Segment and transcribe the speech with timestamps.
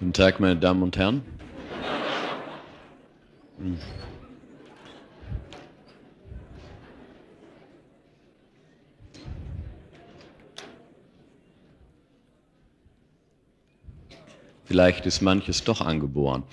[0.00, 1.20] Guten Tag, meine Damen und Herren.
[14.64, 16.44] Vielleicht ist manches doch angeboren.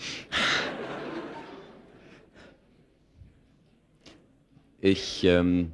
[4.82, 5.72] Ich ähm,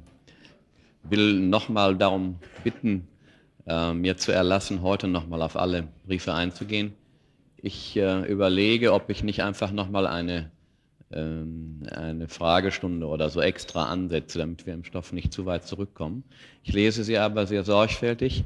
[1.02, 3.08] will nochmal darum bitten,
[3.66, 6.94] äh, mir zu erlassen, heute nochmal auf alle Briefe einzugehen.
[7.66, 10.50] Ich äh, überlege, ob ich nicht einfach nochmal eine,
[11.10, 16.24] ähm, eine Fragestunde oder so extra ansetze, damit wir im Stoff nicht zu weit zurückkommen.
[16.62, 18.44] Ich lese sie aber sehr sorgfältig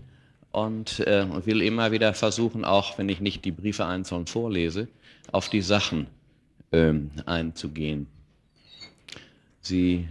[0.52, 4.86] und äh, will immer wieder versuchen, auch wenn ich nicht die Briefe einzeln vorlese,
[5.32, 6.06] auf die Sachen
[6.70, 8.06] ähm, einzugehen.
[9.62, 10.06] Sie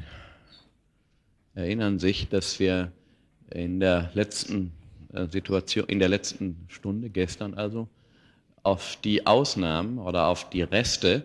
[1.56, 2.92] erinnern sich, dass wir
[3.52, 4.74] in der letzten
[5.14, 7.88] äh, Situation, in der letzten Stunde, gestern also,
[8.68, 11.24] auf die Ausnahmen oder auf die Reste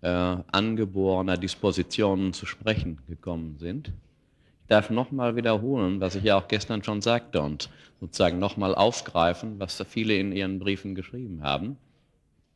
[0.00, 3.88] äh, angeborener Dispositionen zu sprechen gekommen sind.
[3.88, 7.68] Ich darf nochmal wiederholen, was ich ja auch gestern schon sagte und
[8.00, 11.76] sozusagen nochmal aufgreifen, was viele in ihren Briefen geschrieben haben.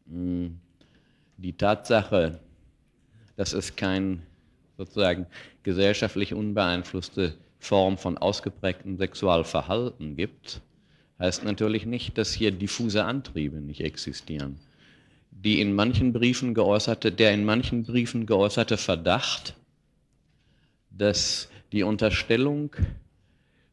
[0.08, 0.60] Hm,
[1.36, 2.38] die Tatsache,
[3.36, 4.22] dass es kein
[4.78, 5.26] sozusagen
[5.64, 10.60] gesellschaftlich unbeeinflusste Form von ausgeprägtem Sexualverhalten gibt,
[11.18, 14.58] heißt natürlich nicht, dass hier diffuse Antriebe nicht existieren.
[15.30, 19.54] Die in manchen Briefen geäußerte, der in manchen Briefen geäußerte Verdacht,
[20.90, 22.76] dass die Unterstellung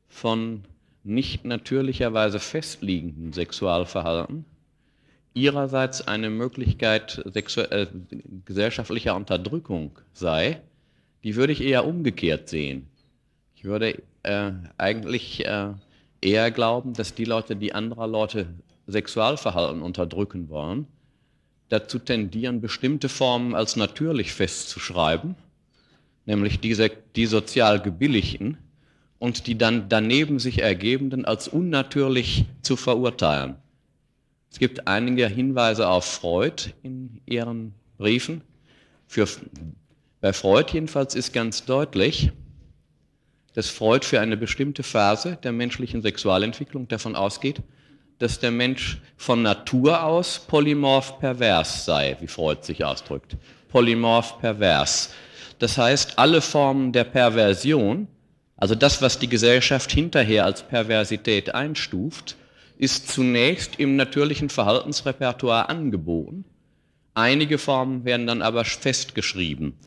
[0.08, 0.64] von
[1.04, 4.46] nicht natürlicherweise festliegendem Sexualverhalten
[5.34, 7.88] ihrerseits eine Möglichkeit äh,
[8.46, 10.62] gesellschaftlicher Unterdrückung sei,
[11.24, 12.88] die würde ich eher umgekehrt sehen.
[13.56, 15.74] Ich würde äh, eigentlich äh,
[16.22, 18.48] eher glauben, dass die Leute, die anderer Leute
[18.88, 20.88] Sexualverhalten unterdrücken wollen,
[21.70, 25.36] dazu tendieren, bestimmte Formen als natürlich festzuschreiben,
[26.26, 28.58] nämlich diese, die sozial gebilligten
[29.20, 33.56] und die dann daneben sich ergebenden als unnatürlich zu verurteilen.
[34.52, 38.42] Es gibt einige Hinweise auf Freud in ihren Briefen.
[39.06, 39.28] Für,
[40.22, 42.32] bei Freud jedenfalls ist ganz deutlich,
[43.54, 47.62] dass Freud für eine bestimmte Phase der menschlichen Sexualentwicklung davon ausgeht,
[48.20, 53.38] dass der Mensch von Natur aus polymorph pervers sei, wie Freud sich ausdrückt.
[53.70, 55.14] Polymorph pervers.
[55.58, 58.08] Das heißt, alle Formen der Perversion,
[58.58, 62.36] also das, was die Gesellschaft hinterher als Perversität einstuft,
[62.78, 66.46] ist zunächst im natürlichen Verhaltensrepertoire angeboten.
[67.14, 69.78] Einige Formen werden dann aber festgeschrieben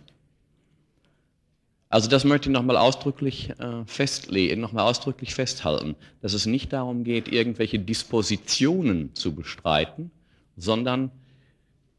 [1.93, 7.05] also das möchte ich nochmal ausdrücklich äh, festlegen, nochmal ausdrücklich festhalten, dass es nicht darum
[7.05, 10.11] geht, irgendwelche Dispositionen zu bestreiten,
[10.57, 11.11] sondern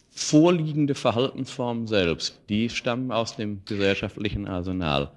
[0.09, 5.11] vorliegende Verhaltensformen selbst, die stammen aus dem gesellschaftlichen Arsenal.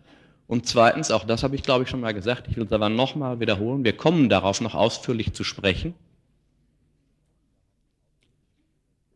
[0.46, 2.90] Und zweitens, auch das habe ich glaube ich schon mal gesagt, ich will es aber
[2.90, 5.94] nochmal wiederholen, wir kommen darauf noch ausführlich zu sprechen.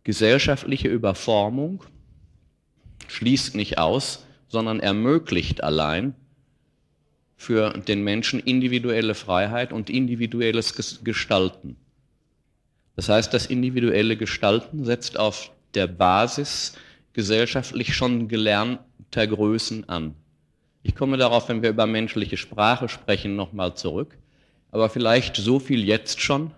[0.05, 1.85] Gesellschaftliche Überformung
[3.09, 6.15] schließt nicht aus, sondern ermöglicht allein
[7.37, 11.77] für den Menschen individuelle Freiheit und individuelles Gestalten.
[12.97, 16.75] Das heißt, das individuelle Gestalten setzt auf der Basis
[17.13, 20.15] gesellschaftlich schon gelernter Größen an.
[20.83, 24.19] Ich komme darauf, wenn wir über menschliche Sprache sprechen, nochmal zurück.
[24.73, 26.51] Aber vielleicht so viel jetzt schon.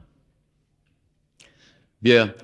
[2.01, 2.35] Wir,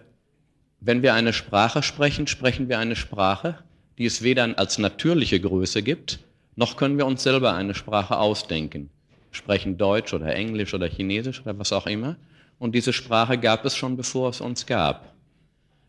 [0.81, 3.59] wenn wir eine Sprache sprechen, sprechen wir eine Sprache,
[3.99, 6.21] die es weder als natürliche Größe gibt,
[6.57, 8.91] noch können wir uns selber eine Sprache ausdenken.
[9.31, 12.17] Sprechen Deutsch oder Englisch oder Chinesisch oder was auch immer.
[12.59, 15.15] Und diese Sprache gab es schon, bevor es uns gab.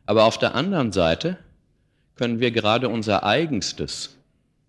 [0.05, 1.37] Aber auf der anderen Seite
[2.15, 4.17] können wir gerade unser Eigenstes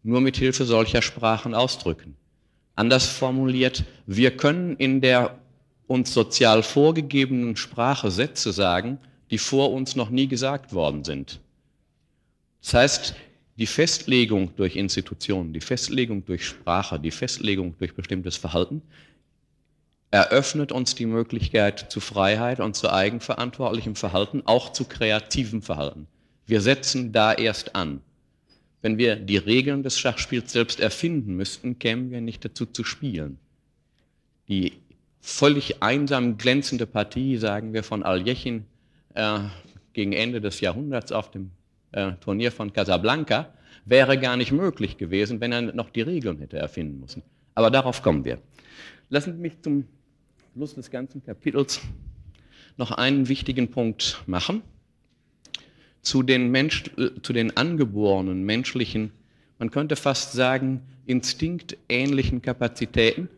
[0.03, 2.17] nur mit Hilfe solcher Sprachen ausdrücken.
[2.77, 5.39] Anders formuliert, wir können in der
[5.87, 8.99] uns sozial vorgegebenen Sprache Sätze sagen,
[9.31, 11.41] die vor uns noch nie gesagt worden sind.
[12.63, 13.15] Das heißt,
[13.61, 18.81] die Festlegung durch Institutionen, die Festlegung durch Sprache, die Festlegung durch bestimmtes Verhalten
[20.11, 26.07] eröffnet uns die Möglichkeit zu Freiheit und zu eigenverantwortlichem Verhalten, auch zu kreativem Verhalten.
[26.47, 28.01] Wir setzen da erst an.
[28.81, 33.39] Wenn wir die Regeln des Schachspiels selbst erfinden müssten, kämen wir nicht dazu zu spielen.
[34.49, 34.73] Die
[35.21, 38.65] völlig einsam glänzende Partie, sagen wir, von Aljechin
[39.13, 39.41] äh,
[39.93, 41.51] gegen Ende des Jahrhunderts auf dem
[41.93, 43.53] äh, Turnier von Casablanca,
[43.85, 47.23] wäre gar nicht möglich gewesen, wenn er noch die Regeln hätte erfinden müssen.
[47.55, 48.39] Aber darauf kommen wir.
[49.09, 49.87] Lassen Sie mich zum
[50.55, 51.81] Schluss des ganzen Kapitels
[52.77, 54.63] noch einen wichtigen Punkt machen.
[56.03, 59.13] zu den, Mensch, äh, zu den angeborenen menschlichen,
[59.59, 63.29] man könnte fast sagen, instinktähnlichen Kapazitäten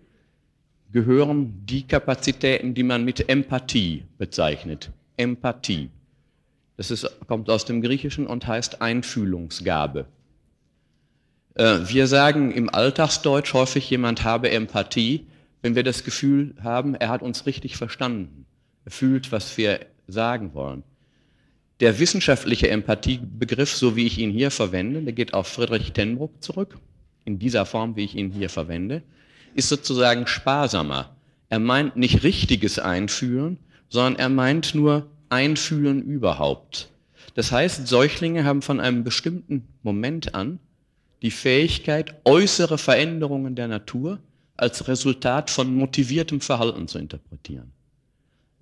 [0.93, 4.90] gehören die Kapazitäten, die man mit Empathie bezeichnet.
[5.16, 5.90] Empathie.
[6.82, 10.06] Das ist, kommt aus dem Griechischen und heißt Einfühlungsgabe.
[11.55, 15.29] Äh, wir sagen im Alltagsdeutsch häufig, jemand habe Empathie,
[15.61, 18.46] wenn wir das Gefühl haben, er hat uns richtig verstanden.
[18.84, 20.82] Er fühlt, was wir sagen wollen.
[21.79, 26.78] Der wissenschaftliche Empathiebegriff, so wie ich ihn hier verwende, der geht auf Friedrich Tenbruck zurück,
[27.25, 29.05] in dieser Form, wie ich ihn hier verwende,
[29.55, 31.14] ist sozusagen sparsamer.
[31.49, 33.58] Er meint nicht richtiges Einfühlen,
[33.88, 36.90] sondern er meint nur Einfühlen überhaupt.
[37.34, 40.58] Das heißt, Säuglinge haben von einem bestimmten Moment an
[41.23, 44.19] die Fähigkeit, äußere Veränderungen der Natur
[44.56, 47.73] als Resultat von motiviertem Verhalten zu interpretieren.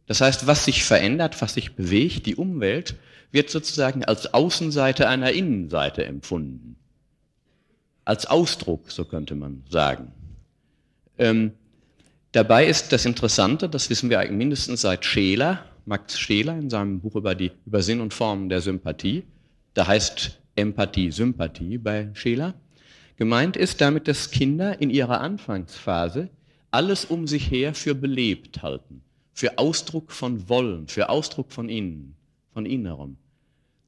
[0.06, 2.96] Das heißt, was sich verändert, was sich bewegt, die Umwelt,
[3.32, 6.76] wird sozusagen als Außenseite einer Innenseite empfunden.
[8.04, 10.12] Als Ausdruck, so könnte man sagen.
[11.18, 11.52] Ähm,
[12.32, 17.16] dabei ist das Interessante, das wissen wir mindestens seit Scheler, Max Scheler in seinem Buch
[17.16, 19.24] über, die, über Sinn und Formen der Sympathie,
[19.74, 22.54] da heißt Empathie, Sympathie bei Scheler.
[23.16, 26.30] Gemeint ist damit, dass Kinder in ihrer Anfangsphase
[26.70, 29.02] alles um sich her für belebt halten
[29.40, 32.14] für Ausdruck von Wollen, für Ausdruck von innen,
[32.52, 33.16] von Innerem.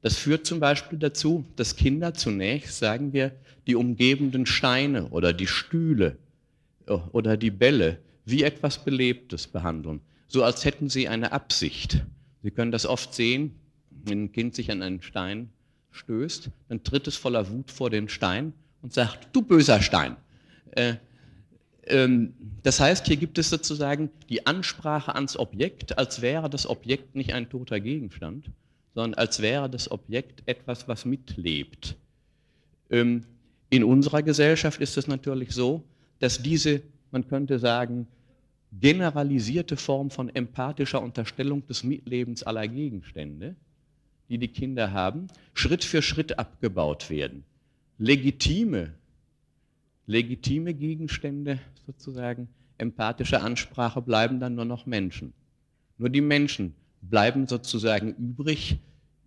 [0.01, 3.33] Das führt zum Beispiel dazu, dass Kinder zunächst, sagen wir,
[3.67, 6.17] die umgebenden Steine oder die Stühle
[6.87, 12.03] äh, oder die Bälle wie etwas Belebtes behandeln, so als hätten sie eine Absicht.
[12.41, 13.55] Sie können das oft sehen,
[13.89, 15.49] wenn ein Kind sich an einen Stein
[15.91, 20.17] stößt, dann tritt es voller Wut vor den Stein und sagt, du böser Stein.
[20.71, 20.95] Äh,
[21.85, 22.33] ähm,
[22.63, 27.33] das heißt, hier gibt es sozusagen die Ansprache ans Objekt, als wäre das Objekt nicht
[27.33, 28.49] ein toter Gegenstand,
[28.95, 31.95] sondern als wäre das Objekt etwas, was mitlebt.
[32.89, 33.25] Ähm,
[33.69, 35.83] in unserer Gesellschaft ist es natürlich so,
[36.19, 36.81] dass diese,
[37.11, 38.07] man könnte sagen,
[38.79, 43.55] generalisierte Form von empathischer Unterstellung des Mitlebens aller Gegenstände,
[44.29, 47.43] die die Kinder haben, Schritt für Schritt abgebaut werden.
[47.97, 48.93] Legitime
[50.05, 52.47] legitime Gegenstände sozusagen,
[52.77, 55.33] empathische Ansprache bleiben dann nur noch Menschen.
[55.97, 58.77] Nur die Menschen bleiben sozusagen übrig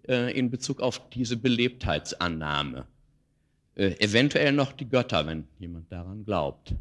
[0.08, 2.86] äh, in Bezug auf diese Belebtheitsannahme.
[3.74, 6.74] Äh, eventuell noch die Götter, wenn jemand daran glaubt.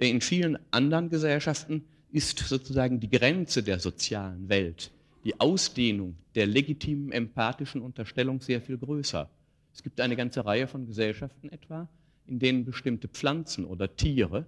[0.00, 4.90] In vielen anderen Gesellschaften ist sozusagen die Grenze der sozialen Welt,
[5.24, 9.28] die Ausdehnung der legitimen empathischen Unterstellung sehr viel größer.
[9.74, 11.86] Es gibt eine ganze Reihe von Gesellschaften etwa,
[12.26, 14.46] in denen bestimmte Pflanzen oder Tiere,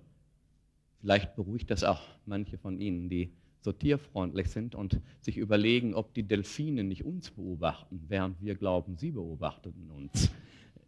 [1.03, 6.15] vielleicht beruhigt das auch manche von Ihnen, die so tierfreundlich sind und sich überlegen, ob
[6.15, 10.31] die Delfine nicht uns beobachten, während wir glauben, sie beobachteten uns.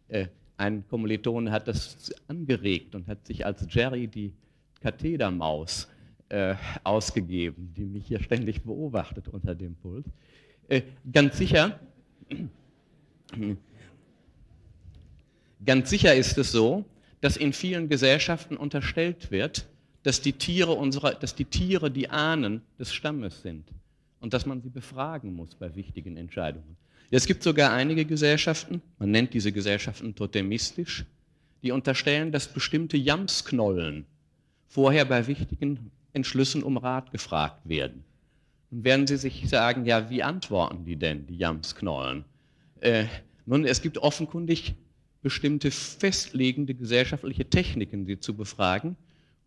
[0.07, 0.27] Äh,
[0.57, 4.33] ein Kommiliton hat das angeregt und hat sich als Jerry die
[4.85, 5.87] Kathedermaus
[6.29, 6.53] äh,
[6.83, 10.05] ausgegeben, die mich hier ständig beobachtet unter dem Pult.
[10.67, 11.79] Äh, ganz sicher,
[15.65, 16.85] Ganz sicher ist es so,
[17.21, 19.65] dass in vielen Gesellschaften unterstellt wird,
[20.03, 23.67] dass die Tiere, unsere, dass die, Tiere die Ahnen des Stammes sind
[24.19, 26.77] und dass man sie befragen muss bei wichtigen Entscheidungen.
[27.09, 31.05] Es gibt sogar einige Gesellschaften, man nennt diese Gesellschaften totemistisch,
[31.63, 34.05] die unterstellen, dass bestimmte Jamsknollen
[34.75, 38.03] vorher bei wichtigen Entschlüssen um Rat gefragt werden.
[38.71, 42.25] Und werden Sie sich sagen, ja, wie antworten die denn, die Jamsknollen?
[42.81, 43.05] Äh,
[43.45, 44.75] nun, es gibt offenkundig
[45.21, 48.97] bestimmte festlegende gesellschaftliche Techniken, sie zu befragen.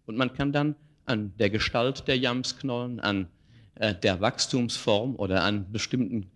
[0.06, 3.26] Und man kann dann an der Gestalt der Jamsknollen, an
[3.74, 6.30] äh, der Wachstumsform oder an bestimmten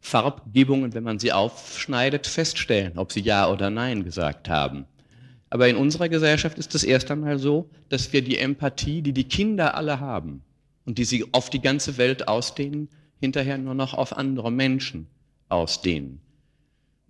[0.00, 4.86] Farbgebungen, wenn man sie aufschneidet, feststellen, ob sie Ja oder Nein gesagt haben.
[5.50, 9.24] Aber in unserer Gesellschaft ist es erst einmal so, dass wir die Empathie, die die
[9.24, 10.42] Kinder alle haben
[10.84, 12.88] und die sie auf die ganze Welt ausdehnen,
[13.20, 15.06] hinterher nur noch auf andere Menschen
[15.48, 16.20] ausdehnen.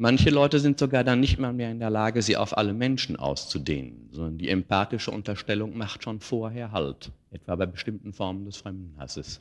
[0.00, 3.16] Manche Leute sind sogar dann nicht mal mehr in der Lage, sie auf alle Menschen
[3.16, 9.40] auszudehnen, sondern die empathische Unterstellung macht schon vorher Halt, etwa bei bestimmten Formen des Fremdenhasses.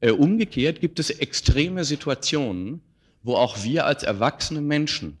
[0.00, 2.82] Äh, umgekehrt gibt es extreme Situationen,
[3.22, 5.16] wo auch wir als erwachsene Menschen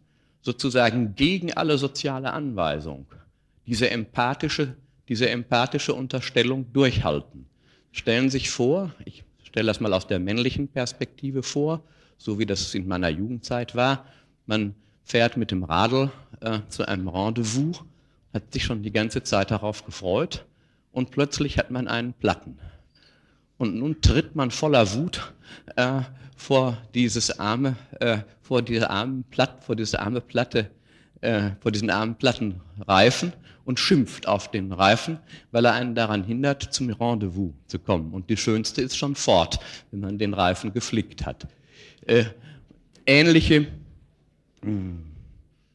[0.46, 3.06] sozusagen gegen alle soziale Anweisung
[3.66, 4.76] diese empathische,
[5.08, 7.46] diese empathische Unterstellung durchhalten.
[7.90, 11.82] Stellen Sie sich vor, ich stelle das mal aus der männlichen Perspektive vor,
[12.16, 14.06] so wie das in meiner Jugendzeit war,
[14.46, 17.82] man fährt mit dem Radl äh, zu einem Rendezvous,
[18.32, 20.44] hat sich schon die ganze Zeit darauf gefreut
[20.92, 22.56] und plötzlich hat man einen Platten.
[23.58, 25.32] Und nun tritt man voller Wut
[25.74, 26.02] äh,
[26.36, 30.70] vor dieses arme, äh, vor diese armen Platt, vor diese arme Platte,
[31.22, 33.32] äh, vor diesen armen Plattenreifen
[33.64, 35.18] und schimpft auf den Reifen,
[35.50, 38.12] weil er einen daran hindert, zum Rendezvous zu kommen.
[38.12, 39.58] Und die schönste ist schon fort,
[39.90, 41.48] wenn man den Reifen geflickt hat.
[42.06, 42.24] Äh,
[43.06, 43.66] ähnliche,
[44.62, 45.02] hm,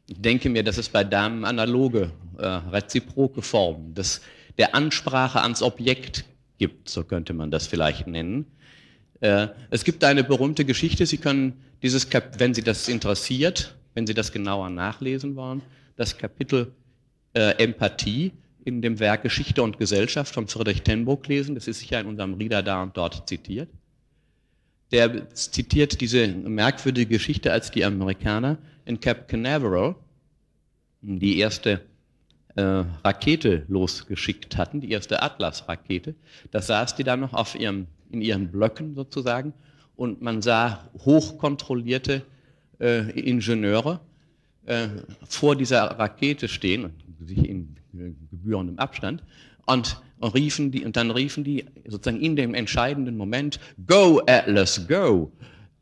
[0.07, 4.21] ich denke mir, dass es bei Damen analoge, äh, reziproke Formen des,
[4.57, 6.25] der Ansprache ans Objekt
[6.57, 8.45] gibt, so könnte man das vielleicht nennen.
[9.21, 14.05] Äh, es gibt eine berühmte Geschichte, Sie können dieses, Kap wenn Sie das interessiert, wenn
[14.05, 15.61] Sie das genauer nachlesen wollen,
[15.95, 16.73] das Kapitel
[17.33, 18.33] äh, Empathie
[18.65, 21.55] in dem Werk Geschichte und Gesellschaft von Friedrich Tenbruck lesen.
[21.55, 23.69] Das ist sicher in unserem Rieder da und dort zitiert.
[24.91, 29.95] Der zitiert diese merkwürdige Geschichte, als die Amerikaner in Cape Canaveral
[31.01, 31.81] die erste
[32.55, 36.15] äh, Rakete losgeschickt hatten, die erste Atlas-Rakete.
[36.51, 39.53] Da saß die dann noch auf ihrem, in ihren Blöcken sozusagen
[39.95, 42.23] und man sah hochkontrollierte
[42.79, 43.99] äh, Ingenieure
[44.65, 44.87] äh,
[45.27, 49.23] vor dieser Rakete stehen, sich in gebührendem Abstand,
[49.65, 54.87] und, und, riefen die, und dann riefen die sozusagen in dem entscheidenden Moment, Go Atlas,
[54.87, 55.31] go!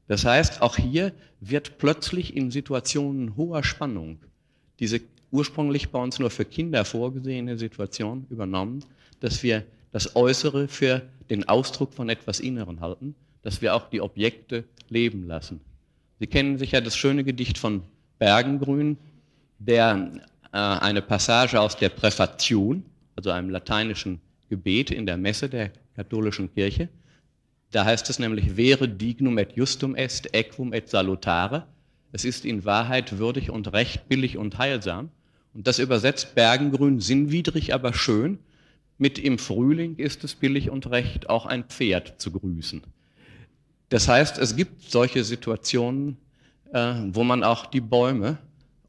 [0.08, 4.20] Das heißt, auch hier wird plötzlich in Situationen hoher Spannung
[4.80, 8.84] diese ursprünglich bei uns nur für Kinder vorgesehene Situation übernommen,
[9.20, 14.02] dass wir das Äußere für den Ausdruck von etwas Inneren halten, dass wir auch die
[14.02, 15.62] Objekte leben lassen.
[16.20, 17.84] Sie kennen sicher das schöne Gedicht von
[18.18, 18.98] Bergengrün,
[19.60, 20.12] der
[20.52, 22.84] äh, eine Passage aus der Präfation,
[23.16, 24.20] also einem lateinischen
[24.50, 26.90] Gebet in der Messe der katholischen Kirche,
[27.72, 31.68] da heißt es nämlich, vere dignum et justum est, equum et salutare.
[32.12, 35.10] Es ist in Wahrheit würdig und recht, billig und heilsam.
[35.54, 38.40] Und das übersetzt Bergengrün sinnwidrig, aber schön.
[39.00, 42.84] Mit im Frühling ist es billig und recht, auch ein Pferd zu grüßen.
[43.90, 46.18] Das heißt, es gibt solche Situationen,
[46.72, 48.38] äh, wo man auch die Bäume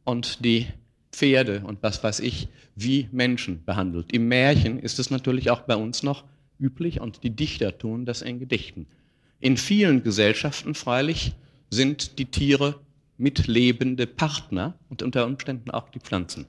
[0.04, 0.66] und die
[1.12, 4.12] Pferde und was weiß ich, wie Menschen behandelt.
[4.12, 6.24] Im Märchen ist es natürlich auch bei uns noch
[6.58, 8.86] üblich und die Dichter tun das in Gedichten.
[9.40, 11.32] In vielen Gesellschaften freilich
[11.70, 12.78] sind die Tiere
[13.16, 16.46] mitlebende Partner und unter Umständen auch die Pflanzen.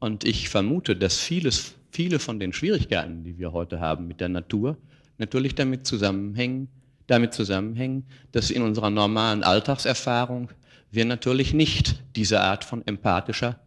[0.00, 4.28] Und ich vermute, dass vieles, viele von den Schwierigkeiten, die wir heute haben mit der
[4.28, 4.76] Natur,
[5.18, 6.68] natürlich damit zusammenhängen,
[7.06, 10.50] damit zusammenhängen, dass in unserer normalen Alltagserfahrung
[10.90, 13.60] wir natürlich nicht diese Art von empathischer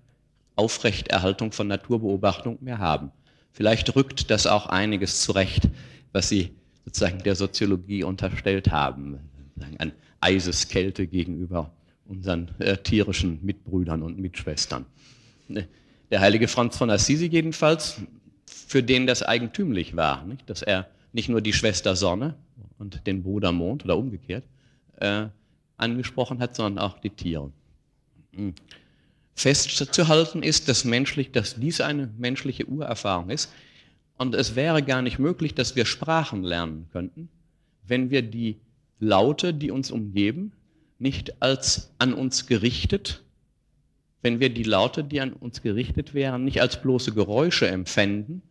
[0.58, 3.12] Aufrechterhaltung von Naturbeobachtung mehr haben.
[3.54, 5.70] Vielleicht rückt das auch einiges zurecht,
[6.12, 6.52] was Sie
[6.84, 9.20] sozusagen der Soziologie unterstellt haben,
[9.78, 11.72] an Eiseskälte gegenüber
[12.06, 14.86] unseren äh, tierischen Mitbrüdern und Mitschwestern.
[15.48, 15.68] Ne,
[16.10, 18.02] der heilige Franz von Assisi jedenfalls,
[18.68, 20.48] für den das eigentümlich war, nicht?
[20.50, 22.36] dass er nicht nur die Schwester Sonne
[22.78, 24.44] und den Bruder Mond oder umgekehrt
[24.98, 25.28] äh,
[25.78, 27.52] angesprochen hat, sondern auch die Tiere.
[28.36, 28.54] Hm.
[29.34, 33.52] Festzuhalten ist, dass, menschlich, dass dies eine menschliche Urerfahrung ist
[34.18, 37.30] und es wäre gar nicht möglich, dass wir Sprachen lernen könnten,
[37.86, 38.58] wenn wir die
[39.00, 40.52] Laute, die uns umgeben,
[41.00, 43.24] nicht als an uns gerichtet,
[44.24, 48.42] wenn wir die Laute, die an uns gerichtet wären, nicht als bloße Geräusche empfänden,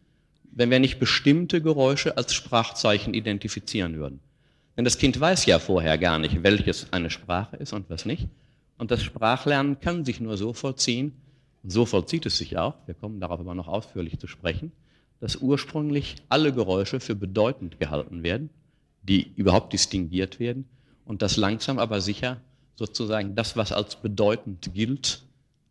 [0.56, 4.20] wenn wir nicht bestimmte Geräusche als Sprachzeichen identifizieren würden.
[4.76, 8.26] Denn das Kind weiß ja vorher gar nicht, welches eine Sprache ist und was nicht.
[8.78, 11.12] Und das Sprachlernen kann sich nur so vollziehen,
[11.62, 14.72] und so vollzieht es sich auch, wir kommen darauf aber noch ausführlich zu sprechen,
[15.20, 18.48] dass ursprünglich alle Geräusche für bedeutend gehalten werden,
[19.02, 20.66] die überhaupt distinguiert werden
[21.04, 22.40] und dass langsam aber sicher
[22.76, 25.22] sozusagen das, was als bedeutend gilt,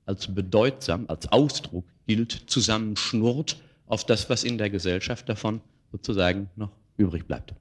[0.06, 5.62] als bedeutsam, als Ausdruck gilt, zusammenschnurrt auf das, was in der Gesellschaft davon
[5.92, 7.54] sozusagen noch übrig bleibt.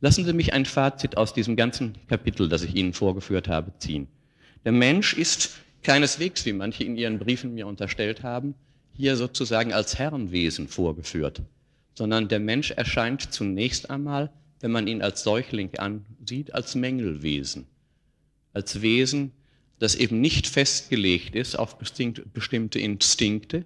[0.00, 4.08] Lassen Sie mich ein Fazit aus diesem ganzen Kapitel, das ich Ihnen vorgeführt habe, ziehen.
[4.64, 8.54] Der Mensch ist keineswegs, wie manche in ihren Briefen mir unterstellt haben,
[8.92, 11.42] hier sozusagen als Herrenwesen vorgeführt,
[11.94, 14.30] sondern der Mensch erscheint zunächst einmal
[14.60, 17.66] wenn man ihn als Säugling ansieht, als Mängelwesen,
[18.52, 19.32] als Wesen,
[19.78, 23.64] das eben nicht festgelegt ist auf bestimmte Instinkte,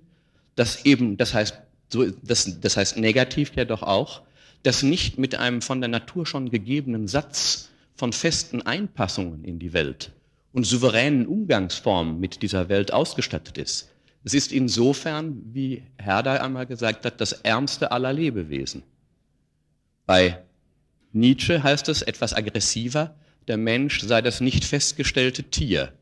[0.54, 1.58] das eben, das heißt,
[1.90, 4.22] das, das heißt negativ ja doch auch,
[4.62, 9.72] das nicht mit einem von der Natur schon gegebenen Satz von festen Einpassungen in die
[9.72, 10.12] Welt
[10.52, 13.90] und souveränen Umgangsformen mit dieser Welt ausgestattet ist.
[14.24, 18.82] Es ist insofern, wie Herder einmal gesagt hat, das ärmste aller Lebewesen.
[20.06, 20.42] Bei
[21.12, 23.14] Nietzsche heißt es etwas aggressiver,
[23.46, 25.92] der Mensch sei das nicht festgestellte Tier.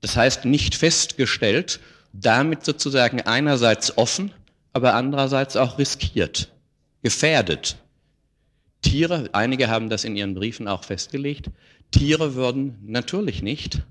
[0.00, 1.80] Das heißt nicht festgestellt,
[2.12, 4.32] damit sozusagen einerseits offen,
[4.78, 6.52] aber andererseits auch riskiert,
[7.02, 7.78] gefährdet.
[8.80, 11.50] Tiere, einige haben das in ihren Briefen auch festgelegt,
[11.90, 13.82] Tiere würden natürlich nicht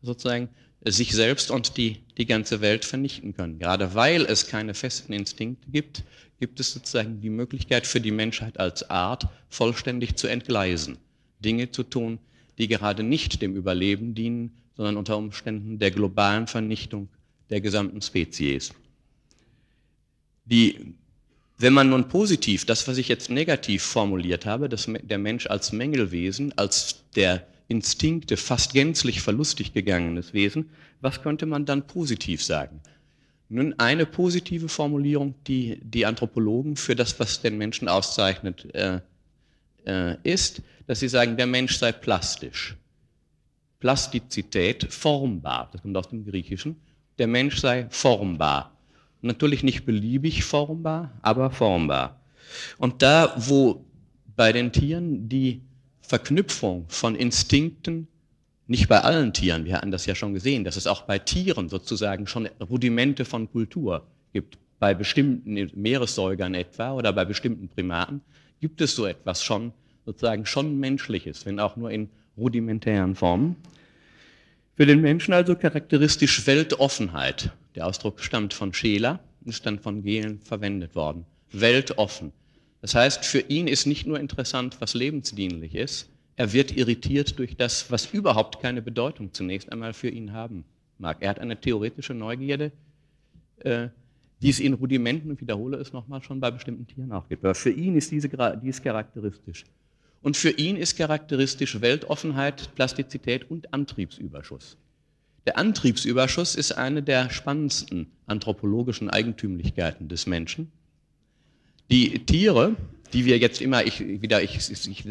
[0.00, 0.48] sozusagen
[0.84, 3.60] sich selbst und die, die ganze Welt vernichten können.
[3.60, 6.02] Gerade weil es keine festen Instinkte gibt,
[6.40, 10.98] gibt es sozusagen die Möglichkeit für die Menschheit als Art vollständig zu entgleisen,
[11.38, 12.18] Dinge zu tun,
[12.58, 17.10] die gerade nicht dem Überleben dienen, sondern unter Umständen der globalen Vernichtung
[17.48, 18.72] der gesamten Spezies.
[20.44, 20.94] Die,
[21.58, 25.72] wenn man nun positiv, das, was ich jetzt negativ formuliert habe, dass der Mensch als
[25.72, 30.70] Mängelwesen, als der Instinkte fast gänzlich verlustig gegangenes Wesen,
[31.00, 32.80] was könnte man dann positiv sagen?
[33.48, 39.00] Nun, eine positive Formulierung, die die Anthropologen für das, was den Menschen auszeichnet, äh,
[39.84, 42.76] äh, ist, dass sie sagen, der Mensch sei plastisch.
[43.80, 46.76] Plastizität, formbar, das kommt aus dem Griechischen.
[47.18, 48.72] Der Mensch sei formbar.
[49.22, 52.20] Natürlich nicht beliebig formbar, aber formbar.
[52.78, 53.84] Und da, wo
[54.36, 55.62] bei den Tieren die
[56.00, 58.08] Verknüpfung von Instinkten,
[58.66, 61.68] nicht bei allen Tieren, wir hatten das ja schon gesehen, dass es auch bei Tieren
[61.68, 64.58] sozusagen schon Rudimente von Kultur gibt.
[64.78, 68.20] Bei bestimmten Meeressäugern etwa oder bei bestimmten Primaten
[68.60, 69.72] gibt es so etwas schon,
[70.04, 73.56] sozusagen schon Menschliches, wenn auch nur in rudimentären Formen.
[74.76, 77.52] Für den Menschen also charakteristisch Weltoffenheit.
[77.74, 81.24] Der Ausdruck stammt von Scheler, ist dann von Gehlen verwendet worden.
[81.52, 82.32] Weltoffen.
[82.80, 87.56] Das heißt, für ihn ist nicht nur interessant, was lebensdienlich ist, er wird irritiert durch
[87.56, 90.64] das, was überhaupt keine Bedeutung zunächst einmal für ihn haben
[90.98, 91.18] mag.
[91.20, 92.72] Er hat eine theoretische Neugierde,
[93.58, 93.88] äh,
[94.40, 97.44] die es in Rudimenten, und wiederhole es nochmal, schon bei bestimmten Tieren auch gibt.
[97.44, 98.28] Aber für ihn ist diese
[98.62, 99.64] dies charakteristisch.
[100.22, 104.76] Und für ihn ist charakteristisch Weltoffenheit, Plastizität und Antriebsüberschuss.
[105.46, 110.70] Der Antriebsüberschuss ist eine der spannendsten anthropologischen Eigentümlichkeiten des Menschen.
[111.90, 112.76] Die Tiere,
[113.12, 115.04] die wir jetzt immer, ich, wieder, ich, ich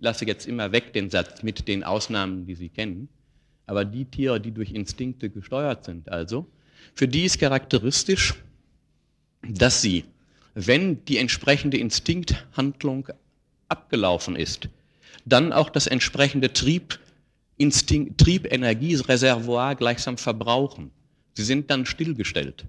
[0.00, 3.08] lasse jetzt immer weg den Satz mit den Ausnahmen, die Sie kennen,
[3.66, 6.46] aber die Tiere, die durch Instinkte gesteuert sind, also,
[6.94, 8.34] für die ist charakteristisch,
[9.42, 10.04] dass sie,
[10.54, 13.08] wenn die entsprechende Instinkthandlung
[13.68, 14.68] abgelaufen ist,
[15.24, 16.98] dann auch das entsprechende Trieb,
[17.56, 20.90] Instinkt, Triebenergiereservoir gleichsam verbrauchen.
[21.34, 22.66] Sie sind dann stillgestellt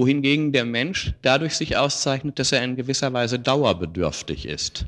[0.00, 4.86] wohingegen der Mensch dadurch sich auszeichnet, dass er in gewisser Weise dauerbedürftig ist.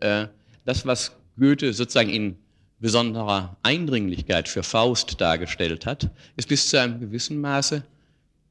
[0.00, 0.26] Äh,
[0.64, 2.36] das, was Goethe sozusagen in
[2.78, 7.84] besonderer Eindringlichkeit für Faust dargestellt hat, ist bis zu einem gewissen Maße,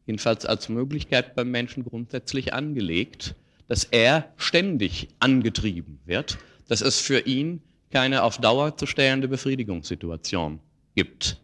[0.08, 3.36] jedenfalls als Möglichkeit beim Menschen grundsätzlich angelegt,
[3.68, 10.60] dass er ständig angetrieben wird, dass es für ihn keine auf Dauer zu stellende Befriedigungssituation
[10.96, 11.38] gibt.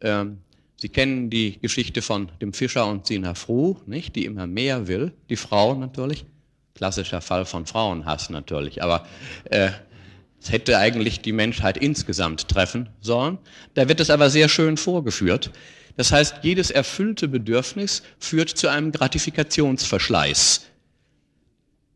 [0.00, 0.38] Ähm,
[0.82, 4.16] Sie kennen die Geschichte von dem Fischer und Sina Froh, nicht?
[4.16, 6.24] die immer mehr will, die Frau natürlich.
[6.74, 9.06] Klassischer Fall von Frauenhass natürlich, aber
[9.44, 9.70] äh,
[10.42, 13.38] es hätte eigentlich die Menschheit insgesamt treffen sollen.
[13.74, 15.52] Da wird es aber sehr schön vorgeführt.
[15.96, 20.66] Das heißt, jedes erfüllte Bedürfnis führt zu einem Gratifikationsverschleiß.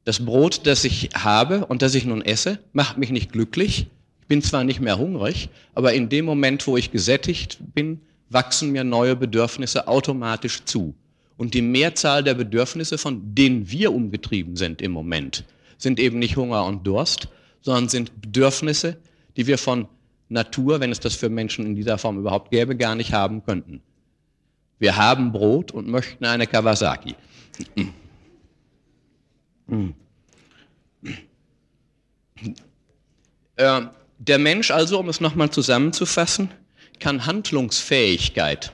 [0.06, 3.88] Das Brot, das ich habe und das ich nun esse, macht mich nicht glücklich.
[4.20, 8.70] Ich bin zwar nicht mehr hungrig, aber in dem Moment, wo ich gesättigt bin, wachsen
[8.70, 10.94] mir neue Bedürfnisse automatisch zu.
[11.36, 15.42] Und die Mehrzahl der Bedürfnisse, von denen wir umgetrieben sind im Moment,
[15.76, 17.26] sind eben nicht Hunger und Durst,
[17.60, 18.98] sondern sind Bedürfnisse,
[19.36, 19.88] die wir von
[20.28, 23.82] Natur, wenn es das für Menschen in dieser Form überhaupt gäbe, gar nicht haben könnten.
[24.78, 27.16] Wir haben Brot und möchten eine Kawasaki.
[33.56, 33.82] Äh,
[34.18, 36.50] der Mensch also, um es nochmal zusammenzufassen,
[37.00, 38.72] kann Handlungsfähigkeit,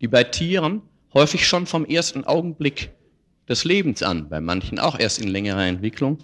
[0.00, 0.82] die bei Tieren
[1.14, 2.90] häufig schon vom ersten Augenblick
[3.48, 6.18] des Lebens an, bei manchen auch erst in längerer Entwicklung,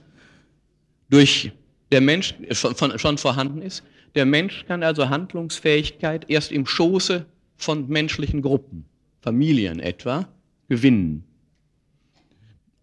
[1.11, 1.53] durch
[1.91, 3.83] der Mensch schon vorhanden ist.
[4.15, 8.85] Der Mensch kann also Handlungsfähigkeit erst im Schoße von menschlichen Gruppen,
[9.21, 10.29] Familien etwa,
[10.69, 11.25] gewinnen.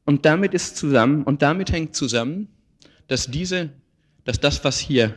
[0.05, 2.47] Und damit ist zusammen, und damit hängt zusammen,
[3.07, 3.71] dass diese,
[4.23, 5.15] dass das, was hier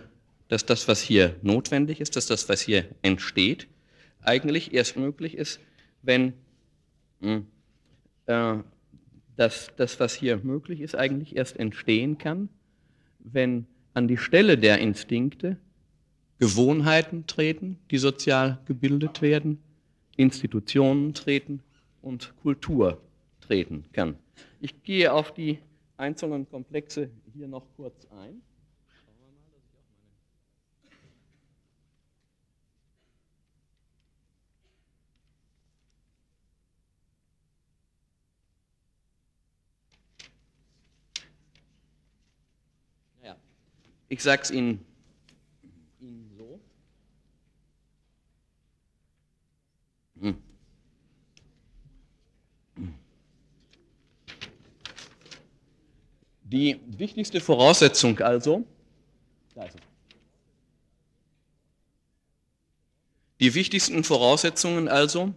[0.48, 3.68] dass das, was hier notwendig ist, dass das, was hier entsteht,
[4.22, 5.60] eigentlich erst möglich ist,
[6.02, 6.32] wenn
[7.20, 7.46] hm,
[8.26, 8.56] äh,
[9.36, 12.48] dass das, was hier möglich ist, eigentlich erst entstehen kann,
[13.20, 15.58] wenn an die Stelle der Instinkte
[16.40, 19.58] Gewohnheiten treten, die sozial gebildet werden,
[20.16, 21.62] Institutionen treten
[22.00, 23.00] und Kultur
[23.40, 24.16] treten kann.
[24.60, 25.58] Ich gehe auf die
[25.96, 28.42] einzelnen Komplexe hier noch kurz ein.
[44.10, 44.87] Ich sage es Ihnen
[56.50, 58.64] Die wichtigste Voraussetzung also.
[63.38, 65.34] Die wichtigsten Voraussetzungen also,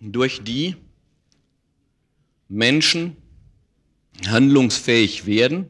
[0.00, 0.76] durch die
[2.48, 3.18] Menschen
[4.26, 5.68] handlungsfähig werden,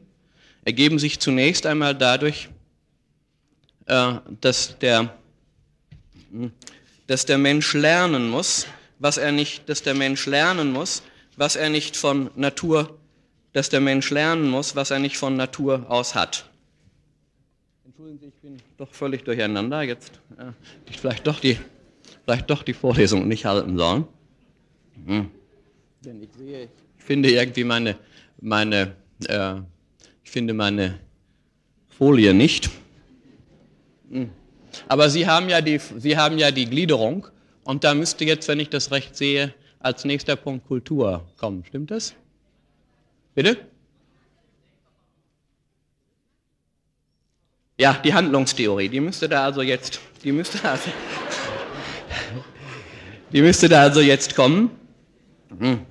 [0.63, 2.47] ergeben sich zunächst einmal dadurch,
[3.85, 5.17] äh, dass der,
[7.05, 8.65] dass der Mensch lernen muss,
[8.97, 11.03] was er nicht, dass der Mensch lernen muss,
[11.35, 12.97] was er nicht von Natur,
[13.55, 16.49] dass der Mensch lernen muss, was er nicht von Natur aus hat.
[17.85, 19.81] Entschuldigen Sie, ich bin doch völlig durcheinander.
[19.81, 20.51] Jetzt äh,
[20.89, 21.57] ich vielleicht doch die,
[22.25, 24.03] vielleicht doch die Vorlesung nicht halten sollen.
[25.05, 25.31] Hm.
[26.03, 26.63] Denn ich sehe,
[26.97, 27.97] ich finde irgendwie meine,
[28.41, 29.55] meine, äh,
[30.25, 30.99] ich finde meine
[31.87, 32.69] Folie nicht.
[34.09, 34.31] Hm.
[34.89, 37.27] Aber Sie haben, ja die, Sie haben ja die Gliederung
[37.63, 41.63] und da müsste jetzt, wenn ich das recht sehe, als nächster Punkt Kultur kommen.
[41.63, 42.15] Stimmt das?
[43.35, 43.57] Bitte?
[47.77, 50.89] Ja, die Handlungstheorie, die müsste da also jetzt, die müsste also,
[53.33, 54.71] die müsste da also jetzt kommen.
[55.49, 55.85] Mhm.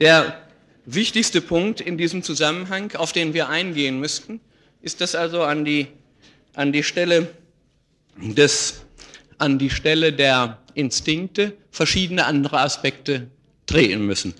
[0.00, 0.40] Der
[0.86, 4.40] wichtigste Punkt in diesem Zusammenhang, auf den wir eingehen müssten,
[4.80, 5.88] ist, dass also an die,
[6.54, 7.28] an die Stelle
[8.16, 8.84] des,
[9.36, 13.26] an die Stelle der Instinkte verschiedene andere Aspekte
[13.66, 14.32] treten müssen.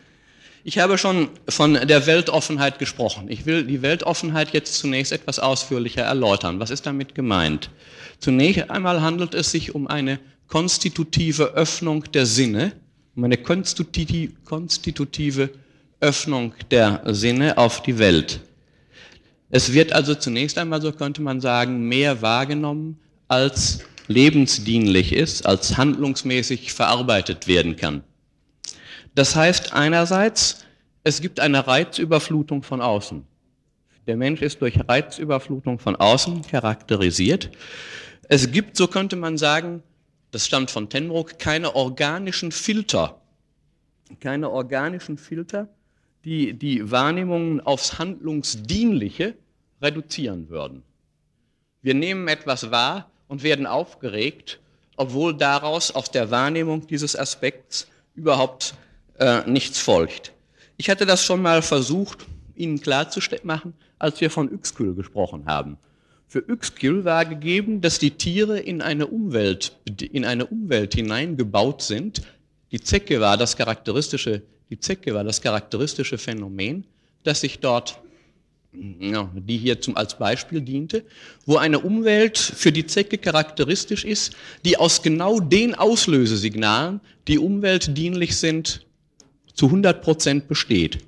[0.68, 3.26] Ich habe schon von der Weltoffenheit gesprochen.
[3.28, 6.58] Ich will die Weltoffenheit jetzt zunächst etwas ausführlicher erläutern.
[6.58, 7.70] Was ist damit gemeint?
[8.18, 12.72] Zunächst einmal handelt es sich um eine konstitutive Öffnung der Sinne,
[13.14, 15.50] um eine konstitutive
[16.00, 18.40] Öffnung der Sinne auf die Welt.
[19.50, 22.98] Es wird also zunächst einmal, so könnte man sagen, mehr wahrgenommen,
[23.28, 28.02] als lebensdienlich ist, als handlungsmäßig verarbeitet werden kann.
[29.16, 30.66] Das heißt einerseits,
[31.02, 33.26] es gibt eine Reizüberflutung von außen.
[34.06, 37.50] Der Mensch ist durch Reizüberflutung von außen charakterisiert.
[38.28, 39.82] Es gibt, so könnte man sagen,
[40.32, 43.18] das stammt von Tenbrook, keine organischen Filter,
[44.20, 45.66] keine organischen Filter,
[46.26, 49.34] die die Wahrnehmungen aufs Handlungsdienliche
[49.80, 50.82] reduzieren würden.
[51.80, 54.60] Wir nehmen etwas wahr und werden aufgeregt,
[54.96, 58.74] obwohl daraus aus der Wahrnehmung dieses Aspekts überhaupt
[59.18, 60.32] äh, nichts folgt.
[60.76, 65.78] Ich hatte das schon mal versucht, Ihnen klarzumachen, als wir von Yxkül gesprochen haben.
[66.28, 72.22] Für Yxkül war gegeben, dass die Tiere in eine Umwelt, in eine Umwelt hineingebaut sind.
[72.72, 76.84] Die Zecke war das charakteristische, die Zecke war das charakteristische Phänomen,
[77.22, 78.00] das sich dort
[79.00, 81.04] ja, die hier zum, als Beispiel diente,
[81.46, 88.36] wo eine Umwelt für die Zecke charakteristisch ist, die aus genau den Auslösesignalen, die umweltdienlich
[88.36, 88.85] sind,
[89.56, 90.98] zu 100 Prozent besteht.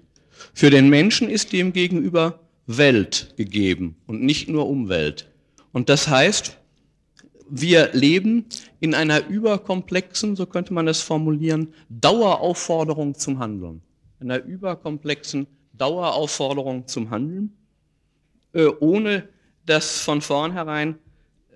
[0.54, 5.30] Für den Menschen ist demgegenüber Welt gegeben und nicht nur Umwelt.
[5.72, 6.58] Und das heißt,
[7.50, 8.46] wir leben
[8.80, 13.82] in einer überkomplexen, so könnte man es formulieren, Daueraufforderung zum Handeln.
[14.20, 17.56] Einer überkomplexen Daueraufforderung zum Handeln,
[18.52, 19.28] äh, ohne
[19.64, 20.98] dass von vornherein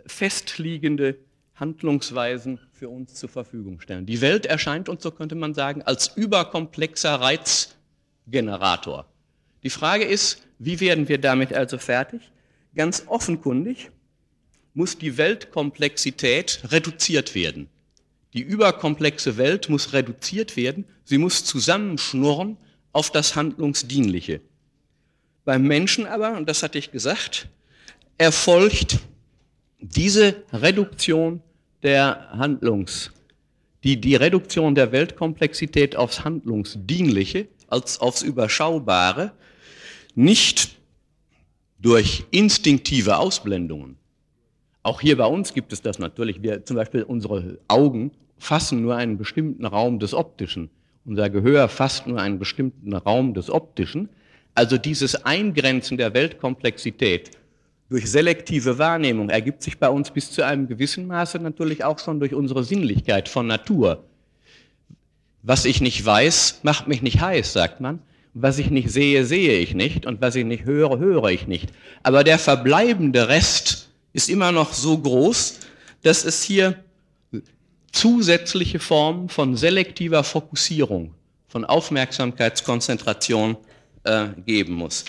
[0.06, 1.18] festliegende
[1.54, 4.06] Handlungsweisen für uns zur Verfügung stellen.
[4.06, 9.06] Die Welt erscheint uns, so könnte man sagen, als überkomplexer Reizgenerator.
[9.62, 12.32] Die Frage ist, wie werden wir damit also fertig?
[12.74, 13.92] Ganz offenkundig
[14.74, 17.68] muss die Weltkomplexität reduziert werden.
[18.32, 22.56] Die überkomplexe Welt muss reduziert werden, sie muss zusammenschnurren
[22.90, 24.40] auf das Handlungsdienliche.
[25.44, 27.46] Beim Menschen aber, und das hatte ich gesagt,
[28.18, 28.98] erfolgt
[29.78, 31.42] diese Reduktion
[31.82, 33.12] der Handlungs,
[33.84, 39.32] die, die Reduktion der Weltkomplexität aufs Handlungsdienliche, als aufs Überschaubare,
[40.14, 40.76] nicht
[41.78, 43.96] durch instinktive Ausblendungen.
[44.82, 46.42] Auch hier bei uns gibt es das natürlich.
[46.42, 50.70] Wir, zum Beispiel unsere Augen fassen nur einen bestimmten Raum des Optischen.
[51.04, 54.08] Unser Gehör fasst nur einen bestimmten Raum des Optischen.
[54.54, 57.30] Also dieses Eingrenzen der Weltkomplexität
[57.92, 62.20] durch selektive Wahrnehmung ergibt sich bei uns bis zu einem gewissen Maße natürlich auch schon
[62.20, 64.02] durch unsere Sinnlichkeit von Natur.
[65.42, 67.98] Was ich nicht weiß, macht mich nicht heiß, sagt man.
[68.32, 70.06] Was ich nicht sehe, sehe ich nicht.
[70.06, 71.70] Und was ich nicht höre, höre ich nicht.
[72.02, 75.60] Aber der verbleibende Rest ist immer noch so groß,
[76.02, 76.82] dass es hier
[77.92, 81.12] zusätzliche Formen von selektiver Fokussierung,
[81.46, 83.58] von Aufmerksamkeitskonzentration
[84.04, 85.04] äh, geben muss.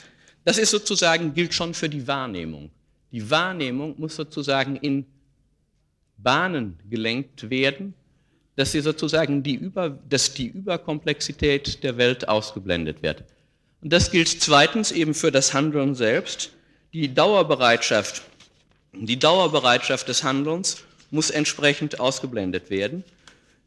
[0.45, 2.69] Das ist sozusagen, gilt schon für die Wahrnehmung.
[3.11, 5.05] Die Wahrnehmung muss sozusagen in
[6.17, 7.93] Bahnen gelenkt werden,
[8.55, 13.23] dass sie sozusagen die, Über, dass die Überkomplexität der Welt ausgeblendet wird.
[13.81, 16.51] Und das gilt zweitens eben für das Handeln selbst.
[16.93, 18.23] Die Dauerbereitschaft,
[18.93, 23.03] die Dauerbereitschaft des Handelns muss entsprechend ausgeblendet werden.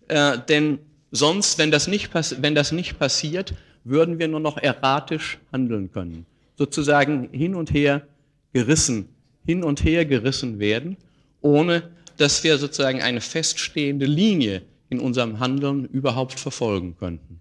[0.08, 0.78] Äh, denn
[1.10, 6.26] sonst, wenn das, nicht wenn das nicht passiert, würden wir nur noch erratisch handeln können.
[6.56, 8.06] Sozusagen hin und her
[8.52, 9.08] gerissen,
[9.44, 10.96] hin und her gerissen werden,
[11.40, 17.40] ohne dass wir sozusagen eine feststehende Linie in unserem Handeln überhaupt verfolgen könnten.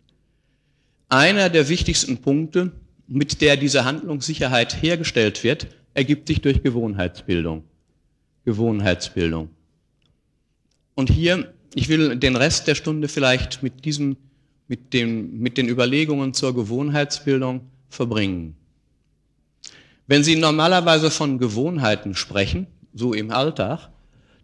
[1.10, 2.72] Einer der wichtigsten Punkte,
[3.08, 7.64] mit der diese Handlungssicherheit hergestellt wird, ergibt sich durch Gewohnheitsbildung.
[8.44, 9.50] Gewohnheitsbildung.
[10.96, 14.18] Und hier, ich will den Rest der Stunde vielleicht mit diesem,
[14.68, 18.56] mit, dem, mit den Überlegungen zur Gewohnheitsbildung verbringen.
[20.08, 23.90] Wenn Sie normalerweise von Gewohnheiten sprechen, so im Alltag,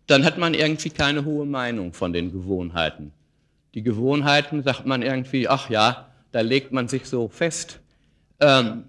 [0.07, 3.11] dann hat man irgendwie keine hohe Meinung von den Gewohnheiten.
[3.73, 7.79] Die Gewohnheiten sagt man irgendwie, ach ja, da legt man sich so fest.
[8.39, 8.85] Ähm,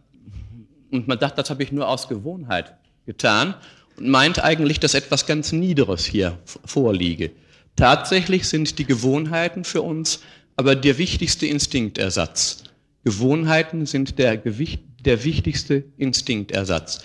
[0.91, 2.75] und man sagt, das habe ich nur aus Gewohnheit
[3.07, 3.55] getan
[3.97, 7.31] und meint eigentlich, dass etwas ganz Niederes hier vorliege.
[7.77, 10.21] Tatsächlich sind die Gewohnheiten für uns
[10.57, 12.65] aber der wichtigste Instinktersatz.
[13.05, 17.01] Gewohnheiten sind der, Gewicht, der wichtigste Instinktersatz.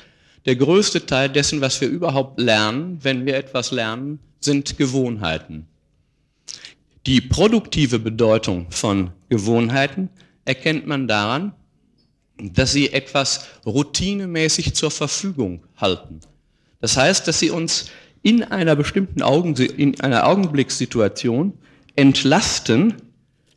[0.46, 5.68] Der größte Teil dessen, was wir überhaupt lernen, wenn wir etwas lernen, sind Gewohnheiten.
[7.06, 10.10] Die produktive Bedeutung von Gewohnheiten
[10.46, 11.54] erkennt man daran,
[12.38, 16.20] dass sie etwas routinemäßig zur Verfügung halten.
[16.80, 17.90] Das heißt, dass sie uns
[18.22, 21.54] in einer bestimmten Augen, in einer Augenblickssituation
[21.96, 22.94] entlasten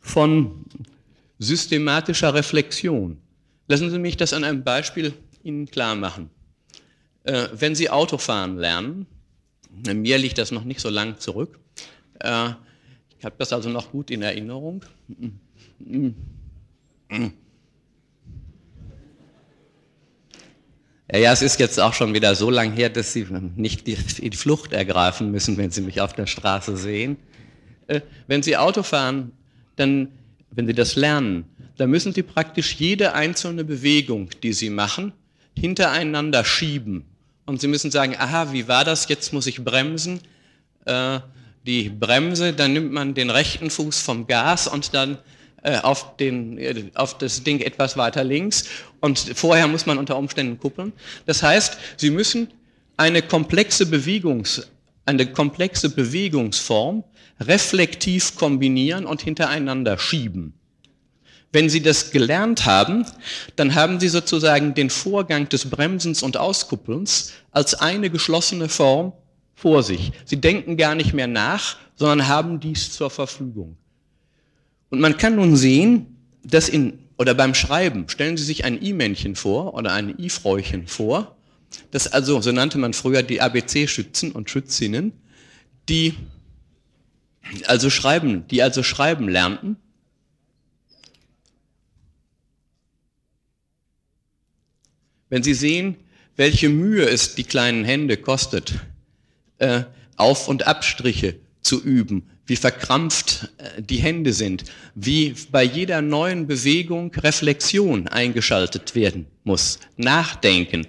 [0.01, 0.65] von
[1.39, 3.17] systematischer Reflexion.
[3.71, 6.29] Lassen Sie mich das an einem Beispiel Ihnen klar machen.
[7.23, 9.05] Äh, wenn Sie Autofahren lernen,
[9.93, 11.57] mir liegt das noch nicht so lang zurück,
[12.19, 12.49] äh,
[13.17, 14.83] ich habe das also noch gut in Erinnerung.
[21.09, 23.95] Ja, es ist jetzt auch schon wieder so lang her, dass Sie nicht die,
[24.35, 27.15] Flucht ergreifen müssen, wenn Sie mich auf der Straße sehen.
[27.87, 29.31] Äh, wenn Sie Auto fahren,
[29.77, 30.09] dann,
[30.51, 31.45] wenn Sie das lernen,
[31.77, 35.13] dann müssen Sie praktisch jede einzelne Bewegung, die Sie machen,
[35.57, 37.05] hintereinander schieben
[37.45, 40.21] und Sie müssen sagen, aha, wie war das, jetzt muss ich bremsen.
[40.85, 41.19] Äh,
[41.65, 45.17] die Bremse, dann nimmt man den rechten Fuß vom Gas und dann
[45.63, 48.65] äh, auf, den, äh, auf das Ding etwas weiter links
[48.99, 50.91] und vorher muss man unter Umständen kuppeln.
[51.25, 52.47] Das heißt, Sie müssen
[52.97, 54.67] eine komplexe, Bewegungs,
[55.05, 57.03] eine komplexe Bewegungsform
[57.41, 60.53] reflektiv kombinieren und hintereinander schieben.
[61.51, 63.05] Wenn Sie das gelernt haben,
[63.57, 69.11] dann haben Sie sozusagen den Vorgang des Bremsens und Auskuppelns als eine geschlossene Form
[69.53, 70.13] vor sich.
[70.23, 73.75] Sie denken gar nicht mehr nach, sondern haben dies zur Verfügung.
[74.89, 79.35] Und man kann nun sehen, dass in, oder beim Schreiben, stellen Sie sich ein I-Männchen
[79.35, 81.35] vor oder ein I-Fräuchen vor,
[81.91, 85.13] das also, so nannte man früher die ABC-Schützen und Schützinnen,
[85.89, 86.15] die
[87.65, 89.77] also schreiben, die also schreiben lernten
[95.31, 95.95] Wenn Sie sehen,
[96.35, 98.73] welche Mühe es die kleinen Hände kostet,
[99.59, 99.83] äh,
[100.17, 106.47] Auf- und Abstriche zu üben, wie verkrampft äh, die Hände sind, wie bei jeder neuen
[106.47, 110.85] Bewegung Reflexion eingeschaltet werden muss, Nachdenken.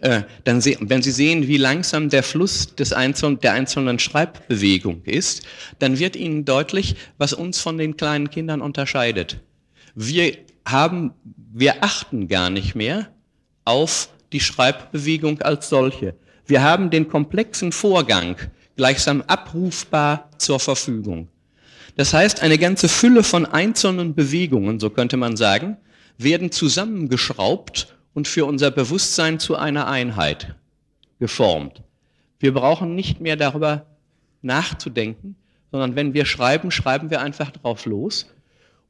[0.00, 5.46] Äh, dann wenn Sie sehen, wie langsam der Fluss des einzelnen, der einzelnen Schreibbewegung ist,
[5.78, 9.40] dann wird Ihnen deutlich, was uns von den kleinen Kindern unterscheidet.
[9.94, 11.12] Wir haben,
[11.52, 13.08] wir achten gar nicht mehr
[13.64, 16.14] auf die Schreibbewegung als solche.
[16.46, 18.36] Wir haben den komplexen Vorgang
[18.76, 21.28] gleichsam abrufbar zur Verfügung.
[21.96, 25.78] Das heißt, eine ganze Fülle von einzelnen Bewegungen, so könnte man sagen,
[26.18, 30.54] werden zusammengeschraubt und für unser Bewusstsein zu einer Einheit
[31.18, 31.82] geformt.
[32.38, 33.84] Wir brauchen nicht mehr darüber
[34.40, 35.36] nachzudenken,
[35.70, 38.34] sondern wenn wir schreiben, schreiben wir einfach drauf los.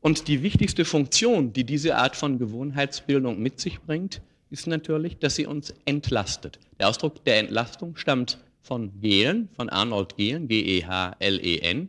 [0.01, 5.35] Und die wichtigste Funktion, die diese Art von Gewohnheitsbildung mit sich bringt, ist natürlich, dass
[5.35, 6.61] sie uns entlastet.
[6.79, 11.89] Der Ausdruck der Entlastung stammt von Gehlen, von Arnold Gehlen, G-E-H-L-E-N.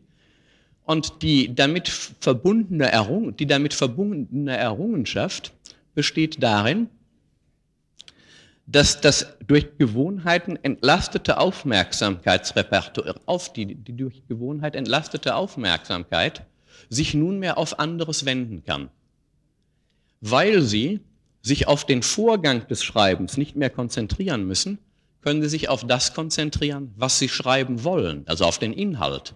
[0.86, 2.91] Und die damit, verbundene
[3.38, 5.54] die damit verbundene Errungenschaft
[5.93, 6.89] besteht darin,
[8.67, 16.45] dass das durch Gewohnheiten entlastete Aufmerksamkeitsrepertoire, auf die, die durch Gewohnheit entlastete Aufmerksamkeit
[16.89, 18.89] sich nunmehr auf anderes wenden kann.
[20.19, 20.99] Weil sie
[21.41, 24.80] sich auf den Vorgang des Schreibens nicht mehr konzentrieren müssen,
[25.21, 29.34] können sie sich auf das konzentrieren, was sie schreiben wollen, also auf den Inhalt.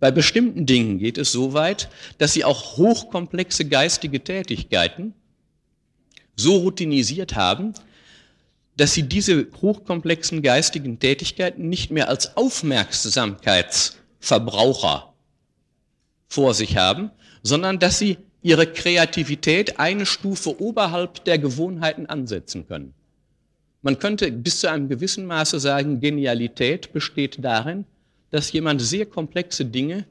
[0.00, 5.12] Bei bestimmten Dingen geht es so weit, dass sie auch hochkomplexe geistige Tätigkeiten
[6.34, 7.74] so routinisiert haben,
[8.78, 15.12] dass sie diese hochkomplexen geistigen Tätigkeiten nicht mehr als Aufmerksamkeitsverbraucher
[16.28, 17.10] vor sich haben,
[17.42, 22.94] sondern dass sie ihre Kreativität eine Stufe oberhalb der Gewohnheiten ansetzen können.
[23.82, 27.84] Man könnte bis zu einem gewissen Maße sagen, Genialität besteht darin,
[28.30, 30.04] dass jemand sehr komplexe Dinge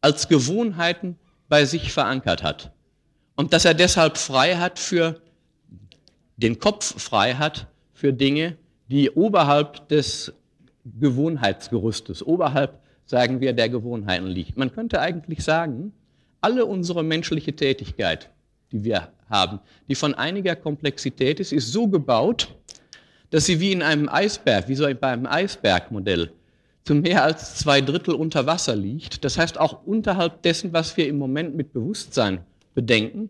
[0.00, 2.70] als Gewohnheiten bei sich verankert hat
[3.34, 5.20] und dass er deshalb frei hat für
[6.42, 8.56] den Kopf frei hat für Dinge,
[8.88, 10.32] die oberhalb des
[10.98, 14.56] Gewohnheitsgerüstes, oberhalb, sagen wir, der Gewohnheiten liegt.
[14.56, 15.92] Man könnte eigentlich sagen,
[16.40, 18.30] alle unsere menschliche Tätigkeit,
[18.72, 22.48] die wir haben, die von einiger Komplexität ist, ist so gebaut,
[23.28, 26.32] dass sie wie in einem Eisberg, wie so bei einem Eisbergmodell,
[26.84, 29.24] zu mehr als zwei Drittel unter Wasser liegt.
[29.24, 32.40] Das heißt auch unterhalb dessen, was wir im Moment mit Bewusstsein
[32.74, 33.28] bedenken,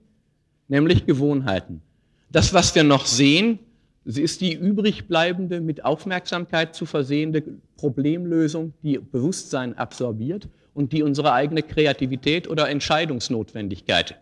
[0.69, 1.83] nämlich Gewohnheiten.
[2.31, 3.59] Das, was wir noch sehen,
[4.05, 7.43] ist die übrig bleibende, mit Aufmerksamkeit zu versehende
[7.77, 14.21] Problemlösung, die Bewusstsein absorbiert und die unsere eigene Kreativität oder Entscheidungsnotwendigkeit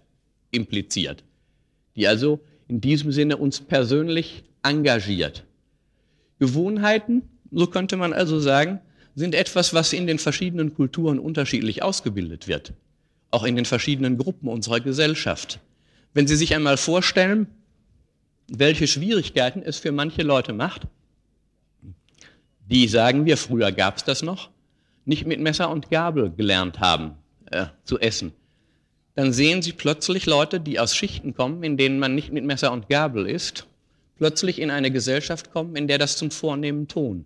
[0.50, 1.22] impliziert,
[1.96, 5.44] die also in diesem Sinne uns persönlich engagiert.
[6.38, 8.80] Gewohnheiten, so könnte man also sagen,
[9.14, 12.72] sind etwas, was in den verschiedenen Kulturen unterschiedlich ausgebildet wird,
[13.30, 15.60] auch in den verschiedenen Gruppen unserer Gesellschaft.
[16.14, 17.48] Wenn Sie sich einmal vorstellen,
[18.48, 20.82] welche Schwierigkeiten es für manche Leute macht,
[22.70, 24.50] die, sagen wir, früher gab es das noch,
[25.04, 27.12] nicht mit Messer und Gabel gelernt haben
[27.50, 28.32] äh, zu essen,
[29.14, 32.70] dann sehen Sie plötzlich Leute, die aus Schichten kommen, in denen man nicht mit Messer
[32.72, 33.66] und Gabel isst,
[34.16, 37.24] plötzlich in eine Gesellschaft kommen, in der das zum vornehmen Ton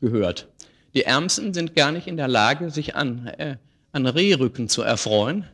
[0.00, 0.48] gehört.
[0.94, 3.56] Die Ärmsten sind gar nicht in der Lage, sich an, äh,
[3.92, 5.46] an Rehrücken zu erfreuen,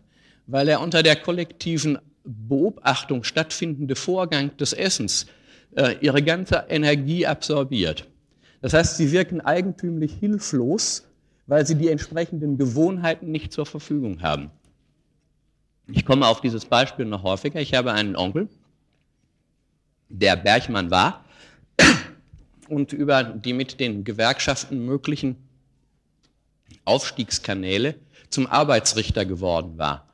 [0.46, 5.26] weil er unter der kollektiven Beobachtung stattfindende Vorgang des Essens
[5.76, 8.06] äh, ihre ganze Energie absorbiert.
[8.60, 11.06] Das heißt, sie wirken eigentümlich hilflos,
[11.46, 14.50] weil sie die entsprechenden Gewohnheiten nicht zur Verfügung haben.
[15.88, 17.60] Ich komme auf dieses Beispiel noch häufiger.
[17.60, 18.48] Ich habe einen Onkel,
[20.08, 21.24] der Bergmann war
[22.68, 25.36] und über die mit den Gewerkschaften möglichen
[26.84, 27.94] Aufstiegskanäle
[28.30, 30.08] zum Arbeitsrichter geworden war.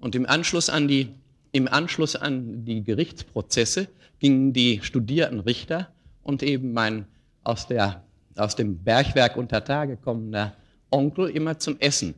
[0.00, 1.14] Und im Anschluss an die
[1.52, 5.88] im Anschluss an die Gerichtsprozesse gingen die studierten Richter
[6.22, 7.06] und eben mein
[7.44, 8.02] aus, der,
[8.36, 10.54] aus dem Bergwerk unter Tage kommender
[10.90, 12.14] Onkel immer zum Essen.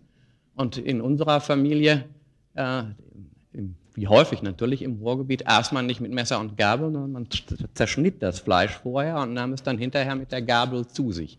[0.57, 2.05] Und in unserer Familie,
[2.55, 2.83] äh,
[3.95, 7.29] wie häufig natürlich im Ruhrgebiet, aß man nicht mit Messer und Gabel, sondern man
[7.75, 11.39] zerschnitt das Fleisch vorher und nahm es dann hinterher mit der Gabel zu sich.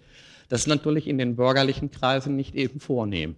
[0.50, 3.36] Das ist natürlich in den bürgerlichen Kreisen nicht eben vornehm.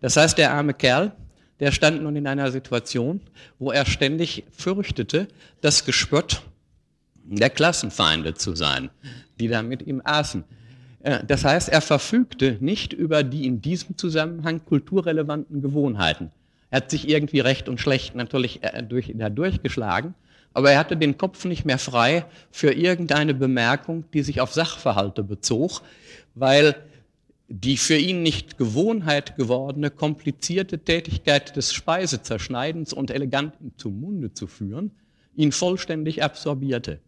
[0.00, 1.12] Das heißt, der arme Kerl,
[1.60, 3.20] der stand nun in einer Situation,
[3.58, 5.28] wo er ständig fürchtete,
[5.60, 6.42] das Gespött
[7.24, 8.90] der Klassenfeinde zu sein,
[9.40, 10.44] die da mit ihm aßen.
[11.02, 16.30] Äh, das heißt, er verfügte nicht über die in diesem Zusammenhang kulturrelevanten Gewohnheiten.
[16.70, 20.14] Er hat sich irgendwie recht und schlecht natürlich äh, durch, da durchgeschlagen,
[20.52, 25.22] aber er hatte den Kopf nicht mehr frei für irgendeine Bemerkung, die sich auf Sachverhalte
[25.22, 25.82] bezog,
[26.34, 26.74] weil
[27.48, 34.46] die für ihn nicht Gewohnheit gewordene, komplizierte Tätigkeit des Speisezerschneidens und elegant zum Munde zu
[34.46, 34.90] führen,
[35.36, 37.00] ihn vollständig absorbierte.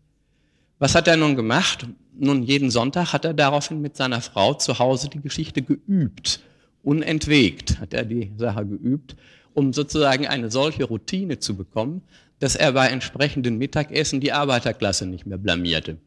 [0.79, 1.87] Was hat er nun gemacht?
[2.17, 6.41] Nun, jeden Sonntag hat er daraufhin mit seiner Frau zu Hause die Geschichte geübt.
[6.83, 9.17] Unentwegt hat er die Sache geübt,
[9.55, 12.03] um sozusagen eine solche Routine zu bekommen,
[12.39, 15.99] dass er bei entsprechenden Mittagessen die Arbeiterklasse nicht mehr blamierte.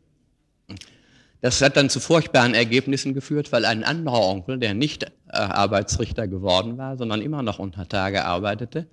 [1.41, 6.27] Das hat dann zu furchtbaren Ergebnissen geführt, weil ein anderer Onkel, der nicht äh, Arbeitsrichter
[6.27, 8.87] geworden war, sondern immer noch unter Tage arbeitete,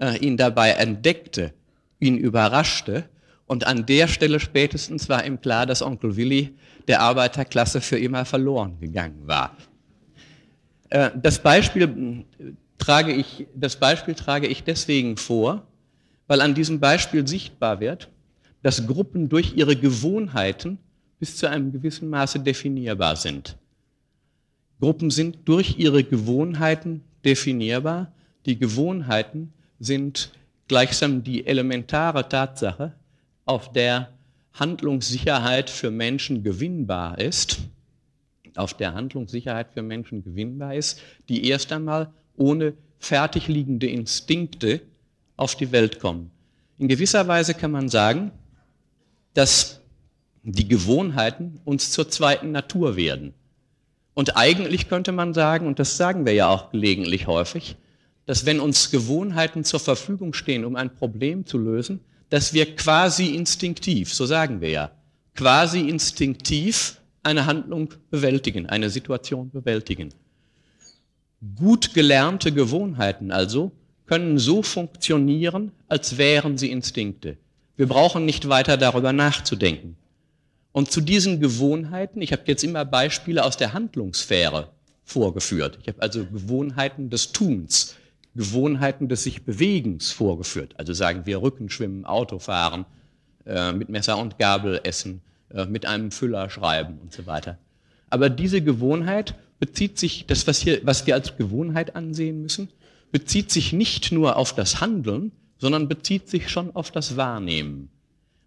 [0.00, 1.52] äh, ihn dabei entdeckte,
[2.00, 3.04] ihn überraschte
[3.46, 6.56] und an der Stelle spätestens war ihm klar, dass Onkel Willi
[6.88, 9.54] der Arbeiterklasse für immer verloren gegangen war.
[10.88, 12.24] Äh, das, Beispiel
[12.78, 15.66] trage ich, das Beispiel trage ich deswegen vor,
[16.26, 18.08] weil an diesem Beispiel sichtbar wird,
[18.62, 20.78] dass Gruppen durch ihre Gewohnheiten
[21.22, 23.56] bis zu einem gewissen Maße definierbar sind.
[24.80, 28.12] Gruppen sind durch ihre Gewohnheiten definierbar.
[28.44, 30.32] Die Gewohnheiten sind
[30.66, 32.94] gleichsam die elementare Tatsache,
[33.44, 34.08] auf der
[34.54, 37.60] Handlungssicherheit für Menschen gewinnbar ist,
[38.56, 44.80] auf der Handlungssicherheit für Menschen gewinnbar ist, die erst einmal ohne fertig liegende Instinkte
[45.36, 46.32] auf die Welt kommen.
[46.80, 48.32] In gewisser Weise kann man sagen,
[49.34, 49.81] dass
[50.42, 53.34] die Gewohnheiten uns zur zweiten Natur werden.
[54.14, 57.76] Und eigentlich könnte man sagen, und das sagen wir ja auch gelegentlich häufig,
[58.26, 63.34] dass wenn uns Gewohnheiten zur Verfügung stehen, um ein Problem zu lösen, dass wir quasi
[63.34, 64.90] instinktiv, so sagen wir ja,
[65.34, 70.12] quasi instinktiv eine Handlung bewältigen, eine Situation bewältigen.
[71.56, 73.72] Gut gelernte Gewohnheiten also
[74.06, 77.38] können so funktionieren, als wären sie Instinkte.
[77.76, 79.96] Wir brauchen nicht weiter darüber nachzudenken.
[80.72, 84.70] Und zu diesen Gewohnheiten, ich habe jetzt immer Beispiele aus der Handlungssphäre
[85.04, 85.78] vorgeführt.
[85.82, 87.96] Ich habe also Gewohnheiten des Tuns,
[88.34, 90.74] Gewohnheiten des sich Bewegens vorgeführt.
[90.78, 92.86] Also sagen wir Rückenschwimmen, Autofahren,
[93.44, 95.20] äh, mit Messer und Gabel essen,
[95.50, 97.58] äh, mit einem Füller schreiben und so weiter.
[98.08, 102.68] Aber diese Gewohnheit bezieht sich, das, was, hier, was wir als Gewohnheit ansehen müssen,
[103.10, 107.90] bezieht sich nicht nur auf das Handeln, sondern bezieht sich schon auf das Wahrnehmen.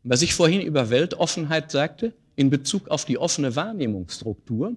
[0.07, 4.75] Was ich vorhin über Weltoffenheit sagte, in Bezug auf die offene Wahrnehmungsstruktur,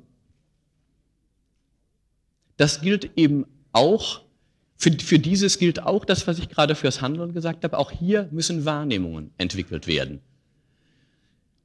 [2.56, 4.22] das gilt eben auch,
[4.78, 8.28] für, für dieses gilt auch das, was ich gerade fürs Handeln gesagt habe, auch hier
[8.32, 10.20] müssen Wahrnehmungen entwickelt werden.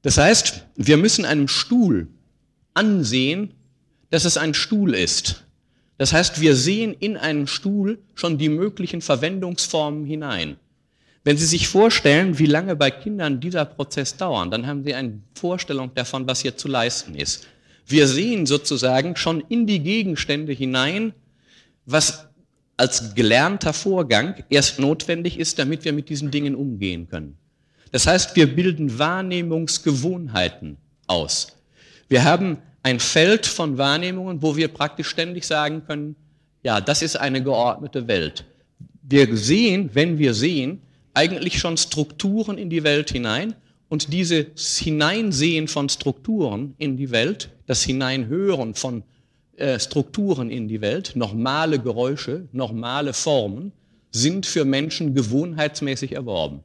[0.02, 2.10] Das heißt, wir müssen einem Stuhl
[2.74, 3.54] ansehen,
[4.10, 5.46] dass es ein Stuhl ist.
[5.98, 10.58] Das heißt, wir sehen in einen Stuhl schon die möglichen Verwendungsformen hinein.
[11.24, 15.20] Wenn Sie sich vorstellen, wie lange bei Kindern dieser Prozess dauert, dann haben Sie eine
[15.36, 17.48] Vorstellung davon, was hier zu leisten ist.
[17.86, 21.14] Wir sehen sozusagen schon in die Gegenstände hinein,
[21.86, 22.28] was
[22.76, 27.38] als gelernter Vorgang erst notwendig ist, damit wir mit diesen Dingen umgehen können.
[27.92, 31.56] Das heißt, wir bilden Wahrnehmungsgewohnheiten aus.
[32.10, 36.16] Wir haben ein Feld von Wahrnehmungen, wo wir praktisch ständig sagen können,
[36.64, 38.46] ja, das ist eine geordnete Welt.
[39.04, 40.82] Wir sehen, wenn wir sehen,
[41.14, 43.56] eigentlich schon Strukturen in die Welt hinein
[43.90, 49.04] und dieses Hineinsehen von Strukturen in die Welt, das Hineinhören von
[49.56, 53.72] äh, Strukturen in die Welt, normale Geräusche, normale Formen,
[54.12, 56.64] sind für Menschen gewohnheitsmäßig erworben.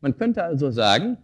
[0.00, 1.18] Man könnte also sagen,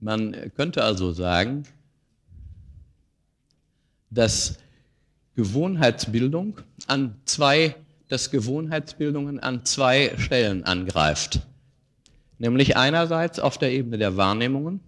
[0.00, 1.64] man könnte also sagen,
[4.10, 4.58] dass
[5.38, 6.58] Gewohnheitsbildung
[6.88, 7.76] an zwei,
[8.08, 11.42] dass Gewohnheitsbildungen an zwei Stellen angreift.
[12.38, 14.80] Nämlich einerseits auf der Ebene der Wahrnehmungen,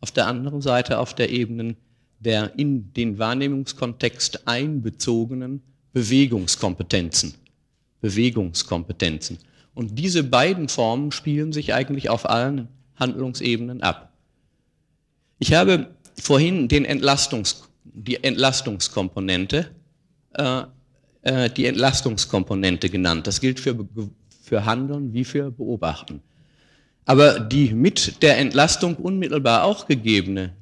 [0.00, 1.76] auf der anderen Seite auf der Ebene
[2.20, 5.60] der in den Wahrnehmungskontext einbezogenen
[5.92, 7.34] Bewegungskompetenzen.
[8.00, 9.36] Bewegungskompetenzen.
[9.74, 14.10] Und diese beiden Formen spielen sich eigentlich auf allen Handlungsebenen ab.
[15.38, 19.70] Ich habe vorhin den Entlastungs, die Entlastungskomponente
[20.34, 20.62] äh,
[21.22, 23.26] äh, die Entlastungskomponente genannt.
[23.26, 23.76] Das gilt für,
[24.42, 26.20] für Handeln wie für Beobachten.
[27.04, 30.52] Aber die mit der Entlastung unmittelbar auch gegebene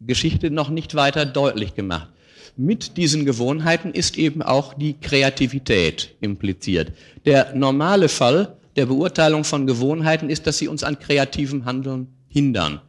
[0.00, 2.08] Geschichte noch nicht weiter deutlich gemacht.
[2.56, 6.92] Mit diesen Gewohnheiten ist eben auch die Kreativität impliziert.
[7.24, 12.80] Der normale Fall der Beurteilung von Gewohnheiten ist, dass sie uns an kreativem Handeln hindern.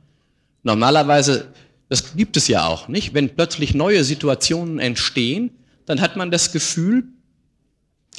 [0.64, 1.48] Normalerweise,
[1.88, 5.52] das gibt es ja auch nicht, wenn plötzlich neue Situationen entstehen,
[5.90, 7.06] dann hat man das Gefühl,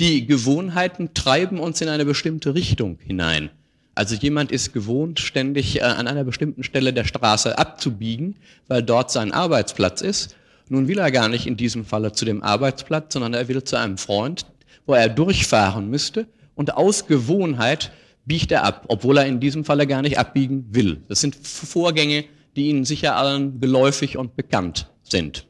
[0.00, 3.48] die Gewohnheiten treiben uns in eine bestimmte Richtung hinein.
[3.94, 8.34] Also jemand ist gewohnt, ständig äh, an einer bestimmten Stelle der Straße abzubiegen,
[8.66, 10.34] weil dort sein Arbeitsplatz ist.
[10.68, 13.76] Nun will er gar nicht in diesem Falle zu dem Arbeitsplatz, sondern er will zu
[13.76, 14.46] einem Freund,
[14.84, 17.92] wo er durchfahren müsste und aus Gewohnheit
[18.26, 21.04] biegt er ab, obwohl er in diesem Falle gar nicht abbiegen will.
[21.06, 22.24] Das sind Vorgänge,
[22.56, 25.46] die Ihnen sicher allen geläufig und bekannt sind.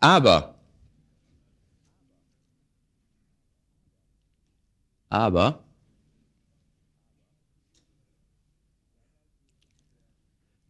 [0.00, 0.53] Aber
[5.14, 5.60] Aber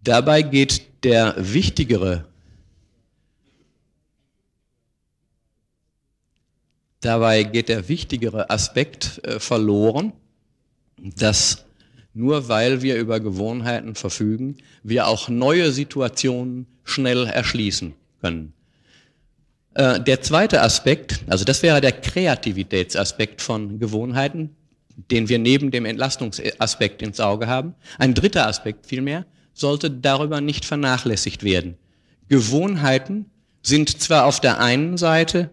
[0.02, 2.26] dabei geht der wichtigere
[7.00, 10.12] Dabei geht der wichtigere Aspekt äh, verloren,
[10.96, 11.64] dass
[12.14, 18.54] nur weil wir über Gewohnheiten verfügen, wir auch neue Situationen schnell erschließen können.
[19.74, 24.56] Äh, der zweite Aspekt, also das wäre der Kreativitätsaspekt von Gewohnheiten,
[25.10, 27.74] den wir neben dem Entlastungsaspekt ins Auge haben.
[27.98, 31.76] Ein dritter Aspekt vielmehr sollte darüber nicht vernachlässigt werden.
[32.28, 33.26] Gewohnheiten
[33.62, 35.50] sind zwar auf der einen Seite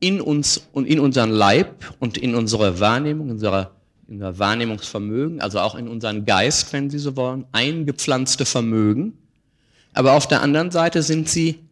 [0.00, 3.76] in uns und in unseren Leib und in unsere Wahrnehmung, in unser,
[4.08, 9.18] in unser Wahrnehmungsvermögen, also auch in unseren Geist, wenn Sie so wollen, eingepflanzte Vermögen.
[9.92, 11.65] Aber auf der anderen Seite sind sie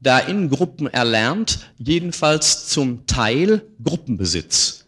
[0.00, 4.86] da in Gruppen erlernt, jedenfalls zum Teil Gruppenbesitz.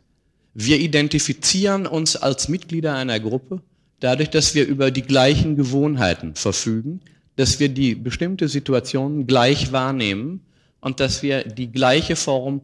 [0.55, 3.61] Wir identifizieren uns als Mitglieder einer Gruppe
[4.01, 7.01] dadurch, dass wir über die gleichen Gewohnheiten verfügen,
[7.37, 10.41] dass wir die bestimmte Situation gleich wahrnehmen
[10.81, 12.61] und dass wir die gleiche Form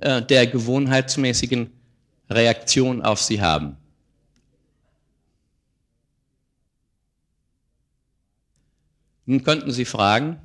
[0.00, 1.70] äh, der gewohnheitsmäßigen
[2.30, 3.76] Reaktion auf sie haben.
[9.26, 10.38] Nun könnten Sie fragen,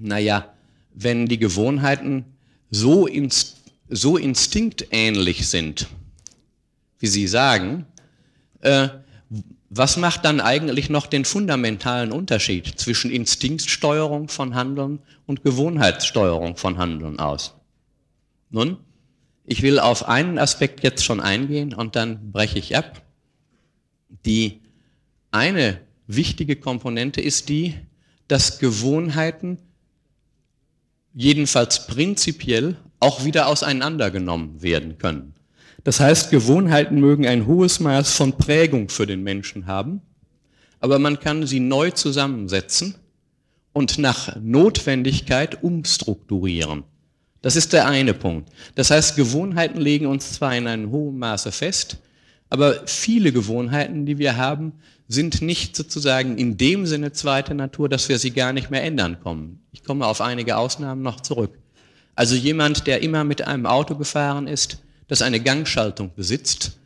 [0.00, 0.52] naja,
[0.94, 2.24] wenn die Gewohnheiten
[2.70, 5.88] so, inst so instinktähnlich sind,
[6.98, 7.86] wie Sie sagen,
[8.60, 8.88] äh,
[9.68, 16.78] was macht dann eigentlich noch den fundamentalen Unterschied zwischen Instinktsteuerung von Handeln und Gewohnheitssteuerung von
[16.78, 17.54] Handeln aus?
[18.50, 18.78] Nun,
[19.44, 23.02] ich will auf einen Aspekt jetzt schon eingehen und dann breche ich ab.
[24.26, 24.60] Die
[25.30, 27.74] eine wichtige Komponente ist die,
[28.26, 29.58] dass Gewohnheiten
[31.14, 35.34] jedenfalls prinzipiell auch wieder auseinandergenommen werden können.
[35.84, 40.02] Das heißt, Gewohnheiten mögen ein hohes Maß von Prägung für den Menschen haben,
[40.78, 42.96] aber man kann sie neu zusammensetzen
[43.72, 46.84] und nach Notwendigkeit umstrukturieren.
[47.42, 48.50] Das ist der eine Punkt.
[48.74, 51.98] Das heißt, Gewohnheiten legen uns zwar in einem hohen Maße fest,
[52.50, 54.72] aber viele Gewohnheiten, die wir haben,
[55.10, 59.18] sind nicht sozusagen in dem Sinne zweite Natur, dass wir sie gar nicht mehr ändern
[59.20, 59.60] kommen.
[59.72, 61.58] Ich komme auf einige Ausnahmen noch zurück.
[62.14, 66.78] Also jemand, der immer mit einem Auto gefahren ist, das eine Gangschaltung besitzt,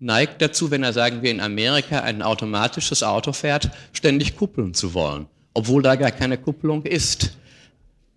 [0.00, 4.92] neigt dazu, wenn er, sagen wir, in Amerika ein automatisches Auto fährt, ständig kuppeln zu
[4.92, 7.36] wollen, obwohl da gar keine Kupplung ist.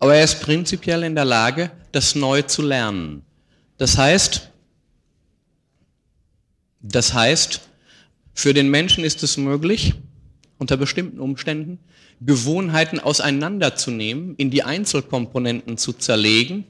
[0.00, 3.22] Aber er ist prinzipiell in der Lage, das neu zu lernen.
[3.76, 4.50] Das heißt,
[6.80, 7.67] das heißt,
[8.38, 9.94] für den Menschen ist es möglich,
[10.58, 11.80] unter bestimmten Umständen,
[12.20, 16.64] Gewohnheiten auseinanderzunehmen, in die Einzelkomponenten zu zerlegen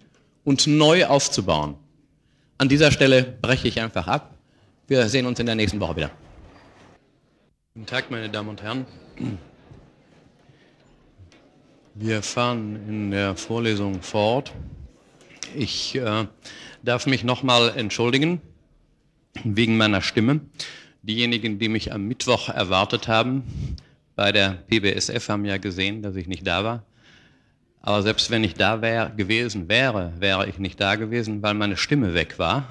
[0.44, 1.74] und neu aufzubauen.
[2.56, 4.34] An dieser Stelle breche ich einfach ab.
[4.86, 6.10] Wir sehen uns in der nächsten Woche wieder.
[7.74, 8.86] Guten Tag, meine Damen und Herren.
[11.94, 14.54] Wir fahren in der Vorlesung fort.
[15.54, 16.28] Ich äh,
[16.82, 18.40] darf mich nochmal entschuldigen
[19.44, 20.40] wegen meiner Stimme.
[21.02, 23.42] Diejenigen, die mich am Mittwoch erwartet haben,
[24.16, 26.84] bei der PBSF haben ja gesehen, dass ich nicht da war.
[27.80, 31.76] Aber selbst wenn ich da wär, gewesen wäre, wäre ich nicht da gewesen, weil meine
[31.76, 32.68] Stimme weg war.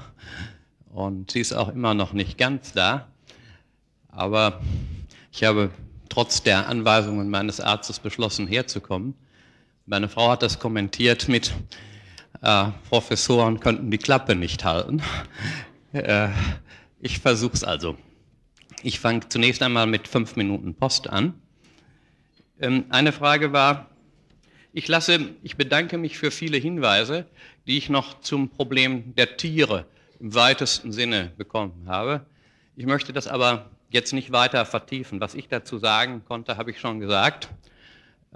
[0.93, 3.07] Und sie ist auch immer noch nicht ganz da.
[4.09, 4.61] Aber
[5.31, 5.69] ich habe
[6.09, 9.13] trotz der Anweisungen meines Arztes beschlossen, herzukommen.
[9.85, 11.53] Meine Frau hat das kommentiert mit,
[12.41, 15.01] äh, Professoren könnten die Klappe nicht halten.
[15.93, 16.29] Äh,
[16.99, 17.97] ich versuche es also.
[18.83, 21.33] Ich fange zunächst einmal mit fünf Minuten Post an.
[22.59, 23.89] Ähm, eine Frage war,
[24.71, 27.25] ich lasse, ich bedanke mich für viele Hinweise,
[27.65, 29.85] die ich noch zum Problem der Tiere
[30.19, 32.25] im weitesten Sinne bekommen habe.
[32.75, 35.19] Ich möchte das aber jetzt nicht weiter vertiefen.
[35.19, 37.49] Was ich dazu sagen konnte, habe ich schon gesagt.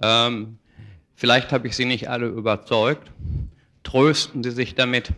[0.01, 0.57] Ähm,
[1.13, 3.11] vielleicht habe ich Sie nicht alle überzeugt.
[3.83, 5.13] Trösten Sie sich damit,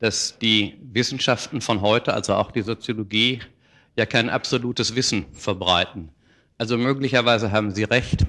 [0.00, 3.40] dass die Wissenschaften von heute, also auch die Soziologie,
[3.96, 6.10] ja kein absolutes Wissen verbreiten.
[6.56, 8.26] Also möglicherweise haben Sie recht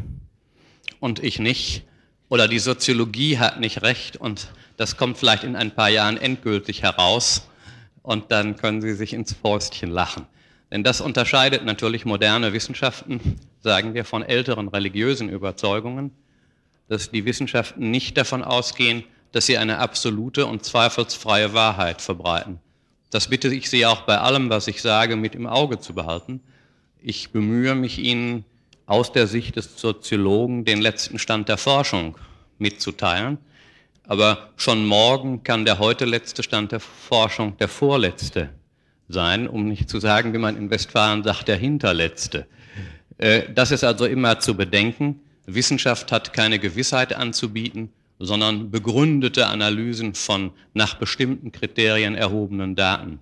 [0.99, 1.83] und ich nicht.
[2.27, 6.83] Oder die Soziologie hat nicht recht und das kommt vielleicht in ein paar Jahren endgültig
[6.83, 7.47] heraus
[8.01, 10.25] und dann können Sie sich ins Fäustchen lachen.
[10.71, 16.11] Denn das unterscheidet natürlich moderne Wissenschaften, sagen wir, von älteren religiösen Überzeugungen,
[16.87, 22.59] dass die Wissenschaften nicht davon ausgehen, dass sie eine absolute und zweifelsfreie Wahrheit verbreiten.
[23.11, 26.41] Das bitte ich Sie auch bei allem, was ich sage, mit im Auge zu behalten.
[27.01, 28.45] Ich bemühe mich Ihnen
[28.85, 32.17] aus der Sicht des Soziologen den letzten Stand der Forschung
[32.59, 33.39] mitzuteilen.
[34.03, 38.49] Aber schon morgen kann der heute letzte Stand der Forschung der vorletzte
[39.07, 42.47] sein, um nicht zu sagen, wie man in Westfalen sagt, der hinterletzte.
[43.17, 45.21] Äh, das ist also immer zu bedenken.
[45.45, 53.19] Wissenschaft hat keine Gewissheit anzubieten, sondern begründete Analysen von nach bestimmten Kriterien erhobenen Daten.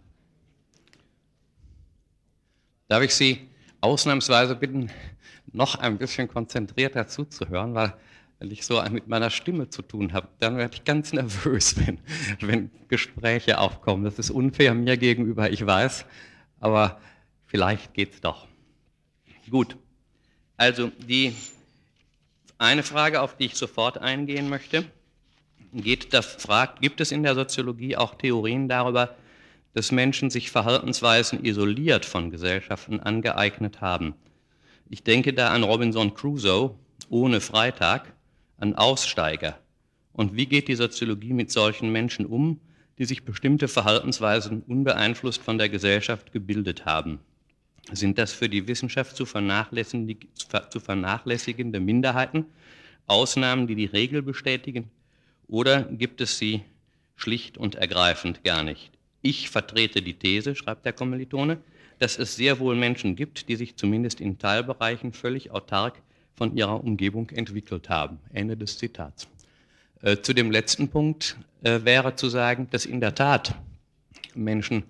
[2.87, 3.47] Darf ich Sie
[3.79, 4.89] ausnahmsweise bitten,
[5.53, 7.93] noch ein bisschen konzentrierter zuzuhören, weil
[8.39, 11.99] wenn ich so mit meiner Stimme zu tun habe, dann werde ich ganz nervös, wenn,
[12.39, 14.03] wenn Gespräche aufkommen.
[14.03, 16.05] Das ist unfair mir gegenüber, ich weiß,
[16.59, 16.99] aber
[17.45, 18.47] vielleicht geht es doch.
[19.49, 19.77] Gut,
[20.57, 21.33] also die
[22.57, 24.85] eine Frage, auf die ich sofort eingehen möchte,
[25.73, 29.15] geht, da fragt, gibt es in der Soziologie auch Theorien darüber,
[29.73, 34.15] dass Menschen sich Verhaltensweisen isoliert von Gesellschaften angeeignet haben?
[34.89, 36.75] Ich denke da an Robinson Crusoe
[37.09, 38.13] ohne Freitag,
[38.57, 39.57] an Aussteiger.
[40.13, 42.59] Und wie geht die Soziologie mit solchen Menschen um,
[42.97, 47.19] die sich bestimmte Verhaltensweisen unbeeinflusst von der Gesellschaft gebildet haben.
[47.91, 52.45] Sind das für die Wissenschaft zu, zu vernachlässigende Minderheiten,
[53.07, 54.89] Ausnahmen, die die Regel bestätigen,
[55.47, 56.63] oder gibt es sie
[57.15, 58.91] schlicht und ergreifend gar nicht?
[59.21, 61.59] Ich vertrete die These, schreibt der Kommilitone,
[61.99, 66.01] dass es sehr wohl Menschen gibt, die sich zumindest in Teilbereichen völlig autark
[66.35, 68.19] von ihrer Umgebung entwickelt haben.
[68.31, 69.27] Ende des Zitats.
[70.01, 73.55] Äh, zu dem letzten Punkt äh, wäre zu sagen, dass in der Tat
[74.35, 74.83] Menschen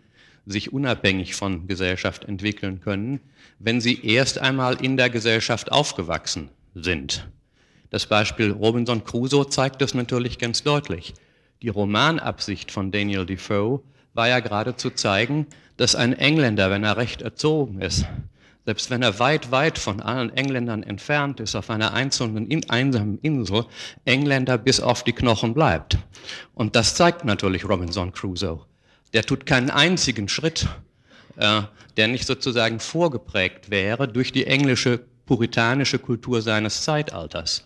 [0.48, 3.20] sich unabhängig von Gesellschaft entwickeln können,
[3.60, 7.28] wenn sie erst einmal in der Gesellschaft aufgewachsen sind.
[7.90, 11.14] Das Beispiel Robinson Crusoe zeigt das natürlich ganz deutlich.
[11.62, 13.82] Die Romanabsicht von Daniel Defoe
[14.14, 18.06] war ja gerade zu zeigen, dass ein Engländer, wenn er recht erzogen ist,
[18.66, 23.20] selbst wenn er weit, weit von allen Engländern entfernt ist, auf einer einzelnen, in, einsamen
[23.20, 23.66] Insel,
[24.04, 25.98] Engländer bis auf die Knochen bleibt.
[26.54, 28.66] Und das zeigt natürlich Robinson Crusoe.
[29.14, 30.68] Der tut keinen einzigen Schritt,
[31.38, 31.62] äh,
[31.96, 37.66] der nicht sozusagen vorgeprägt wäre durch die englische puritanische Kultur seines Zeitalters.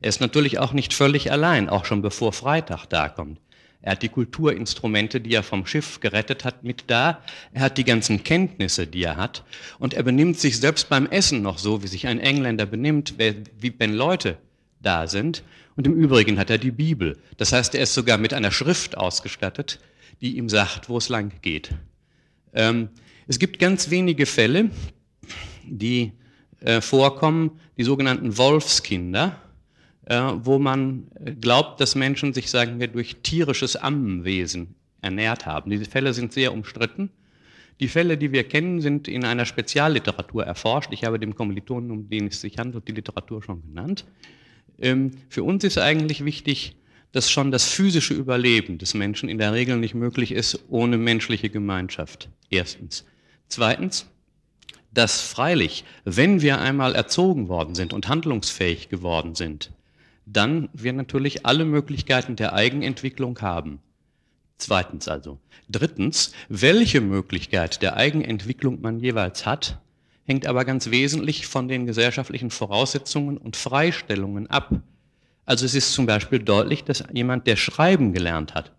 [0.00, 3.38] Er ist natürlich auch nicht völlig allein, auch schon bevor Freitag da kommt.
[3.82, 7.20] Er hat die Kulturinstrumente, die er vom Schiff gerettet hat, mit da.
[7.52, 9.42] Er hat die ganzen Kenntnisse, die er hat.
[9.80, 13.74] Und er benimmt sich selbst beim Essen noch so, wie sich ein Engländer benimmt, wie
[13.78, 14.38] wenn Leute
[14.80, 15.42] da sind.
[15.74, 17.18] Und im Übrigen hat er die Bibel.
[17.38, 19.80] Das heißt, er ist sogar mit einer Schrift ausgestattet,
[20.22, 21.74] die ihm sagt, wo es lang geht.
[22.54, 22.88] Ähm,
[23.26, 24.70] es gibt ganz wenige Fälle,
[25.64, 26.12] die
[26.60, 29.42] äh, vorkommen, die sogenannten Wolfskinder
[30.06, 31.06] äh, wo man
[31.40, 35.70] glaubt, dass Menschen sich, sagen wir, durch tierisches Ammenwesen ernährt haben.
[35.70, 37.10] Diese Fälle sind sehr umstritten.
[37.80, 40.92] Die Fälle, die wir kennen, sind in einer Spezialliteratur erforscht.
[40.92, 44.04] Ich habe dem Kommilitonen, um den es sich handelt, die Literatur schon genannt.
[44.78, 46.76] Ähm, für uns ist eigentlich wichtig,
[47.12, 51.50] dass schon das physische Überleben des Menschen in der Regel nicht möglich ist ohne menschliche
[51.50, 52.28] Gemeinschaft.
[52.50, 53.04] Erstens.
[53.48, 54.06] Zweitens,
[54.92, 59.72] dass freilich, wenn wir einmal erzogen worden sind und handlungsfähig geworden sind,
[60.26, 63.80] dann wir natürlich alle Möglichkeiten der Eigenentwicklung haben.
[64.58, 65.38] Zweitens also.
[65.68, 69.80] Drittens, welche Möglichkeit der Eigenentwicklung man jeweils hat,
[70.24, 74.82] hängt aber ganz wesentlich von den gesellschaftlichen Voraussetzungen und Freistellungen ab.
[75.44, 78.72] Also es ist zum Beispiel deutlich, dass jemand, der Schreiben gelernt hat,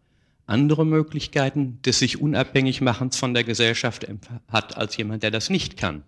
[0.45, 4.07] andere Möglichkeiten des sich unabhängig machens von der Gesellschaft
[4.47, 6.03] hat als jemand, der das nicht kann.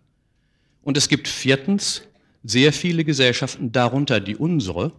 [0.82, 2.03] Und es gibt viertens
[2.43, 4.91] sehr viele Gesellschaften, darunter die unsere,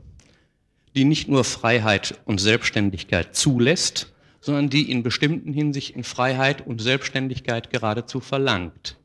[0.94, 7.70] die nicht nur Freiheit und Selbstständigkeit zulässt, sondern die in bestimmten Hinsichten Freiheit und Selbstständigkeit
[7.70, 8.96] geradezu verlangt.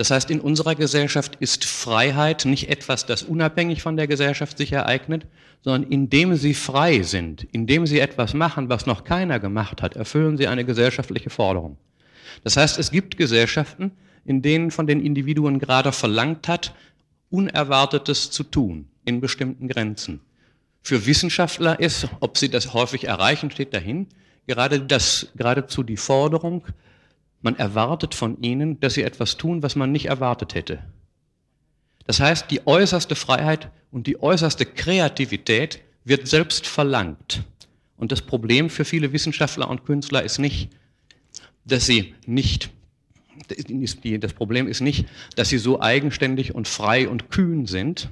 [0.00, 4.72] Das heißt, in unserer Gesellschaft ist Freiheit nicht etwas, das unabhängig von der Gesellschaft sich
[4.72, 5.26] ereignet,
[5.60, 10.38] sondern indem sie frei sind, indem sie etwas machen, was noch keiner gemacht hat, erfüllen
[10.38, 11.76] sie eine gesellschaftliche Forderung.
[12.44, 13.90] Das heißt, es gibt Gesellschaften,
[14.24, 16.74] in denen von den Individuen gerade verlangt hat,
[17.28, 20.20] Unerwartetes zu tun in bestimmten Grenzen
[20.82, 24.06] für Wissenschaftler ist, ob sie das häufig erreichen, steht dahin,
[24.46, 26.64] gerade das, geradezu die Forderung,
[27.42, 30.82] man erwartet von ihnen, dass sie etwas tun, was man nicht erwartet hätte.
[32.06, 37.42] Das heißt, die äußerste Freiheit und die äußerste Kreativität wird selbst verlangt.
[37.96, 40.70] Und das Problem für viele Wissenschaftler und Künstler ist nicht,
[41.64, 42.70] dass sie nicht,
[43.46, 48.10] das Problem ist nicht, dass sie so eigenständig und frei und kühn sind,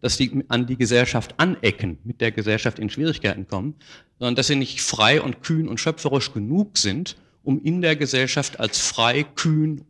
[0.00, 3.74] dass sie an die Gesellschaft anecken, mit der Gesellschaft in Schwierigkeiten kommen,
[4.18, 8.58] sondern dass sie nicht frei und kühn und schöpferisch genug sind, um in der Gesellschaft
[8.58, 9.82] als frei, kühn,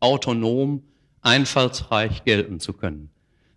[0.00, 0.82] autonom,
[1.22, 3.10] einfallsreich gelten zu können.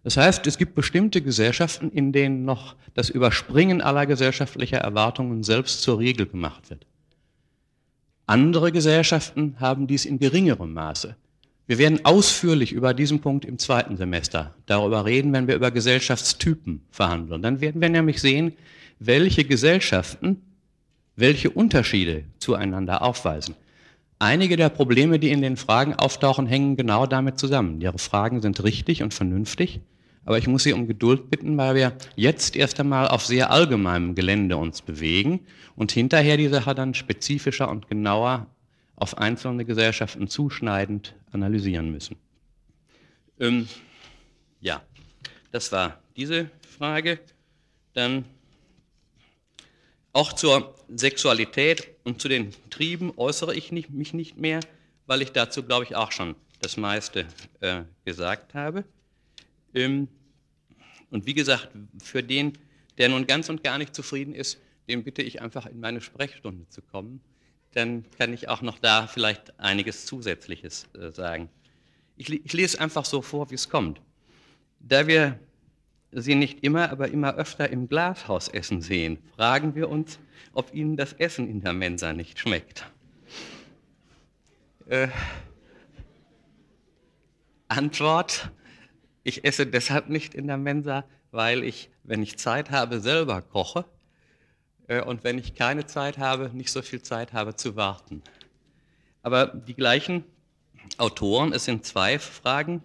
[0.03, 5.83] Das heißt, es gibt bestimmte Gesellschaften, in denen noch das Überspringen aller gesellschaftlicher Erwartungen selbst
[5.83, 6.87] zur Regel gemacht wird.
[8.25, 11.15] Andere Gesellschaften haben dies in geringerem Maße.
[11.67, 16.81] Wir werden ausführlich über diesen Punkt im zweiten Semester darüber reden, wenn wir über Gesellschaftstypen
[16.89, 17.41] verhandeln.
[17.41, 18.53] Dann werden wir nämlich sehen,
[18.99, 20.41] welche Gesellschaften
[21.21, 23.55] welche Unterschiede zueinander aufweisen.
[24.19, 27.79] Einige der Probleme, die in den Fragen auftauchen, hängen genau damit zusammen.
[27.81, 29.79] Ihre Fragen sind richtig und vernünftig,
[30.25, 34.13] aber ich muss Sie um Geduld bitten, weil wir jetzt erst einmal auf sehr allgemeinem
[34.13, 35.39] Gelände uns bewegen
[35.75, 38.47] und hinterher die Sache dann spezifischer und genauer
[38.95, 42.17] auf einzelne Gesellschaften zuschneidend analysieren müssen.
[43.39, 43.67] Ähm,
[44.59, 44.83] ja,
[45.51, 47.19] das war diese Frage.
[47.93, 48.25] Dann
[50.13, 54.59] auch zur Sexualität und zu den Trieben äußere ich nicht, mich nicht mehr,
[55.07, 57.27] weil ich dazu, glaube ich, auch schon das meiste
[57.59, 58.83] äh, gesagt habe.
[59.73, 60.07] Ähm,
[61.09, 61.69] und wie gesagt,
[62.01, 62.57] für den,
[62.97, 66.67] der nun ganz und gar nicht zufrieden ist, den bitte ich einfach in meine Sprechstunde
[66.69, 67.21] zu kommen.
[67.73, 71.49] Dann kann ich auch noch da vielleicht einiges Zusätzliches äh, sagen.
[72.17, 74.01] Ich, ich lese einfach so vor, wie es kommt.
[74.79, 75.39] Da wir
[76.11, 80.19] Sie nicht immer, aber immer öfter im Glashaus essen sehen, fragen wir uns,
[80.53, 82.85] ob Ihnen das Essen in der Mensa nicht schmeckt.
[84.87, 85.07] Äh,
[87.69, 88.51] Antwort,
[89.23, 93.85] ich esse deshalb nicht in der Mensa, weil ich, wenn ich Zeit habe, selber koche
[94.87, 98.21] äh, und wenn ich keine Zeit habe, nicht so viel Zeit habe zu warten.
[99.23, 100.25] Aber die gleichen
[100.97, 102.83] Autoren, es sind zwei Fragen,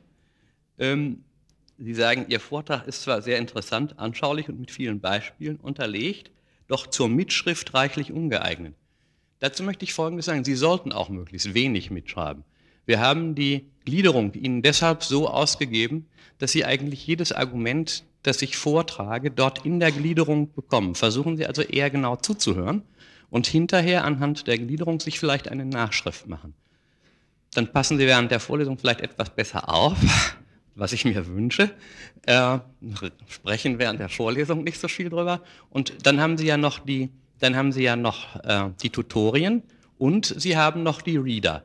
[0.79, 1.25] ähm,
[1.79, 6.31] Sie sagen, Ihr Vortrag ist zwar sehr interessant, anschaulich und mit vielen Beispielen unterlegt,
[6.69, 8.75] doch zur Mitschrift reichlich ungeeignet.
[9.41, 12.45] Dazu möchte ich Folgendes sagen, Sie sollten auch möglichst wenig mitschreiben.
[12.87, 16.07] Wir haben die Gliederung Ihnen deshalb so ausgegeben,
[16.39, 20.95] dass Sie eigentlich jedes Argument, das ich vortrage, dort in der Gliederung bekommen.
[20.95, 22.83] Versuchen Sie also eher genau zuzuhören
[23.29, 26.55] und hinterher anhand der Gliederung sich vielleicht eine Nachschrift machen.
[27.53, 29.99] Dann passen Sie während der Vorlesung vielleicht etwas besser auf
[30.77, 31.71] was ich mir wünsche.
[32.27, 32.59] Äh,
[33.29, 35.43] sprechen während der Vorlesung nicht so viel drüber.
[35.71, 37.11] Und dann haben Sie ja noch die,
[37.41, 39.63] dann haben Sie ja noch äh, die Tutorien
[39.99, 41.65] und Sie haben noch die Reader.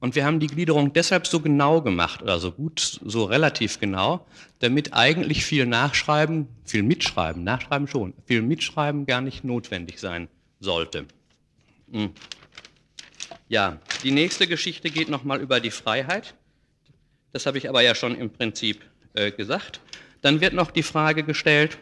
[0.00, 4.26] Und wir haben die Gliederung deshalb so genau gemacht oder so gut, so relativ genau,
[4.58, 10.26] damit eigentlich viel Nachschreiben, viel Mitschreiben, Nachschreiben schon, viel Mitschreiben gar nicht notwendig sein
[10.58, 11.06] sollte.
[11.92, 12.10] Hm.
[13.48, 16.34] Ja, die nächste Geschichte geht nochmal über die Freiheit.
[17.32, 18.82] Das habe ich aber ja schon im Prinzip
[19.14, 19.80] äh, gesagt.
[20.20, 21.78] Dann wird noch die Frage gestellt,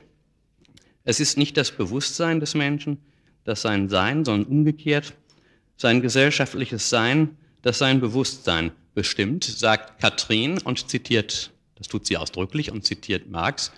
[1.04, 2.98] es ist nicht das Bewusstsein des Menschen,
[3.44, 5.14] das sein Sein, sondern umgekehrt
[5.76, 12.70] sein gesellschaftliches Sein, das sein Bewusstsein bestimmt, sagt Katrin und zitiert, das tut sie ausdrücklich
[12.70, 13.72] und zitiert Marx,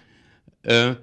[0.63, 0.95] äh,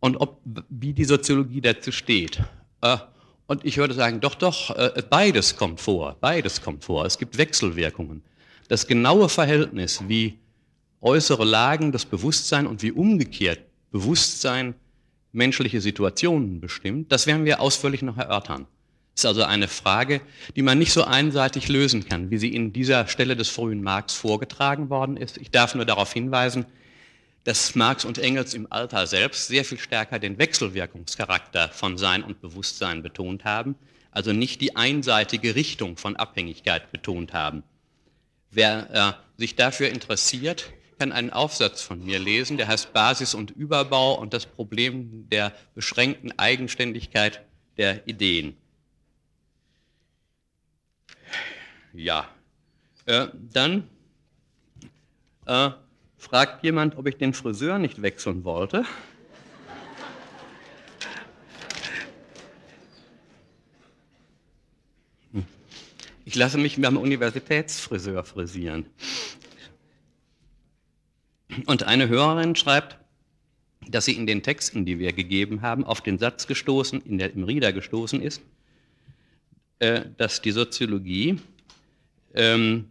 [0.00, 2.42] und ob, wie die Soziologie dazu steht.
[2.82, 2.98] Äh,
[3.46, 7.06] und ich würde sagen, doch, doch, äh, beides kommt vor, beides kommt vor.
[7.06, 8.22] Es gibt Wechselwirkungen
[8.68, 10.38] das genaue Verhältnis, wie
[11.00, 13.60] äußere Lagen das Bewusstsein und wie umgekehrt
[13.90, 14.74] Bewusstsein
[15.32, 18.66] menschliche Situationen bestimmt, das werden wir ausführlich noch erörtern.
[19.14, 20.20] Das ist also eine Frage,
[20.56, 24.14] die man nicht so einseitig lösen kann, wie sie in dieser Stelle des frühen Marx
[24.14, 25.38] vorgetragen worden ist.
[25.38, 26.66] Ich darf nur darauf hinweisen,
[27.44, 32.40] dass Marx und Engels im Alter selbst sehr viel stärker den Wechselwirkungscharakter von Sein und
[32.40, 33.76] Bewusstsein betont haben,
[34.10, 37.62] also nicht die einseitige Richtung von Abhängigkeit betont haben.
[38.56, 43.50] Wer äh, sich dafür interessiert, kann einen Aufsatz von mir lesen, der heißt Basis und
[43.50, 47.44] Überbau und das Problem der beschränkten Eigenständigkeit
[47.76, 48.56] der Ideen.
[51.92, 52.30] Ja,
[53.04, 53.90] äh, dann
[55.44, 55.72] äh,
[56.16, 58.86] fragt jemand, ob ich den Friseur nicht wechseln wollte.
[66.28, 68.86] Ich lasse mich beim Universitätsfriseur frisieren.
[71.66, 72.98] Und eine Hörerin schreibt,
[73.86, 77.32] dass sie in den Texten, die wir gegeben haben, auf den Satz gestoßen, in der,
[77.32, 78.42] im Rieder gestoßen ist,
[79.78, 81.38] äh, dass die Soziologie
[82.34, 82.88] ähm,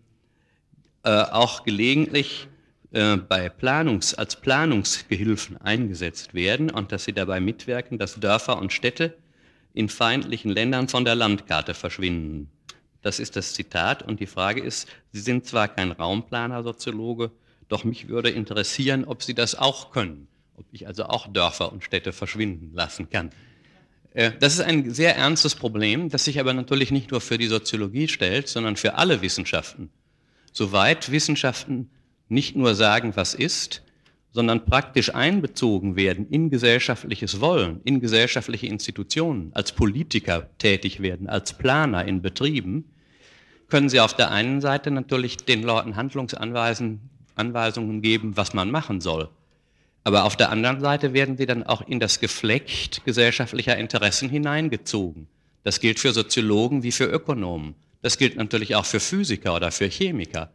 [1.03, 2.47] äh, auch gelegentlich
[2.93, 8.71] äh, bei Planungs, als Planungsgehilfen eingesetzt werden und dass sie dabei mitwirken, dass Dörfer und
[8.71, 9.17] Städte
[9.73, 12.49] in feindlichen Ländern von der Landkarte verschwinden.
[13.06, 17.30] Das ist das Zitat und die Frage ist, Sie sind zwar kein Raumplaner, Soziologe,
[17.68, 21.84] doch mich würde interessieren, ob Sie das auch können, ob ich also auch Dörfer und
[21.84, 23.30] Städte verschwinden lassen kann.
[24.16, 27.45] Äh, das ist ein sehr ernstes Problem, das sich aber natürlich nicht nur für die
[27.45, 29.91] Soziologie stellt, sondern für alle Wissenschaften.
[30.51, 31.91] Soweit Wissenschaften
[32.28, 33.84] nicht nur sagen, was ist,
[34.32, 41.56] sondern praktisch einbezogen werden in gesellschaftliches Wollen, in gesellschaftliche Institutionen, als Politiker tätig werden, als
[41.56, 42.86] Planer in Betrieben,
[43.76, 49.28] können Sie auf der einen Seite natürlich den Leuten Handlungsanweisungen geben, was man machen soll.
[50.05, 55.28] Aber auf der anderen Seite werden sie dann auch in das Geflecht gesellschaftlicher Interessen hineingezogen.
[55.63, 57.76] Das gilt für Soziologen wie für Ökonomen.
[58.01, 60.53] Das gilt natürlich auch für Physiker oder für Chemiker.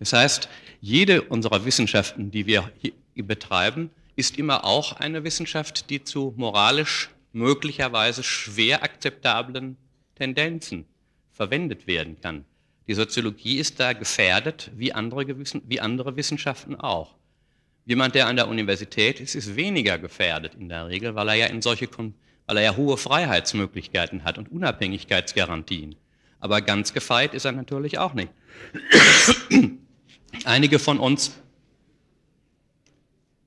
[0.00, 0.48] Das heißt,
[0.80, 2.68] jede unserer Wissenschaften, die wir
[3.14, 9.76] betreiben, ist immer auch eine Wissenschaft, die zu moralisch möglicherweise schwer akzeptablen
[10.16, 10.84] Tendenzen
[11.32, 12.44] verwendet werden kann.
[12.88, 15.26] Die Soziologie ist da gefährdet, wie andere,
[15.68, 17.14] wie andere Wissenschaften auch.
[17.84, 21.46] Jemand, der an der Universität ist, ist weniger gefährdet in der Regel, weil er ja
[21.46, 21.88] in solche,
[22.46, 25.96] weil er ja hohe Freiheitsmöglichkeiten hat und Unabhängigkeitsgarantien.
[26.40, 28.30] Aber ganz gefeit ist er natürlich auch nicht.
[30.44, 31.40] Einige von uns,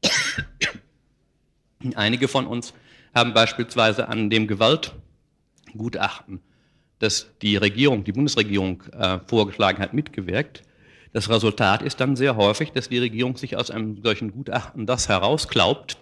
[1.96, 2.74] einige von uns
[3.14, 6.42] haben beispielsweise an dem Gewaltgutachten,
[7.00, 10.64] das die Regierung, die Bundesregierung äh, vorgeschlagen hat, mitgewirkt.
[11.12, 15.10] Das Resultat ist dann sehr häufig, dass die Regierung sich aus einem solchen Gutachten das
[15.10, 15.98] herausklaubt,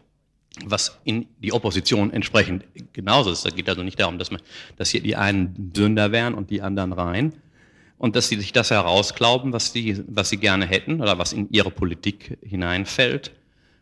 [0.65, 3.45] was in die Opposition entsprechend genauso ist.
[3.45, 4.41] Da geht also nicht darum, dass, man,
[4.75, 7.33] dass hier die einen Sünder wären und die anderen rein.
[7.99, 11.49] Und dass sie sich das herausklauben, was sie, was sie gerne hätten oder was in
[11.51, 13.31] ihre Politik hineinfällt.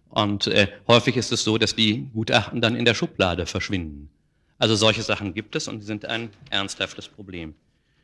[0.09, 4.09] Und äh, häufig ist es so, dass die Gutachten dann in der Schublade verschwinden.
[4.57, 7.55] Also solche Sachen gibt es und sind ein ernsthaftes Problem.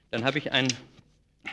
[0.10, 0.68] Dann habe ich ein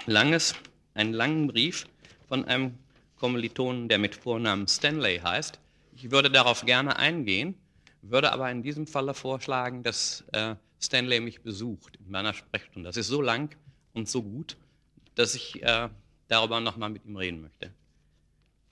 [0.07, 0.55] langes,
[0.95, 1.87] einen langen Brief
[2.29, 2.77] von einem
[3.17, 5.59] Kommilitonen, der mit Vornamen Stanley heißt,
[5.95, 7.55] ich würde darauf gerne eingehen,
[8.03, 12.89] würde aber in diesem Falle vorschlagen, dass äh, Stanley mich besucht in meiner Sprechstunde.
[12.89, 13.57] Das ist so lang
[13.95, 14.57] und so gut,
[15.17, 15.89] dass ich äh,
[16.29, 17.73] darüber nochmal mit ihm reden möchte.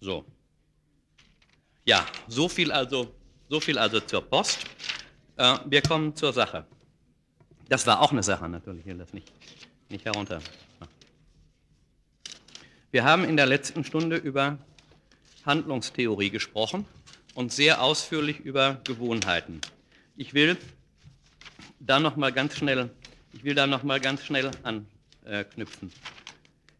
[0.01, 0.24] So.
[1.85, 3.12] Ja, so viel also,
[3.49, 4.64] so viel also zur Post.
[5.37, 6.64] Äh, wir kommen zur Sache.
[7.68, 9.30] Das war auch eine Sache natürlich, ich will das nicht,
[9.91, 10.41] nicht herunter.
[12.91, 14.59] Wir haben in der letzten Stunde über
[15.45, 16.87] Handlungstheorie gesprochen
[17.34, 19.61] und sehr ausführlich über Gewohnheiten.
[20.16, 20.57] Ich will
[21.80, 22.91] da noch mal ganz schnell,
[23.32, 25.93] ich will da noch mal ganz schnell anknüpfen.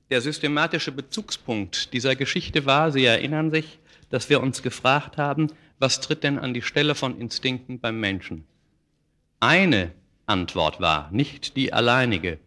[0.09, 3.79] Der systematische Bezugspunkt dieser Geschichte war, Sie erinnern sich,
[4.09, 5.49] dass wir uns gefragt haben,
[5.79, 8.47] was tritt denn an die Stelle von Instinkten beim Menschen?
[9.41, 9.93] Eine
[10.27, 12.39] Antwort war, nicht die alleinige,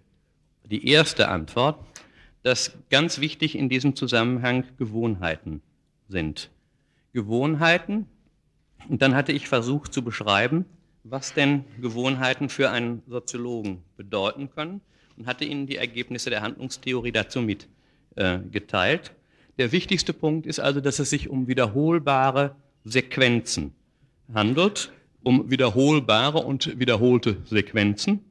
[0.64, 1.80] die erste Antwort,
[2.44, 5.62] dass ganz wichtig in diesem Zusammenhang Gewohnheiten
[6.08, 6.50] sind.
[7.14, 8.08] Gewohnheiten.
[8.88, 10.66] Und dann hatte ich versucht zu beschreiben,
[11.04, 14.82] was denn Gewohnheiten für einen Soziologen bedeuten können
[15.18, 19.10] und hatte Ihnen die Ergebnisse der Handlungstheorie dazu mitgeteilt.
[19.10, 19.14] Äh,
[19.58, 22.56] der wichtigste Punkt ist also, dass es sich um wiederholbare
[22.92, 23.74] Sequenzen
[24.34, 24.92] handelt,
[25.24, 28.24] um wiederholbare und wiederholte Sequenzen,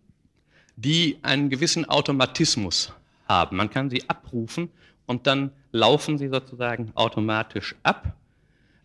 [0.76, 2.92] die einen gewissen Automatismus
[3.26, 3.56] haben.
[3.56, 4.70] Man kann sie abrufen
[5.06, 8.14] und dann laufen sie sozusagen automatisch ab.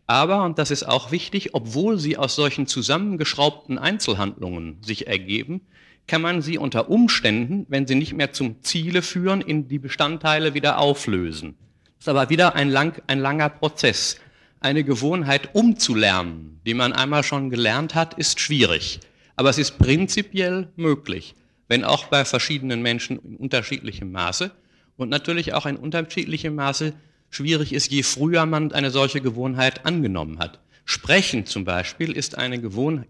[0.05, 5.61] Aber, und das ist auch wichtig, obwohl sie aus solchen zusammengeschraubten Einzelhandlungen sich ergeben,
[6.07, 10.53] kann man sie unter Umständen, wenn sie nicht mehr zum Ziele führen, in die Bestandteile
[10.53, 11.55] wieder auflösen.
[11.97, 14.19] Das ist aber wieder ein, lang, ein langer Prozess.
[14.63, 19.01] Eine Gewohnheit umzulernen, die man einmal schon gelernt hat, ist schwierig.
[19.35, 21.35] Aber es ist prinzipiell möglich,
[21.67, 24.51] wenn auch bei verschiedenen Menschen in unterschiedlichem Maße
[24.95, 26.93] und natürlich auch in unterschiedlichem Maße
[27.29, 30.61] schwierig ist, je früher man eine solche Gewohnheit angenommen hat.
[30.85, 32.61] Sprechen zum Beispiel ist, eine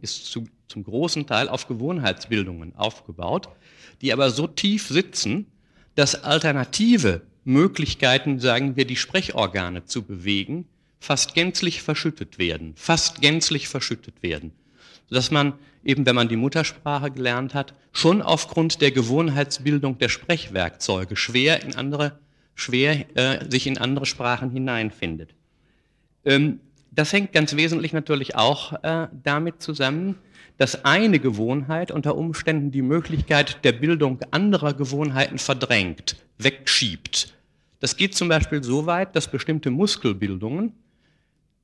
[0.01, 3.49] ist zu, zum großen Teil auf Gewohnheitsbildungen aufgebaut,
[4.01, 5.45] die aber so tief sitzen,
[5.93, 10.67] dass alternative Möglichkeiten, sagen wir, die Sprechorgane zu bewegen,
[11.03, 14.53] fast gänzlich verschüttet werden, fast gänzlich verschüttet werden.
[15.09, 21.17] Sodass man eben, wenn man die Muttersprache gelernt hat, schon aufgrund der Gewohnheitsbildung der Sprechwerkzeuge
[21.17, 22.19] schwer in andere
[22.55, 25.33] schwer äh, sich in andere Sprachen hineinfindet.
[26.23, 26.59] Ähm,
[26.91, 30.15] das hängt ganz wesentlich natürlich auch äh, damit zusammen,
[30.57, 37.33] dass eine Gewohnheit unter Umständen die Möglichkeit der Bildung anderer Gewohnheiten verdrängt, wegschiebt.
[37.79, 40.73] Das geht zum Beispiel so weit, dass bestimmte Muskelbildungen,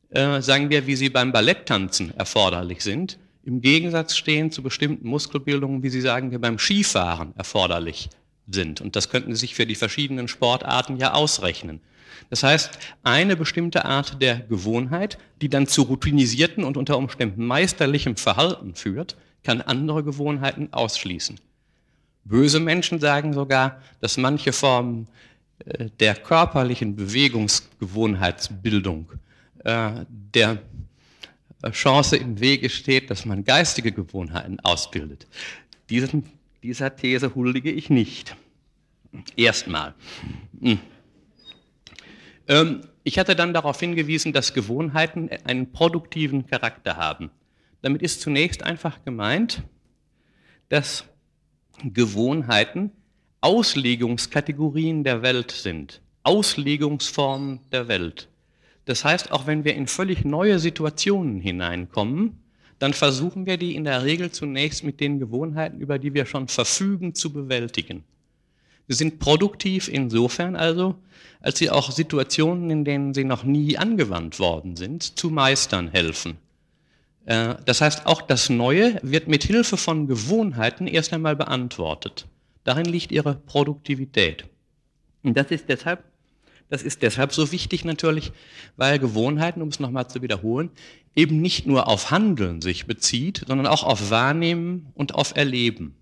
[0.09, 5.83] äh, sagen wir, wie sie beim Balletttanzen erforderlich sind, im Gegensatz stehen zu bestimmten Muskelbildungen,
[5.83, 8.09] wie sie sagen wir beim Skifahren erforderlich
[8.47, 8.81] sind.
[8.81, 11.81] Und das könnten Sie sich für die verschiedenen Sportarten ja ausrechnen.
[12.29, 18.17] Das heißt, eine bestimmte Art der Gewohnheit, die dann zu routinisierten und unter Umständen meisterlichem
[18.17, 21.39] Verhalten führt, kann andere Gewohnheiten ausschließen.
[22.25, 25.07] Böse Menschen sagen sogar, dass manche Formen
[25.65, 29.11] äh, der körperlichen Bewegungsgewohnheitsbildung
[29.63, 30.59] äh, der
[31.71, 35.27] Chance im Wege steht, dass man geistige Gewohnheiten ausbildet.
[35.89, 36.23] Diesen
[36.63, 38.35] dieser These huldige ich nicht.
[39.35, 39.93] Erstmal.
[40.61, 40.79] Hm.
[42.47, 47.31] Ähm, ich hatte dann darauf hingewiesen, dass Gewohnheiten einen produktiven Charakter haben.
[47.81, 49.63] Damit ist zunächst einfach gemeint,
[50.67, 51.05] dass
[51.83, 52.91] Gewohnheiten
[53.41, 58.28] Auslegungskategorien der Welt sind, Auslegungsformen der Welt.
[58.89, 62.39] Das heißt, auch wenn wir in völlig neue Situationen hineinkommen,
[62.79, 66.47] dann versuchen wir die in der Regel zunächst mit den Gewohnheiten, über die wir schon
[66.47, 68.03] verfügen, zu bewältigen.
[68.87, 70.95] Sie sind produktiv insofern also,
[71.39, 76.37] als sie auch Situationen, in denen sie noch nie angewandt worden sind, zu meistern helfen.
[77.25, 82.25] Äh, das heißt, auch das Neue wird mit Hilfe von Gewohnheiten erst einmal beantwortet.
[82.63, 84.45] Darin liegt ihre Produktivität.
[85.21, 86.03] Und das ist deshalb
[86.69, 88.31] das ist deshalb so wichtig natürlich,
[88.77, 90.69] weil Gewohnheiten, um es nochmal zu wiederholen,
[91.15, 95.95] eben nicht nur auf Handeln sich bezieht, sondern auch auf Wahrnehmen und auf Erleben.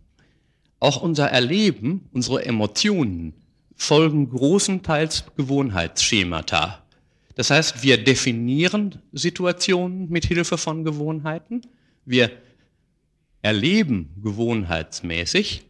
[0.80, 3.34] Auch unser Erleben, unsere Emotionen
[3.76, 6.84] folgen großenteils Gewohnheitsschemata.
[7.36, 11.62] Das heißt, wir definieren Situationen mit Hilfe von Gewohnheiten,
[12.04, 12.32] wir
[13.42, 15.66] erleben gewohnheitsmäßig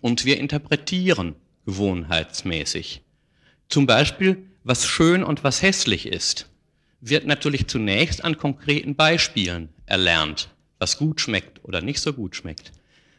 [0.00, 1.34] und wir interpretieren
[1.64, 3.02] gewohnheitsmäßig.
[3.68, 6.48] Zum Beispiel, was schön und was hässlich ist,
[7.00, 10.48] wird natürlich zunächst an konkreten Beispielen erlernt,
[10.78, 12.72] was gut schmeckt oder nicht so gut schmeckt.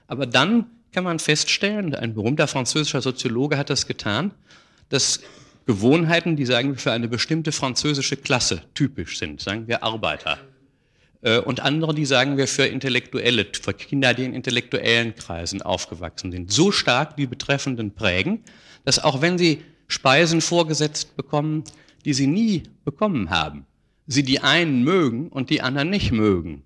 [0.07, 4.31] Aber dann kann man feststellen, ein berühmter französischer Soziologe hat das getan,
[4.89, 5.21] dass
[5.67, 10.39] Gewohnheiten, die sagen wir für eine bestimmte französische Klasse typisch sind, sagen wir Arbeiter.
[11.21, 16.31] Äh, und andere, die sagen wir für Intellektuelle, für Kinder, die in intellektuellen Kreisen aufgewachsen
[16.31, 18.43] sind, so stark die Betreffenden prägen,
[18.83, 21.65] dass auch wenn sie Speisen vorgesetzt bekommen,
[22.05, 23.65] die sie nie bekommen haben,
[24.07, 26.63] sie die einen mögen und die anderen nicht mögen.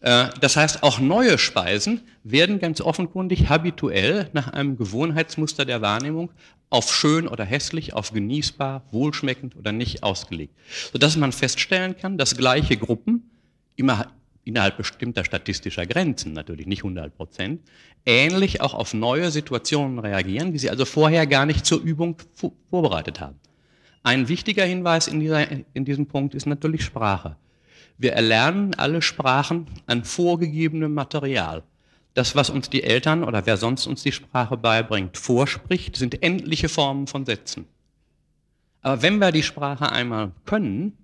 [0.00, 6.30] Äh, das heißt, auch neue Speisen werden ganz offenkundig habituell nach einem Gewohnheitsmuster der Wahrnehmung
[6.70, 10.54] auf schön oder hässlich, auf genießbar, wohlschmeckend oder nicht ausgelegt.
[10.92, 13.30] Sodass man feststellen kann, dass gleiche Gruppen
[13.76, 14.10] immer
[14.44, 17.60] innerhalb bestimmter statistischer Grenzen, natürlich nicht 100 Prozent,
[18.04, 22.16] ähnlich auch auf neue Situationen reagieren, die sie also vorher gar nicht zur Übung
[22.70, 23.38] vorbereitet haben.
[24.02, 27.36] Ein wichtiger Hinweis in, dieser, in diesem Punkt ist natürlich Sprache.
[27.98, 31.62] Wir erlernen alle Sprachen an vorgegebenem Material.
[32.14, 36.68] Das, was uns die Eltern oder wer sonst uns die Sprache beibringt, vorspricht, sind endliche
[36.68, 37.66] Formen von Sätzen.
[38.82, 40.98] Aber wenn wir die Sprache einmal können,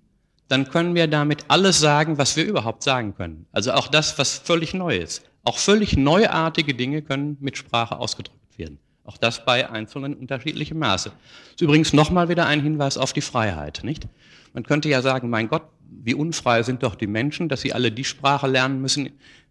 [0.49, 3.45] dann können wir damit alles sagen, was wir überhaupt sagen können.
[3.51, 5.23] Also auch das, was völlig neu ist.
[5.43, 8.79] Auch völlig neuartige Dinge können mit Sprache ausgedrückt werden.
[9.05, 11.09] Auch das bei einzelnen unterschiedlichem Maße.
[11.09, 14.07] Das ist übrigens nochmal wieder ein Hinweis auf die Freiheit, nicht?
[14.53, 17.91] Man könnte ja sagen, mein Gott, wie unfrei sind doch die Menschen, dass sie alle
[17.91, 19.09] die Sprache lernen müssen,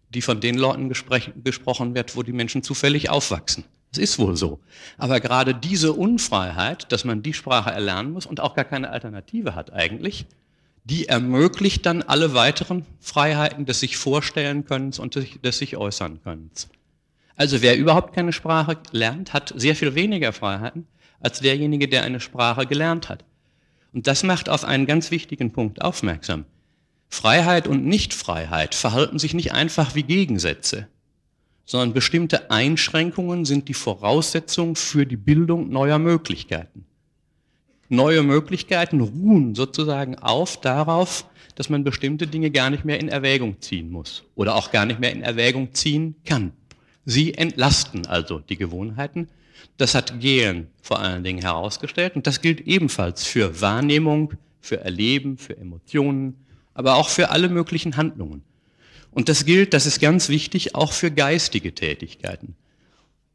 [0.09, 3.63] die von den Leuten gesprochen wird, wo die Menschen zufällig aufwachsen.
[3.91, 4.59] Das ist wohl so.
[4.97, 9.55] Aber gerade diese Unfreiheit, dass man die Sprache erlernen muss und auch gar keine Alternative
[9.55, 10.25] hat eigentlich,
[10.89, 16.49] die ermöglicht dann alle weiteren Freiheiten des sich vorstellen können und des sich äußern können.
[17.35, 20.87] Also wer überhaupt keine Sprache lernt, hat sehr viel weniger Freiheiten
[21.19, 23.23] als derjenige, der eine Sprache gelernt hat.
[23.93, 26.45] Und das macht auf einen ganz wichtigen Punkt aufmerksam.
[27.07, 30.87] Freiheit und Nichtfreiheit verhalten sich nicht einfach wie Gegensätze,
[31.65, 36.85] sondern bestimmte Einschränkungen sind die Voraussetzung für die Bildung neuer Möglichkeiten.
[37.89, 41.25] Neue Möglichkeiten ruhen sozusagen auf darauf,
[41.55, 44.99] dass man bestimmte Dinge gar nicht mehr in Erwägung ziehen muss oder auch gar nicht
[44.99, 46.53] mehr in Erwägung ziehen kann.
[47.05, 49.27] Sie entlasten also die Gewohnheiten
[49.79, 55.37] das hat Gehlen vor allen Dingen herausgestellt und das gilt ebenfalls für Wahrnehmung, für Erleben,
[55.37, 56.35] für Emotionen,
[56.73, 58.43] aber auch für alle möglichen Handlungen.
[59.11, 62.55] Und das gilt, das ist ganz wichtig, auch für geistige Tätigkeiten.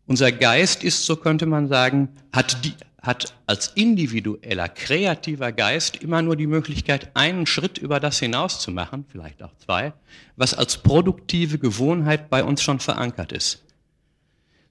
[0.06, 2.74] Unser Geist ist, so könnte man sagen, hat, die,
[3.04, 8.70] hat als individueller, kreativer Geist immer nur die Möglichkeit, einen Schritt über das hinaus zu
[8.70, 9.92] machen, vielleicht auch zwei,
[10.36, 13.62] was als produktive Gewohnheit bei uns schon verankert ist.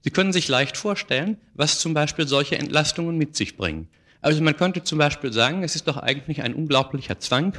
[0.01, 3.87] Sie können sich leicht vorstellen, was zum Beispiel solche Entlastungen mit sich bringen.
[4.19, 7.53] Also man könnte zum Beispiel sagen, es ist doch eigentlich ein unglaublicher Zwang,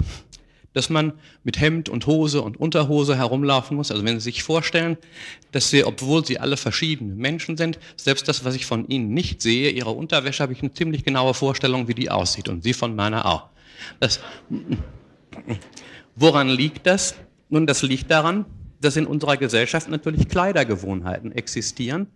[0.75, 1.15] dass man
[1.45, 3.91] mit Hemd und Hose und Unterhose herumlaufen muss.
[3.91, 4.99] Also wenn Sie sich vorstellen,
[5.53, 9.41] dass Sie, obwohl Sie alle verschiedene Menschen sind, selbst das, was ich von Ihnen nicht
[9.41, 12.95] sehe, Ihre Unterwäsche, habe ich eine ziemlich genaue Vorstellung, wie die aussieht und Sie von
[12.95, 13.49] meiner auch.
[14.01, 14.21] Das,
[16.17, 17.15] woran liegt das?
[17.49, 18.45] Nun, das liegt daran,
[18.81, 22.09] dass in unserer Gesellschaft natürlich Kleidergewohnheiten existieren,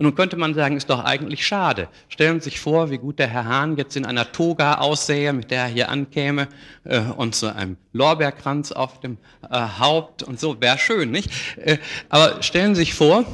[0.00, 1.86] und nun könnte man sagen, ist doch eigentlich schade.
[2.08, 5.50] Stellen Sie sich vor, wie gut der Herr Hahn jetzt in einer Toga aussähe, mit
[5.50, 6.48] der er hier ankäme
[6.84, 9.18] äh, und so einem Lorbeerkranz auf dem
[9.50, 11.30] äh, Haupt und so, wäre schön, nicht?
[11.58, 11.76] Äh,
[12.08, 13.26] aber stellen Sie sich vor,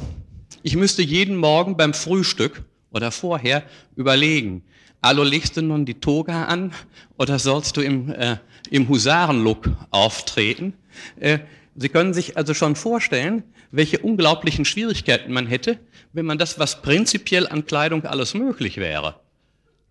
[0.61, 3.63] ich müsste jeden Morgen beim Frühstück oder vorher
[3.95, 4.61] überlegen,
[4.99, 6.73] Allo, legst du nun die Toga an
[7.17, 8.39] oder sollst du im, äh,
[8.69, 10.73] im Husarenlook auftreten?
[11.17, 11.39] Äh,
[11.77, 15.79] Sie können sich also schon vorstellen, welche unglaublichen Schwierigkeiten man hätte,
[16.13, 19.19] wenn man das, was prinzipiell an Kleidung alles möglich wäre,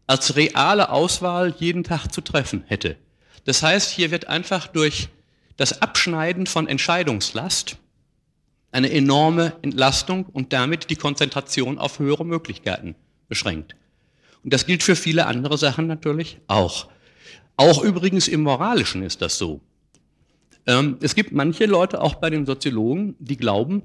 [0.06, 2.96] als reale Auswahl jeden Tag zu treffen hätte.
[3.44, 5.08] Das heißt, hier wird einfach durch
[5.56, 7.78] das Abschneiden von Entscheidungslast
[8.72, 12.94] eine enorme Entlastung und damit die Konzentration auf höhere Möglichkeiten
[13.28, 13.74] beschränkt.
[14.44, 16.88] Und das gilt für viele andere Sachen natürlich auch.
[17.56, 19.60] Auch übrigens im Moralischen ist das so.
[20.66, 23.82] Ähm, es gibt manche Leute, auch bei den Soziologen, die glauben,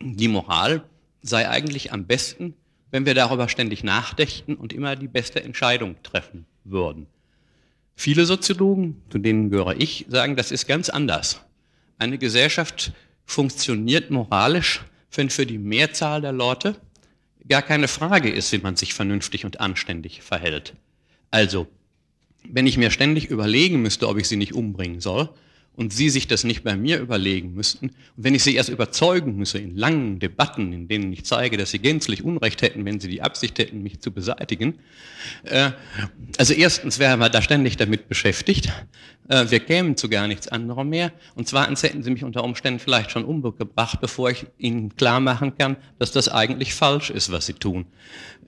[0.00, 0.84] die Moral
[1.22, 2.54] sei eigentlich am besten,
[2.90, 7.06] wenn wir darüber ständig nachdächten und immer die beste Entscheidung treffen würden.
[7.96, 11.40] Viele Soziologen, zu denen gehöre ich, sagen, das ist ganz anders.
[11.98, 12.92] Eine Gesellschaft
[13.24, 16.76] funktioniert moralisch, wenn für die Mehrzahl der Leute
[17.48, 20.74] gar keine Frage ist, wie man sich vernünftig und anständig verhält.
[21.30, 21.66] Also,
[22.48, 25.30] wenn ich mir ständig überlegen müsste, ob ich sie nicht umbringen soll,
[25.76, 29.36] und Sie sich das nicht bei mir überlegen müssten, und wenn ich Sie erst überzeugen
[29.36, 33.08] müsse in langen Debatten, in denen ich zeige, dass Sie gänzlich Unrecht hätten, wenn Sie
[33.08, 34.78] die Absicht hätten, mich zu beseitigen,
[35.44, 35.70] äh,
[36.38, 38.72] also erstens wären wir da ständig damit beschäftigt,
[39.28, 42.80] äh, wir kämen zu gar nichts anderem mehr, und zweitens hätten Sie mich unter Umständen
[42.80, 47.46] vielleicht schon umgebracht, bevor ich Ihnen klar machen kann, dass das eigentlich falsch ist, was
[47.46, 47.86] Sie tun.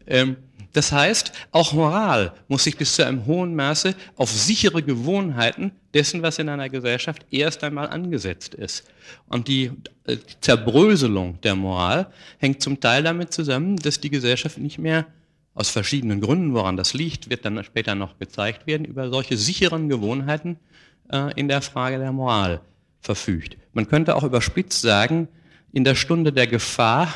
[0.06, 0.36] Ähm,
[0.76, 6.20] das heißt, auch Moral muss sich bis zu einem hohen Maße auf sichere Gewohnheiten dessen,
[6.20, 8.84] was in einer Gesellschaft erst einmal angesetzt ist.
[9.26, 9.70] Und die
[10.04, 15.06] äh, Zerbröselung der Moral hängt zum Teil damit zusammen, dass die Gesellschaft nicht mehr
[15.54, 19.88] aus verschiedenen Gründen, woran das liegt, wird dann später noch gezeigt werden, über solche sicheren
[19.88, 20.58] Gewohnheiten
[21.10, 22.60] äh, in der Frage der Moral
[23.00, 23.56] verfügt.
[23.72, 25.28] Man könnte auch überspitzt sagen,
[25.72, 27.08] in der Stunde der Gefahr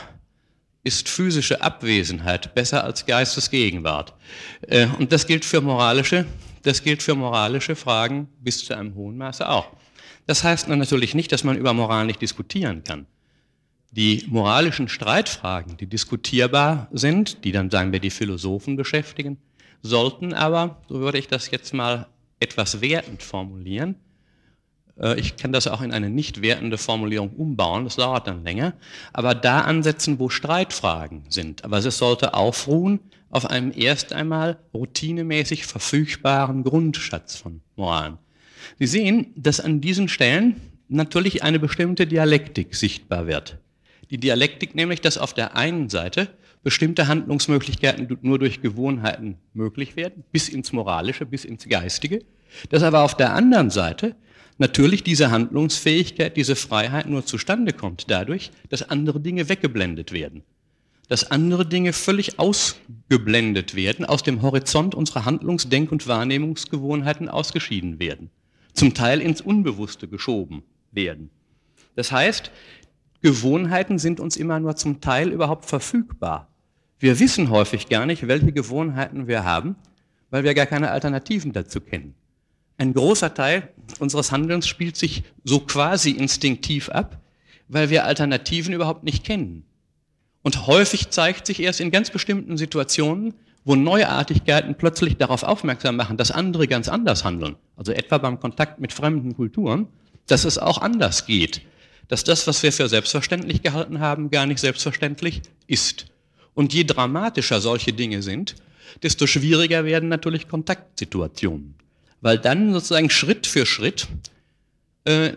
[0.83, 4.15] ist physische Abwesenheit besser als Geistesgegenwart.
[4.63, 6.27] Äh, und das gilt für moralische,
[6.63, 9.69] das gilt für moralische Fragen bis zu einem hohen Maße auch.
[10.27, 13.07] Das heißt natürlich nicht, dass man über Moral nicht diskutieren kann.
[13.93, 19.39] Die moralischen Streitfragen, die diskutierbar sind, die dann sagen wir die Philosophen beschäftigen,
[19.83, 22.07] sollten aber, so würde ich das jetzt mal
[22.39, 23.97] etwas wertend formulieren,
[25.17, 28.75] ich kann das auch in eine nicht wertende Formulierung umbauen, das dauert dann länger,
[29.13, 31.65] aber da ansetzen, wo Streitfragen sind.
[31.65, 38.19] Aber es sollte aufruhen auf einem erst einmal routinemäßig verfügbaren Grundschatz von Moralen.
[38.79, 43.59] Sie sehen, dass an diesen Stellen natürlich eine bestimmte Dialektik sichtbar wird.
[44.11, 46.29] Die Dialektik nämlich, dass auf der einen Seite
[46.63, 52.25] bestimmte Handlungsmöglichkeiten nur durch Gewohnheiten möglich werden, bis ins Moralische, bis ins Geistige,
[52.69, 54.17] dass aber auf der anderen Seite
[54.61, 60.43] natürlich diese Handlungsfähigkeit, diese Freiheit nur zustande kommt dadurch, dass andere Dinge weggeblendet werden.
[61.09, 67.99] Dass andere Dinge völlig ausgeblendet werden, aus dem Horizont unserer Handlungs-, Denk- und Wahrnehmungsgewohnheiten ausgeschieden
[67.99, 68.31] werden.
[68.75, 71.31] Zum Teil ins Unbewusste geschoben werden.
[71.97, 72.53] Das heißt,
[73.23, 76.49] Gewohnheiten sind uns immer nur zum Teil überhaupt verfügbar.
[77.01, 79.77] Wir wissen häufig gar nicht, welche Gewohnheiten wir haben,
[80.31, 82.15] weil wir gar keine Alternativen dazu kennen.
[82.81, 83.69] Ein großer Teil
[83.99, 87.21] unseres Handelns spielt sich so quasi instinktiv ab,
[87.69, 89.67] weil wir Alternativen überhaupt nicht kennen.
[90.41, 93.35] Und häufig zeigt sich erst in ganz bestimmten Situationen,
[93.67, 97.57] wo Neuartigkeiten plötzlich darauf aufmerksam machen, dass andere ganz anders handeln.
[97.77, 99.87] Also etwa beim Kontakt mit fremden Kulturen,
[100.27, 101.61] dass es auch anders geht.
[102.09, 106.07] Dass das, was wir für selbstverständlich gehalten haben, gar nicht selbstverständlich ist.
[106.55, 108.55] Und je dramatischer solche Dinge sind,
[109.03, 111.75] desto schwieriger werden natürlich Kontaktsituationen
[112.21, 114.09] weil dann sozusagen Schritt für Schritt
[115.05, 115.33] äh,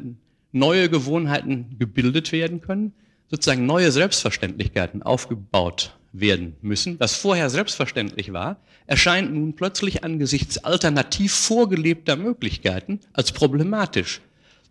[0.52, 2.94] neue Gewohnheiten gebildet werden können,
[3.30, 7.00] sozusagen neue Selbstverständlichkeiten aufgebaut werden müssen.
[7.00, 14.22] Was vorher selbstverständlich war, erscheint nun plötzlich angesichts alternativ vorgelebter Möglichkeiten als problematisch.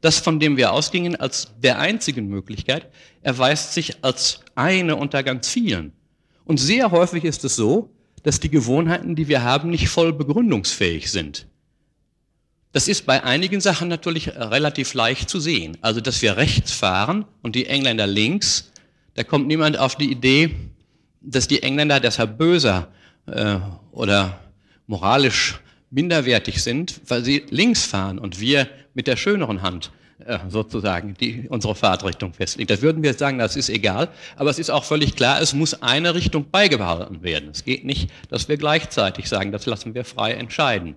[0.00, 2.88] Das, von dem wir ausgingen als der einzigen Möglichkeit,
[3.22, 5.92] erweist sich als eine unter ganz vielen.
[6.44, 7.90] Und sehr häufig ist es so,
[8.22, 11.46] dass die Gewohnheiten, die wir haben, nicht voll begründungsfähig sind.
[12.72, 15.76] Das ist bei einigen Sachen natürlich relativ leicht zu sehen.
[15.82, 18.72] Also, dass wir rechts fahren und die Engländer links,
[19.14, 20.54] da kommt niemand auf die Idee,
[21.20, 22.88] dass die Engländer deshalb böser
[23.26, 23.56] äh,
[23.92, 24.38] oder
[24.86, 29.92] moralisch minderwertig sind, weil sie links fahren und wir mit der schöneren Hand
[30.24, 32.68] äh, sozusagen die unsere Fahrtrichtung festlegen.
[32.68, 35.82] Da würden wir sagen, das ist egal, aber es ist auch völlig klar, es muss
[35.82, 37.50] eine Richtung beibehalten werden.
[37.50, 40.94] Es geht nicht, dass wir gleichzeitig sagen, das lassen wir frei entscheiden.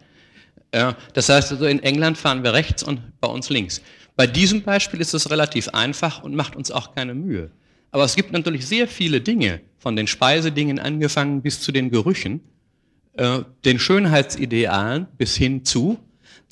[0.76, 3.81] Ja, das heißt also, in England fahren wir rechts und bei uns links.
[4.18, 7.49] Bei diesem Beispiel ist es relativ einfach und macht uns auch keine Mühe.
[7.91, 12.41] Aber es gibt natürlich sehr viele Dinge, von den Speisedingen angefangen bis zu den Gerüchen,
[13.14, 15.97] äh, den Schönheitsidealen bis hin zu,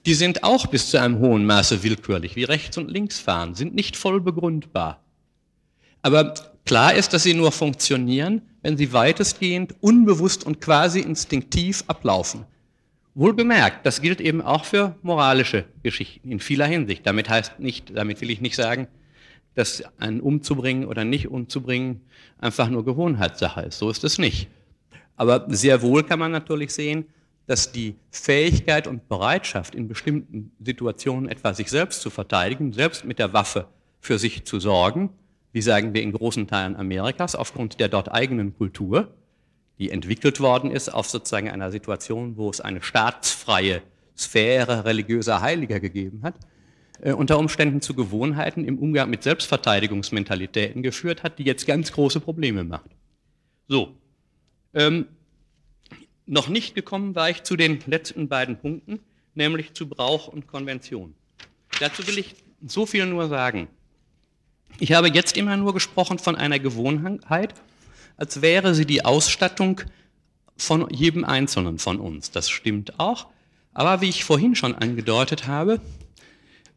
[0.06, 3.76] die sind auch bis zu einem hohen Maße willkürlich, wie rechts und links fahren, sind
[3.76, 5.04] nicht voll begründbar.
[6.02, 6.34] Aber
[6.66, 12.46] klar ist, dass sie nur funktionieren, wenn sie weitestgehend unbewusst und quasi instinktiv ablaufen.
[13.16, 17.06] Wohl bemerkt, das gilt eben auch für moralische Geschichten in vieler Hinsicht.
[17.06, 18.88] Damit heißt nicht, damit will ich nicht sagen,
[19.54, 22.02] dass ein umzubringen oder nicht umzubringen
[22.40, 23.78] einfach nur Gewohnheitssache ist.
[23.78, 24.48] So ist es nicht.
[25.16, 27.06] Aber sehr wohl kann man natürlich sehen,
[27.46, 33.20] dass die Fähigkeit und Bereitschaft, in bestimmten Situationen etwa sich selbst zu verteidigen, selbst mit
[33.20, 33.68] der Waffe
[34.00, 35.12] für sich zu sorgen,
[35.52, 39.14] wie sagen wir in großen Teilen Amerikas, aufgrund der dort eigenen Kultur,
[39.80, 43.82] die entwickelt worden ist auf sozusagen einer Situation, wo es eine staatsfreie
[44.18, 46.36] Sphäre religiöser Heiliger gegeben hat,
[47.02, 52.20] äh, unter Umständen zu Gewohnheiten im Umgang mit Selbstverteidigungsmentalitäten geführt hat, die jetzt ganz große
[52.20, 52.92] Probleme macht.
[53.68, 53.96] So,
[54.74, 55.08] ähm,
[56.26, 59.00] noch nicht gekommen war ich zu den letzten beiden Punkten,
[59.36, 61.16] nämlich zu Brauch und Konvention.
[61.80, 62.36] Dazu will ich
[62.66, 63.68] so viel nur sagen.
[64.80, 67.54] Ich habe jetzt immer nur gesprochen von einer Gewohnheit,
[68.24, 69.82] als wäre sie die Ausstattung
[70.56, 72.32] von jedem Einzelnen von uns.
[72.32, 73.28] Das stimmt auch.
[73.74, 75.82] Aber wie ich vorhin schon angedeutet habe,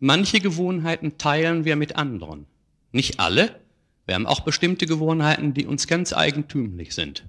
[0.00, 2.46] manche Gewohnheiten teilen wir mit anderen.
[2.90, 3.60] Nicht alle.
[4.06, 7.22] Wir haben auch bestimmte Gewohnheiten, die uns ganz eigentümlich sind.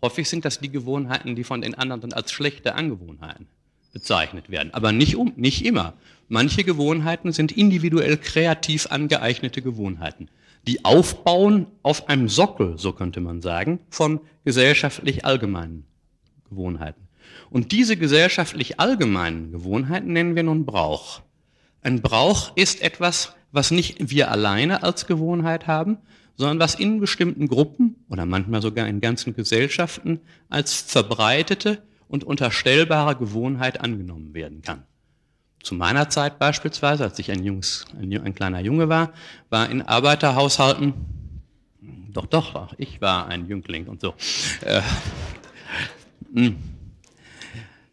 [0.00, 3.46] Häufig sind das die Gewohnheiten, die von den anderen als schlechte Angewohnheiten
[3.92, 4.72] bezeichnet werden.
[4.72, 5.92] Aber nicht, um, nicht immer.
[6.28, 10.30] Manche Gewohnheiten sind individuell kreativ angeeignete Gewohnheiten,
[10.66, 15.84] die aufbauen auf einem Sockel, so könnte man sagen, von gesellschaftlich allgemeinen
[16.48, 17.08] Gewohnheiten.
[17.50, 21.22] Und diese gesellschaftlich allgemeinen Gewohnheiten nennen wir nun Brauch.
[21.82, 25.98] Ein Brauch ist etwas, was nicht wir alleine als Gewohnheit haben,
[26.36, 33.16] sondern was in bestimmten Gruppen oder manchmal sogar in ganzen Gesellschaften als verbreitete und unterstellbare
[33.16, 34.84] Gewohnheit angenommen werden kann.
[35.62, 39.12] Zu meiner Zeit beispielsweise, als ich ein, Jungs, ein, ein kleiner Junge war,
[39.50, 40.94] war in Arbeiterhaushalten,
[42.12, 44.14] doch, doch, ich war ein Jüngling und so.
[44.62, 44.80] Äh,
[46.34, 46.56] hm.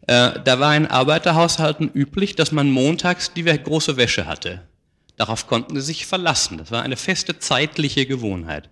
[0.06, 4.62] äh, da war in Arbeiterhaushalten üblich, dass man montags die große Wäsche hatte.
[5.16, 6.58] Darauf konnten sie sich verlassen.
[6.58, 8.70] Das war eine feste zeitliche Gewohnheit.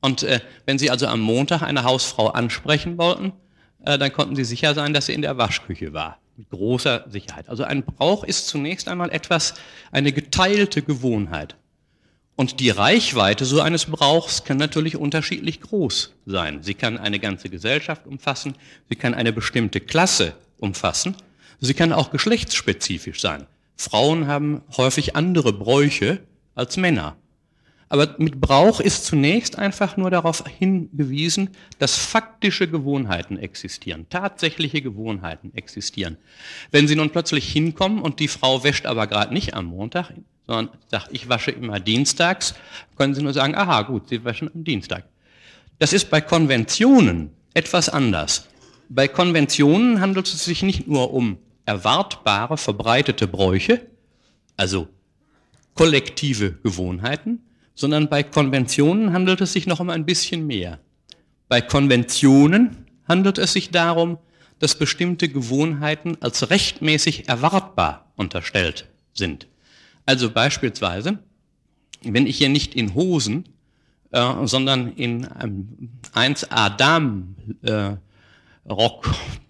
[0.00, 3.32] Und äh, wenn Sie also am Montag eine Hausfrau ansprechen wollten,
[3.84, 6.18] äh, dann konnten Sie sicher sein, dass sie in der Waschküche war.
[6.36, 7.48] Mit großer Sicherheit.
[7.48, 9.54] Also ein Brauch ist zunächst einmal etwas,
[9.92, 11.56] eine geteilte Gewohnheit.
[12.36, 16.62] Und die Reichweite so eines Brauchs kann natürlich unterschiedlich groß sein.
[16.62, 18.56] Sie kann eine ganze Gesellschaft umfassen,
[18.88, 21.14] sie kann eine bestimmte Klasse umfassen,
[21.60, 23.46] sie kann auch geschlechtsspezifisch sein.
[23.76, 26.20] Frauen haben häufig andere Bräuche
[26.56, 27.16] als Männer.
[27.88, 35.52] Aber mit Brauch ist zunächst einfach nur darauf hingewiesen, dass faktische Gewohnheiten existieren, tatsächliche Gewohnheiten
[35.54, 36.16] existieren.
[36.70, 40.12] Wenn Sie nun plötzlich hinkommen und die Frau wäscht aber gerade nicht am Montag,
[40.46, 42.54] sondern sagt, ich wasche immer dienstags,
[42.96, 45.04] können Sie nur sagen, aha, gut, Sie waschen am Dienstag.
[45.78, 48.48] Das ist bei Konventionen etwas anders.
[48.88, 53.86] Bei Konventionen handelt es sich nicht nur um erwartbare, verbreitete Bräuche,
[54.56, 54.88] also
[55.74, 57.40] kollektive Gewohnheiten,
[57.74, 60.78] sondern bei Konventionen handelt es sich noch um ein bisschen mehr.
[61.48, 64.18] Bei Konventionen handelt es sich darum,
[64.58, 69.48] dass bestimmte Gewohnheiten als rechtmäßig erwartbar unterstellt sind.
[70.06, 71.18] Also beispielsweise,
[72.02, 73.44] wenn ich hier nicht in Hosen,
[74.12, 77.96] äh, sondern in einem 1A Damen äh,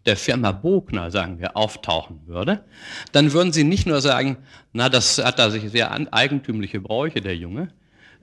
[0.07, 2.65] der Firma Bogner, sagen wir, auftauchen würde,
[3.13, 4.39] dann würden Sie nicht nur sagen,
[4.73, 7.69] na, das hat da sich sehr eigentümliche Bräuche, der Junge,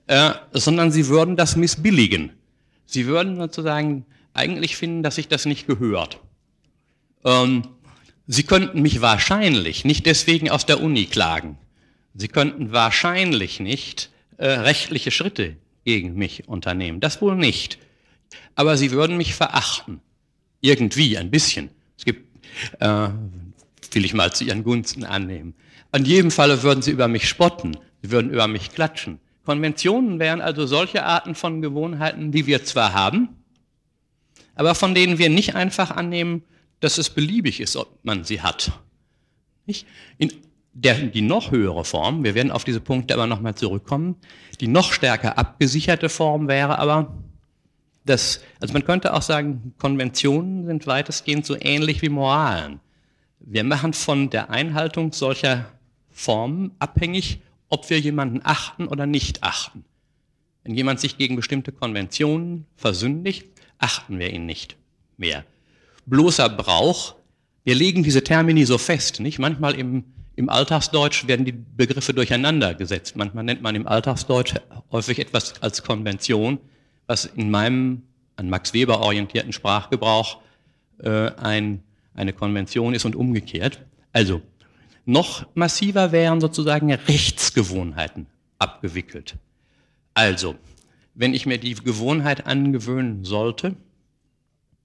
[0.06, 2.32] äh, sondern Sie würden das missbilligen.
[2.86, 4.04] Sie würden sozusagen
[4.34, 6.20] eigentlich finden, dass sich das nicht gehört.
[7.24, 7.62] Ähm,
[8.26, 11.58] Sie könnten mich wahrscheinlich nicht deswegen aus der Uni klagen,
[12.14, 17.00] Sie könnten wahrscheinlich nicht äh, rechtliche Schritte gegen mich unternehmen.
[17.00, 17.78] Das wohl nicht.
[18.54, 20.00] Aber sie würden mich verachten.
[20.60, 21.70] Irgendwie, ein bisschen.
[21.98, 22.26] Es gibt,
[22.80, 23.08] äh,
[23.92, 25.54] will ich mal zu ihren Gunsten annehmen.
[25.90, 27.76] An jedem Falle würden sie über mich spotten.
[28.02, 29.20] Sie würden über mich klatschen.
[29.44, 33.28] Konventionen wären also solche Arten von Gewohnheiten, die wir zwar haben,
[34.54, 36.42] aber von denen wir nicht einfach annehmen,
[36.80, 38.72] dass es beliebig ist, ob man sie hat.
[39.66, 39.86] Nicht?
[40.18, 40.32] In
[40.74, 44.16] der, die noch höhere Form, wir werden auf diese Punkte aber nochmal zurückkommen,
[44.60, 47.14] die noch stärker abgesicherte Form wäre aber,
[48.04, 52.80] dass, also man könnte auch sagen, Konventionen sind weitestgehend so ähnlich wie Moralen.
[53.38, 55.66] Wir machen von der Einhaltung solcher
[56.10, 57.40] Formen abhängig,
[57.72, 59.84] ob wir jemanden achten oder nicht achten.
[60.62, 63.46] Wenn jemand sich gegen bestimmte Konventionen versündigt,
[63.78, 64.76] achten wir ihn nicht
[65.16, 65.44] mehr.
[66.06, 67.14] Bloßer Brauch,
[67.64, 69.38] wir legen diese Termini so fest, nicht?
[69.38, 70.04] Manchmal im
[70.34, 73.16] im Alltagsdeutsch werden die Begriffe durcheinander gesetzt.
[73.16, 74.54] Manchmal nennt man im Alltagsdeutsch
[74.90, 76.58] häufig etwas als Konvention,
[77.06, 78.02] was in meinem
[78.36, 80.40] an Max Weber orientierten Sprachgebrauch
[81.02, 81.82] äh, ein,
[82.14, 83.82] eine Konvention ist und umgekehrt.
[84.12, 84.40] Also
[85.04, 88.26] noch massiver wären sozusagen Rechtsgewohnheiten
[88.58, 89.36] abgewickelt.
[90.14, 90.54] Also,
[91.14, 93.76] wenn ich mir die Gewohnheit angewöhnen sollte,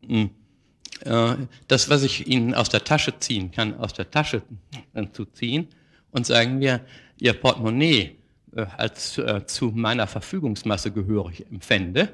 [0.06, 0.30] hm,
[1.02, 1.36] äh,
[1.68, 4.42] das, was ich Ihnen aus der Tasche ziehen kann, aus der Tasche
[5.14, 5.68] zu ziehen
[6.12, 6.82] und sagen wir,
[7.20, 8.16] Ihr Portemonnaie
[8.56, 12.10] äh, als äh, zu meiner Verfügungsmasse gehörig empfände,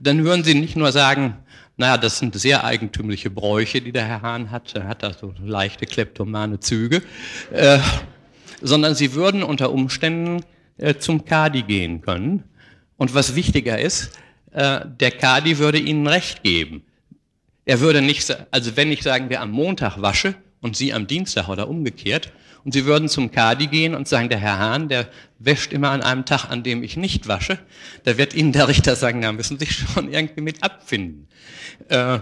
[0.00, 1.36] dann würden Sie nicht nur sagen,
[1.76, 4.74] naja, das sind sehr eigentümliche Bräuche, die der Herr Hahn hat.
[4.74, 7.02] Er hat da so leichte kleptomane Züge.
[7.52, 7.78] Äh,
[8.62, 10.44] sondern sie würden unter Umständen
[10.78, 12.44] äh, zum Kadi gehen können.
[12.96, 14.18] Und was wichtiger ist,
[14.52, 16.82] äh, der Kadi würde ihnen Recht geben.
[17.64, 21.48] Er würde nicht, also wenn ich sagen wir am Montag wasche und Sie am Dienstag
[21.48, 22.32] oder umgekehrt,
[22.64, 25.08] und Sie würden zum Kadi gehen und sagen, der Herr Hahn, der
[25.38, 27.58] wäscht immer an einem Tag, an dem ich nicht wasche,
[28.04, 31.28] da wird Ihnen der Richter sagen, da müssen Sie sich schon irgendwie mit abfinden.
[31.88, 32.20] Äh,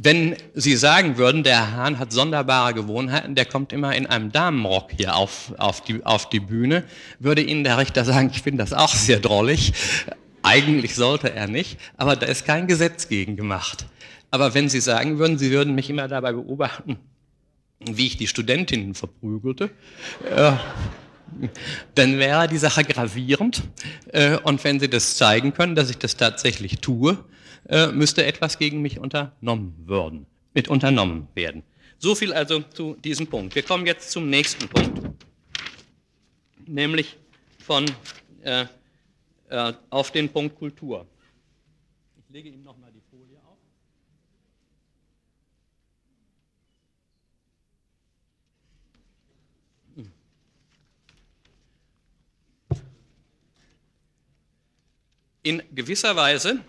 [0.00, 4.30] wenn Sie sagen würden, der Herr Hahn hat sonderbare Gewohnheiten, der kommt immer in einem
[4.30, 6.84] Damenrock hier auf, auf, die, auf die Bühne,
[7.18, 9.72] würde Ihnen der Richter sagen, ich finde das auch sehr drollig.
[10.42, 13.86] Eigentlich sollte er nicht, aber da ist kein Gesetz gegen gemacht.
[14.30, 16.98] Aber wenn Sie sagen würden, Sie würden mich immer dabei beobachten,
[17.80, 19.70] wie ich die Studentinnen verprügelte,
[20.30, 20.52] äh,
[21.94, 23.62] dann wäre die Sache gravierend.
[24.08, 27.22] Äh, und wenn Sie das zeigen können, dass ich das tatsächlich tue,
[27.68, 31.62] äh, müsste etwas gegen mich unternommen werden, mit unternommen werden.
[31.98, 33.54] So viel also zu diesem Punkt.
[33.54, 35.24] Wir kommen jetzt zum nächsten Punkt,
[36.66, 37.16] nämlich
[37.58, 37.86] von
[38.42, 38.66] äh,
[39.48, 41.06] äh, auf den Punkt Kultur.
[42.18, 42.97] Ich lege Ihnen nochmal die
[55.48, 56.62] In gewisser Weise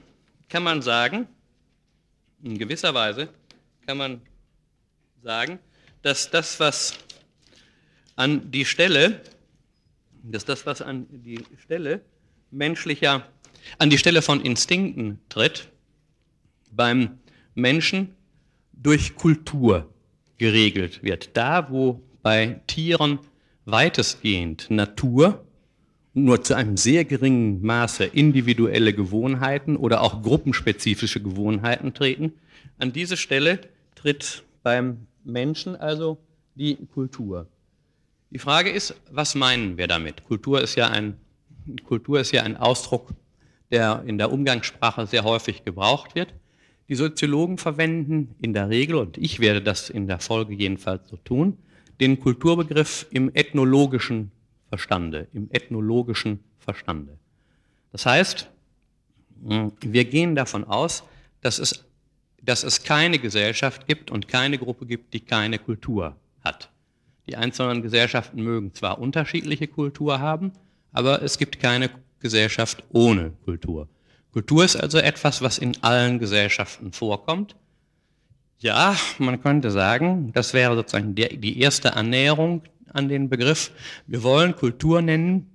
[0.48, 1.28] kann man sagen,
[2.42, 3.28] in gewisser Weise
[3.86, 4.22] kann man
[5.22, 5.60] sagen,
[6.02, 6.94] dass das, was
[8.16, 9.22] an die Stelle,
[10.24, 12.00] dass das, was an die Stelle
[12.52, 13.28] menschlicher,
[13.80, 15.68] an die Stelle von Instinkten tritt,
[16.72, 17.20] beim
[17.56, 18.16] Menschen
[18.72, 19.94] durch Kultur
[20.38, 21.36] geregelt wird.
[21.36, 23.20] Da, wo bei Tieren
[23.66, 25.46] weitestgehend Natur
[26.24, 32.34] nur zu einem sehr geringen Maße individuelle Gewohnheiten oder auch gruppenspezifische Gewohnheiten treten,
[32.78, 33.60] an diese Stelle
[33.96, 36.18] tritt beim Menschen also
[36.56, 37.48] die Kultur.
[38.32, 40.24] Die Frage ist, was meinen wir damit?
[40.26, 41.16] Kultur ist ja ein
[41.84, 43.10] Kultur ist ja ein Ausdruck,
[43.72, 46.34] der in der Umgangssprache sehr häufig gebraucht wird.
[46.88, 51.18] Die Soziologen verwenden in der Regel, und ich werde das in der Folge jedenfalls so
[51.18, 51.58] tun,
[52.00, 54.32] den Kulturbegriff im ethnologischen
[54.70, 57.18] Verstande, im ethnologischen Verstande.
[57.92, 58.50] Das heißt,
[59.42, 61.04] wir gehen davon aus,
[61.42, 61.86] dass es,
[62.42, 66.70] dass es keine Gesellschaft gibt und keine Gruppe gibt, die keine Kultur hat.
[67.28, 70.52] Die einzelnen Gesellschaften mögen zwar unterschiedliche Kultur haben,
[70.92, 71.90] aber es gibt keine
[72.20, 73.88] Gesellschaft ohne Kultur.
[74.32, 77.56] Kultur ist also etwas, was in allen Gesellschaften vorkommt.
[78.60, 82.62] Ja, man könnte sagen, das wäre sozusagen die erste Annäherung
[82.94, 83.72] an den Begriff.
[84.08, 85.50] Wir wollen Kultur nennen,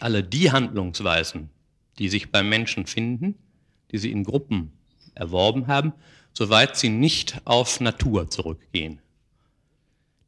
[0.00, 1.50] alle die Handlungsweisen,
[1.98, 3.36] die sich beim Menschen finden,
[3.90, 4.72] die sie in Gruppen
[5.14, 5.92] erworben haben,
[6.32, 9.00] soweit sie nicht auf Natur zurückgehen.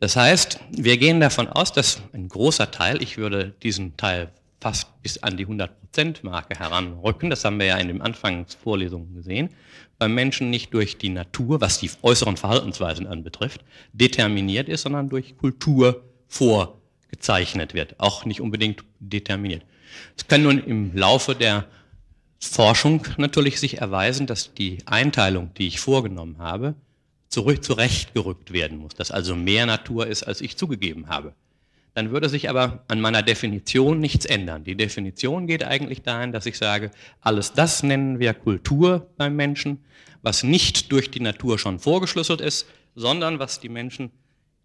[0.00, 5.02] Das heißt, wir gehen davon aus, dass ein großer Teil, ich würde diesen Teil fast
[5.02, 9.50] bis an die 100%-Marke heranrücken, das haben wir ja in den Anfangsvorlesungen gesehen,
[9.98, 15.36] beim Menschen nicht durch die Natur, was die äußeren Verhaltensweisen anbetrifft, determiniert ist, sondern durch
[15.36, 19.62] Kultur vorgezeichnet wird, auch nicht unbedingt determiniert.
[20.16, 21.66] Es kann nun im Laufe der
[22.40, 26.74] Forschung natürlich sich erweisen, dass die Einteilung, die ich vorgenommen habe,
[27.28, 31.34] zurück zurechtgerückt werden muss, dass also mehr Natur ist, als ich zugegeben habe.
[31.94, 34.64] Dann würde sich aber an meiner Definition nichts ändern.
[34.64, 36.90] Die Definition geht eigentlich dahin, dass ich sage,
[37.20, 39.84] alles das nennen wir Kultur beim Menschen,
[40.22, 44.10] was nicht durch die Natur schon vorgeschlüsselt ist, sondern was die Menschen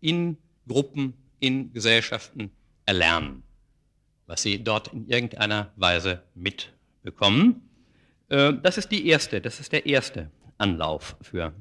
[0.01, 0.37] in
[0.67, 2.51] Gruppen, in Gesellschaften
[2.85, 3.43] erlernen,
[4.27, 7.69] was sie dort in irgendeiner Weise mitbekommen.
[8.29, 11.53] Äh, das ist die erste, das ist der erste Anlauf für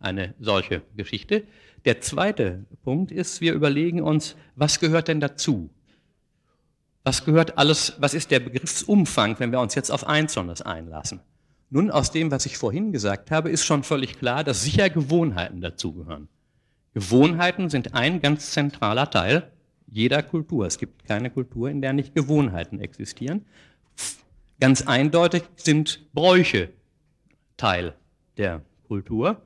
[0.00, 1.44] eine solche Geschichte.
[1.84, 5.70] Der zweite Punkt ist, wir überlegen uns, was gehört denn dazu?
[7.04, 11.20] Was gehört alles, was ist der Begriffsumfang, wenn wir uns jetzt auf Einzelnes einlassen?
[11.70, 15.60] Nun, aus dem, was ich vorhin gesagt habe, ist schon völlig klar, dass sicher Gewohnheiten
[15.60, 16.28] dazugehören.
[16.94, 19.50] Gewohnheiten sind ein ganz zentraler Teil
[19.90, 20.66] jeder Kultur.
[20.66, 23.46] Es gibt keine Kultur, in der nicht Gewohnheiten existieren.
[24.60, 26.70] Ganz eindeutig sind Bräuche
[27.56, 27.94] Teil
[28.36, 29.40] der Kultur.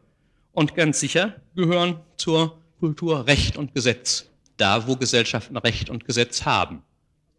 [0.52, 6.44] Und ganz sicher gehören zur Kultur Recht und Gesetz, da wo Gesellschaften Recht und Gesetz
[6.44, 6.82] haben.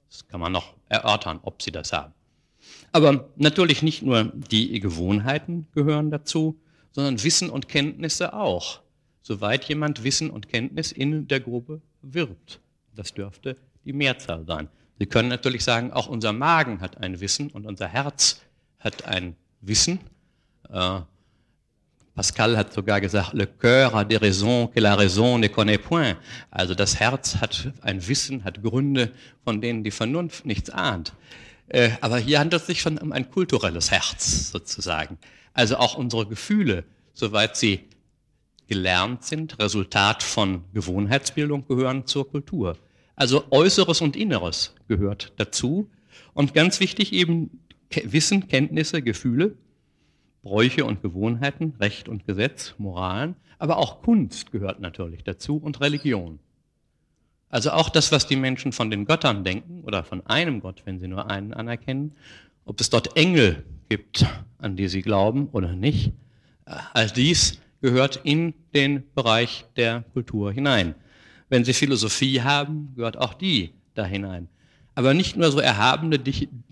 [0.09, 2.13] Das kann man noch erörtern, ob sie das haben.
[2.91, 6.59] Aber natürlich nicht nur die Gewohnheiten gehören dazu,
[6.91, 8.82] sondern Wissen und Kenntnisse auch,
[9.23, 12.59] soweit jemand Wissen und Kenntnis in der Gruppe wirbt.
[12.95, 14.69] Das dürfte die Mehrzahl sein.
[14.99, 18.41] Sie können natürlich sagen, auch unser Magen hat ein Wissen und unser Herz
[18.79, 19.99] hat ein Wissen.
[20.69, 20.99] Äh,
[22.15, 26.15] Pascal hat sogar gesagt, le cœur a des raisons que la raison ne connaît point.
[26.51, 29.11] Also das Herz hat ein Wissen, hat Gründe,
[29.43, 31.13] von denen die Vernunft nichts ahnt.
[31.69, 35.17] Äh, aber hier handelt es sich schon um ein kulturelles Herz sozusagen.
[35.53, 36.83] Also auch unsere Gefühle,
[37.13, 37.79] soweit sie
[38.67, 42.77] gelernt sind, Resultat von Gewohnheitsbildung, gehören zur Kultur.
[43.15, 45.89] Also Äußeres und Inneres gehört dazu.
[46.33, 47.59] Und ganz wichtig eben
[48.03, 49.55] Wissen, Kenntnisse, Gefühle
[50.43, 56.39] Bräuche und Gewohnheiten, Recht und Gesetz, Moralen, aber auch Kunst gehört natürlich dazu und Religion.
[57.49, 60.99] Also auch das, was die Menschen von den Göttern denken oder von einem Gott, wenn
[60.99, 62.13] sie nur einen anerkennen,
[62.65, 64.25] ob es dort Engel gibt,
[64.57, 66.11] an die sie glauben oder nicht,
[66.65, 70.95] all dies gehört in den Bereich der Kultur hinein.
[71.49, 74.47] Wenn sie Philosophie haben, gehört auch die da hinein.
[74.95, 76.17] Aber nicht nur so erhabene,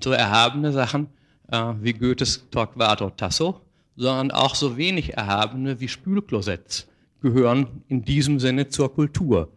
[0.02, 1.08] so erhabene Sachen,
[1.52, 3.60] äh, wie Goethes Torquato Tasso,
[3.98, 6.88] sondern auch so wenig erhabene wie Spülklosetts
[7.22, 9.52] gehören in diesem Sinne zur Kultur.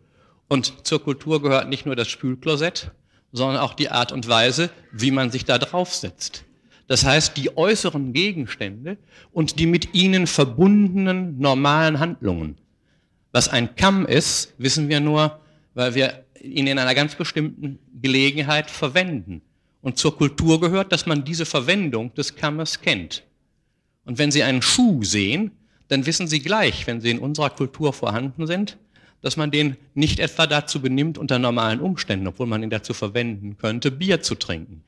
[0.48, 2.90] Und zur Kultur gehört nicht nur das Spülklosett,
[3.30, 6.44] sondern auch die Art und Weise, wie man sich da draufsetzt.
[6.86, 8.98] Das heißt, die äußeren Gegenstände
[9.32, 12.56] und die mit ihnen verbundenen normalen Handlungen.
[13.32, 15.40] Was ein Kamm ist, wissen wir nur,
[15.74, 19.40] weil wir ihn in einer ganz bestimmten Gelegenheit verwenden.
[19.80, 23.24] Und zur Kultur gehört, dass man diese Verwendung des Kammes kennt.
[24.04, 25.52] Und wenn Sie einen Schuh sehen,
[25.88, 28.78] dann wissen Sie gleich, wenn sie in unserer Kultur vorhanden sind,
[29.20, 33.56] dass man den nicht etwa dazu benimmt, unter normalen Umständen, obwohl man ihn dazu verwenden
[33.58, 34.82] könnte, Bier zu trinken.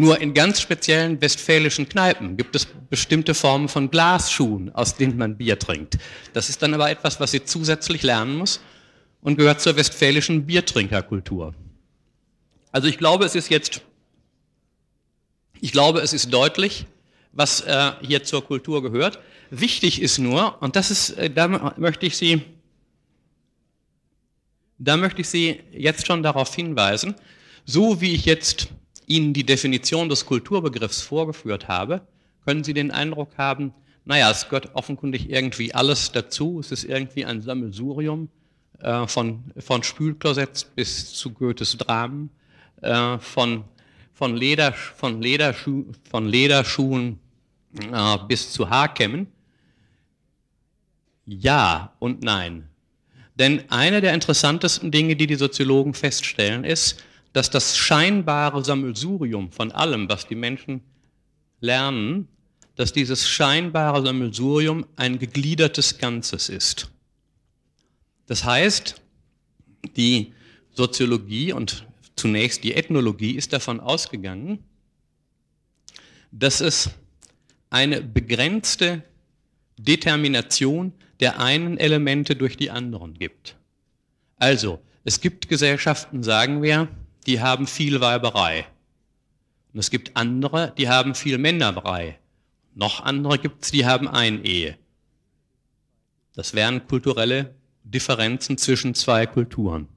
[0.00, 5.36] Nur in ganz speziellen westfälischen Kneipen gibt es bestimmte Formen von Glasschuhen, aus denen man
[5.36, 5.98] Bier trinkt.
[6.32, 8.60] Das ist dann aber etwas, was Sie zusätzlich lernen muss
[9.22, 11.52] und gehört zur westfälischen Biertrinkerkultur.
[12.70, 13.80] Also ich glaube, es ist jetzt,
[15.60, 16.86] ich glaube, es ist deutlich,
[17.32, 19.18] was äh, hier zur Kultur gehört.
[19.50, 22.42] Wichtig ist nur, und das ist, äh, da möchte ich Sie,
[24.78, 27.16] da möchte ich Sie jetzt schon darauf hinweisen,
[27.64, 28.68] so wie ich jetzt
[29.08, 32.02] Ihnen die Definition des Kulturbegriffs vorgeführt habe,
[32.44, 33.72] können Sie den Eindruck haben,
[34.04, 38.30] naja, es gehört offenkundig irgendwie alles dazu, es ist irgendwie ein Sammelsurium
[38.80, 42.30] äh, von, von Spülklosets bis zu Goethes Dramen,
[42.80, 43.64] äh, von,
[44.14, 47.18] von, Leder, von, Lederschuh, von Lederschuhen
[47.92, 49.26] äh, bis zu Haarkämmen.
[51.26, 52.68] Ja und nein.
[53.34, 59.72] Denn eine der interessantesten Dinge, die die Soziologen feststellen, ist, dass das scheinbare Sammelsurium von
[59.72, 60.82] allem, was die Menschen
[61.60, 62.28] lernen,
[62.76, 66.90] dass dieses scheinbare Sammelsurium ein gegliedertes Ganzes ist.
[68.26, 69.00] Das heißt,
[69.96, 70.32] die
[70.72, 74.64] Soziologie und zunächst die Ethnologie ist davon ausgegangen,
[76.30, 76.90] dass es
[77.70, 79.02] eine begrenzte
[79.76, 83.56] Determination der einen Elemente durch die anderen gibt.
[84.36, 86.88] Also, es gibt Gesellschaften, sagen wir,
[87.28, 88.66] die haben viel Weiberei.
[89.74, 92.18] Und es gibt andere, die haben viel Männerbrei.
[92.74, 94.78] Noch andere gibt es, die haben Einehe.
[96.34, 99.88] Das wären kulturelle Differenzen zwischen zwei Kulturen.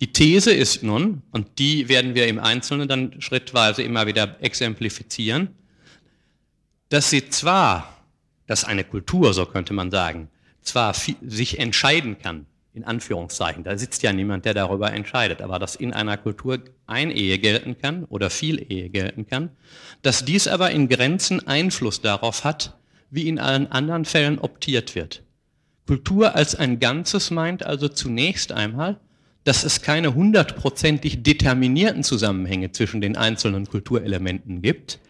[0.00, 5.50] Die These ist nun, und die werden wir im Einzelnen dann schrittweise immer wieder exemplifizieren,
[6.88, 8.04] dass sie zwar,
[8.48, 10.28] dass eine Kultur, so könnte man sagen,
[10.62, 15.76] zwar sich entscheiden kann, in Anführungszeichen, da sitzt ja niemand, der darüber entscheidet, aber dass
[15.76, 19.50] in einer Kultur ein Ehe gelten kann oder viel Ehe gelten kann,
[20.00, 22.78] dass dies aber in Grenzen Einfluss darauf hat,
[23.10, 25.22] wie in allen anderen Fällen optiert wird.
[25.86, 28.98] Kultur als ein Ganzes meint also zunächst einmal,
[29.44, 35.00] dass es keine hundertprozentig determinierten Zusammenhänge zwischen den einzelnen Kulturelementen gibt,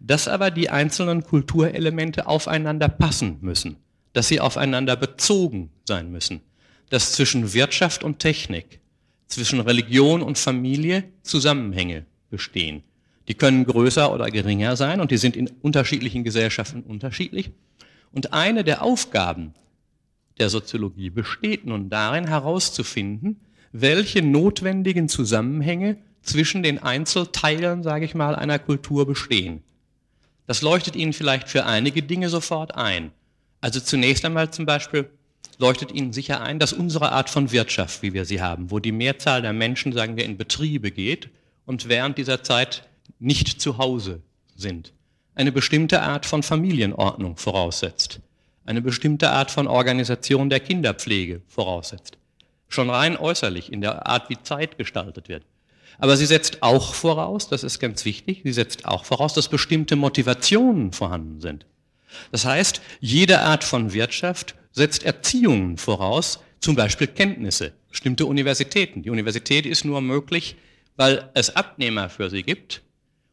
[0.00, 3.76] dass aber die einzelnen Kulturelemente aufeinander passen müssen,
[4.12, 6.42] dass sie aufeinander bezogen sein müssen,
[6.90, 8.80] dass zwischen Wirtschaft und Technik,
[9.26, 12.82] zwischen Religion und Familie Zusammenhänge bestehen.
[13.28, 17.50] Die können größer oder geringer sein und die sind in unterschiedlichen Gesellschaften unterschiedlich.
[18.12, 19.54] Und eine der Aufgaben
[20.38, 23.40] der Soziologie besteht nun darin herauszufinden,
[23.72, 29.62] welche notwendigen Zusammenhänge zwischen den Einzelteilen, sage ich mal, einer Kultur bestehen.
[30.46, 33.10] Das leuchtet Ihnen vielleicht für einige Dinge sofort ein.
[33.60, 35.10] Also zunächst einmal zum Beispiel
[35.58, 38.92] leuchtet Ihnen sicher ein, dass unsere Art von Wirtschaft, wie wir sie haben, wo die
[38.92, 41.30] Mehrzahl der Menschen, sagen wir, in Betriebe geht
[41.64, 42.86] und während dieser Zeit
[43.18, 44.20] nicht zu Hause
[44.54, 44.92] sind,
[45.34, 48.20] eine bestimmte Art von Familienordnung voraussetzt,
[48.64, 52.18] eine bestimmte Art von Organisation der Kinderpflege voraussetzt
[52.68, 55.44] schon rein äußerlich in der Art, wie Zeit gestaltet wird.
[55.98, 59.96] Aber sie setzt auch voraus, das ist ganz wichtig, sie setzt auch voraus, dass bestimmte
[59.96, 61.64] Motivationen vorhanden sind.
[62.32, 69.02] Das heißt, jede Art von Wirtschaft setzt Erziehungen voraus, zum Beispiel Kenntnisse, bestimmte Universitäten.
[69.02, 70.56] Die Universität ist nur möglich,
[70.96, 72.82] weil es Abnehmer für sie gibt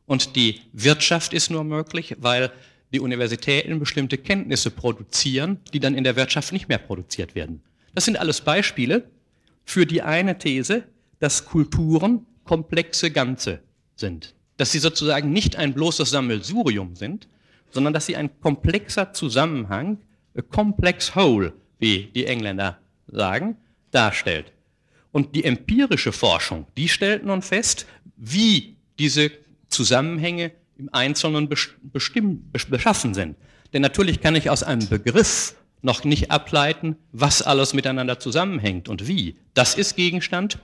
[0.06, 2.52] und die Wirtschaft ist nur möglich, weil
[2.94, 7.62] die Universitäten bestimmte Kenntnisse produzieren, die dann in der Wirtschaft nicht mehr produziert werden.
[7.94, 9.10] Das sind alles Beispiele
[9.66, 10.84] für die eine These,
[11.20, 13.60] dass Kulturen komplexe Ganze
[13.96, 14.34] sind.
[14.58, 17.28] Dass sie sozusagen nicht ein bloßes Sammelsurium sind,
[17.72, 19.98] sondern dass sie ein komplexer Zusammenhang,
[20.38, 23.58] a complex whole, wie die Engländer sagen,
[23.92, 24.52] darstellt.
[25.12, 27.86] Und die empirische Forschung, die stellt nun fest,
[28.18, 29.32] wie diese
[29.70, 33.36] Zusammenhänge im Einzelnen beschaffen sind.
[33.74, 39.08] Denn natürlich kann ich aus einem Begriff noch nicht ableiten, was alles miteinander zusammenhängt und
[39.08, 39.36] wie.
[39.54, 40.60] Das ist Gegenstand,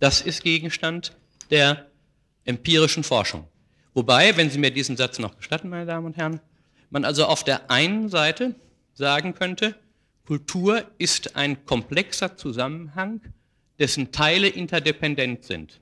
[0.00, 1.16] das ist Gegenstand
[1.50, 1.86] der
[2.44, 3.46] empirischen Forschung.
[3.94, 6.40] Wobei, wenn Sie mir diesen Satz noch gestatten, meine Damen und Herren,
[6.90, 8.56] man also auf der einen Seite
[9.00, 9.74] sagen könnte,
[10.26, 13.20] Kultur ist ein komplexer Zusammenhang,
[13.80, 15.80] dessen Teile interdependent sind.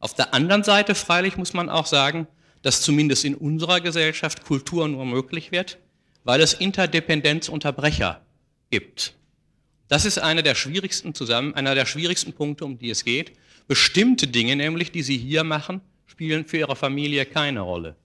[0.00, 2.26] Auf der anderen Seite freilich muss man auch sagen,
[2.60, 5.78] dass zumindest in unserer Gesellschaft Kultur nur möglich wird,
[6.24, 8.20] weil es Interdependenzunterbrecher
[8.70, 9.14] gibt.
[9.88, 13.32] Das ist einer der schwierigsten zusammen, einer der schwierigsten Punkte, um die es geht.
[13.66, 17.96] Bestimmte Dinge, nämlich die Sie hier machen, spielen für Ihre Familie keine Rolle.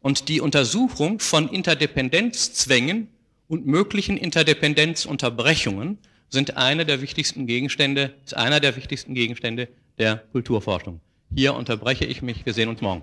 [0.00, 3.08] Und die Untersuchung von Interdependenzzwängen
[3.50, 5.98] und möglichen Interdependenzunterbrechungen
[6.28, 9.66] sind eine der wichtigsten Gegenstände, ist einer der wichtigsten Gegenstände
[9.98, 11.00] der Kulturforschung.
[11.34, 12.46] Hier unterbreche ich mich.
[12.46, 13.02] Wir sehen uns morgen.